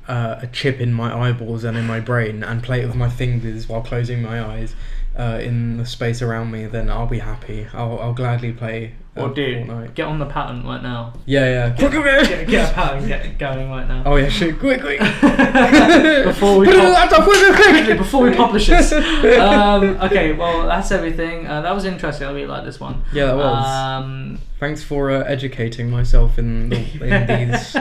uh, 0.07 0.39
a 0.41 0.47
chip 0.47 0.79
in 0.79 0.93
my 0.93 1.29
eyeballs 1.29 1.63
and 1.63 1.77
in 1.77 1.85
my 1.85 1.99
brain 1.99 2.43
and 2.43 2.61
play 2.63 2.81
it 2.81 2.87
with 2.87 2.95
my 2.95 3.09
fingers 3.09 3.67
while 3.67 3.81
closing 3.81 4.21
my 4.21 4.43
eyes 4.43 4.75
uh, 5.17 5.39
in 5.41 5.77
the 5.77 5.85
space 5.85 6.21
around 6.21 6.51
me, 6.51 6.65
then 6.65 6.89
I'll 6.89 7.07
be 7.07 7.19
happy. 7.19 7.67
I'll, 7.73 7.99
I'll 7.99 8.13
gladly 8.13 8.51
play 8.51 8.93
Or 9.17 9.27
uh, 9.29 9.33
do 9.33 9.55
Fortnite. 9.65 9.93
get 9.95 10.07
on 10.07 10.19
the 10.19 10.25
pattern 10.25 10.65
right 10.65 10.83
now. 10.83 11.13
Yeah, 11.25 11.45
yeah. 11.45 11.75
Quick. 11.75 11.91
Get, 11.93 12.47
get 12.49 12.71
a 12.71 12.73
pattern 12.73 13.07
get 13.07 13.37
going 13.37 13.69
right 13.69 13.87
now. 13.87 14.03
Oh 14.05 14.17
yeah, 14.17 14.27
shit! 14.27 14.59
Quick, 14.59 14.81
quick. 14.81 14.99
before 16.25 16.59
we 16.59 16.65
Put 16.65 16.75
it 16.75 16.79
on 16.81 16.85
the 16.89 16.93
pop- 16.95 17.11
laptop, 17.11 17.23
quick, 17.23 17.37
quick, 17.37 17.55
quick. 17.55 17.69
quickly 17.75 17.93
before 17.97 18.23
we 18.23 18.35
publish 18.35 18.67
this. 18.67 18.91
Um, 19.45 19.97
okay, 20.01 20.33
well 20.33 20.67
that's 20.67 20.91
everything. 20.91 21.47
Uh, 21.47 21.61
that 21.61 21.73
was 21.73 21.85
interesting. 21.85 22.27
I 22.27 22.31
really 22.31 22.47
like 22.47 22.65
this 22.65 22.79
one. 22.79 23.03
Yeah, 23.13 23.27
that 23.27 23.37
was. 23.37 23.65
Um, 23.67 24.39
Thanks 24.59 24.83
for 24.83 25.11
uh, 25.11 25.23
educating 25.23 25.89
myself 25.89 26.37
in, 26.39 26.69
the, 26.69 26.77
in 27.03 27.51
these 27.51 27.75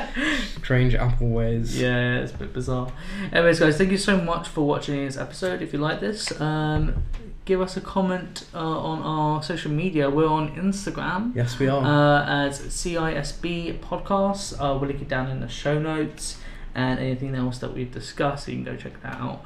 strange 0.56 0.94
Apple 0.94 1.28
ways. 1.28 1.80
Yeah, 1.80 2.18
it's 2.18 2.32
a 2.32 2.36
bit 2.36 2.52
bizarre. 2.52 2.92
Anyways, 3.32 3.60
guys, 3.60 3.76
thank 3.78 3.90
you 3.90 3.96
so 3.98 4.18
much 4.20 4.48
for 4.48 4.66
watching 4.66 5.04
this 5.04 5.16
episode. 5.16 5.62
If 5.62 5.72
you 5.72 5.78
like 5.78 6.00
this, 6.00 6.38
um, 6.40 7.02
give 7.44 7.60
us 7.60 7.76
a 7.76 7.80
comment 7.80 8.46
uh, 8.54 8.58
on 8.58 9.02
our 9.02 9.42
social 9.42 9.70
media. 9.70 10.08
We're 10.10 10.26
on 10.28 10.54
Instagram 10.56 11.34
Yes, 11.34 11.58
we 11.58 11.68
are. 11.68 11.84
uh, 11.84 12.24
as 12.46 12.60
CISB 12.60 13.78
Podcasts. 13.80 14.54
Uh, 14.54 14.78
we'll 14.78 14.88
link 14.88 15.02
it 15.02 15.08
down 15.08 15.30
in 15.30 15.40
the 15.40 15.48
show 15.48 15.78
notes 15.78 16.38
and 16.74 16.98
anything 16.98 17.34
else 17.34 17.58
that 17.58 17.72
we've 17.74 17.92
discussed. 17.92 18.48
You 18.48 18.54
can 18.54 18.64
go 18.64 18.76
check 18.76 19.00
that 19.02 19.14
out. 19.20 19.44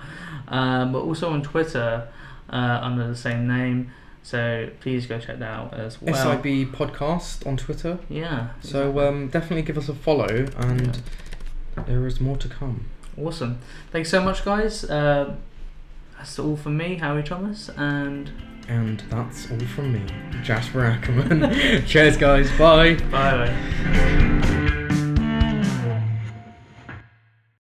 Um, 0.49 0.93
but 0.93 1.01
also 1.01 1.31
on 1.31 1.43
Twitter 1.43 2.09
uh, 2.51 2.81
under 2.83 3.07
the 3.07 3.17
same 3.17 3.47
name. 3.47 3.93
So 4.23 4.69
please 4.81 5.07
go 5.07 5.19
check 5.19 5.39
that 5.39 5.51
out 5.51 5.75
as 5.75 6.01
well. 6.03 6.15
SIB 6.15 6.73
podcast 6.73 7.47
on 7.47 7.57
Twitter. 7.57 7.99
Yeah. 8.09 8.51
So 8.61 9.01
um, 9.09 9.29
definitely 9.29 9.63
give 9.63 9.79
us 9.79 9.89
a 9.89 9.95
follow, 9.95 10.47
and 10.59 11.01
there 11.87 12.07
is 12.07 12.21
more 12.21 12.37
to 12.37 12.49
come. 12.49 12.87
Awesome. 13.17 13.59
Thanks 13.91 14.11
so 14.11 14.23
much, 14.23 14.45
guys. 14.45 14.85
That's 16.19 16.39
all 16.41 16.57
from 16.57 16.77
me, 16.77 16.97
Harry 16.97 17.23
Thomas, 17.23 17.71
and 17.77 18.31
And 18.67 19.01
that's 19.09 19.51
all 19.51 19.61
from 19.61 19.93
me, 19.93 20.05
Jasper 20.43 20.85
Ackerman. 20.85 21.55
Cheers, 21.87 22.17
guys. 22.17 22.51
Bye. 22.59 22.97
bye. 23.11 24.85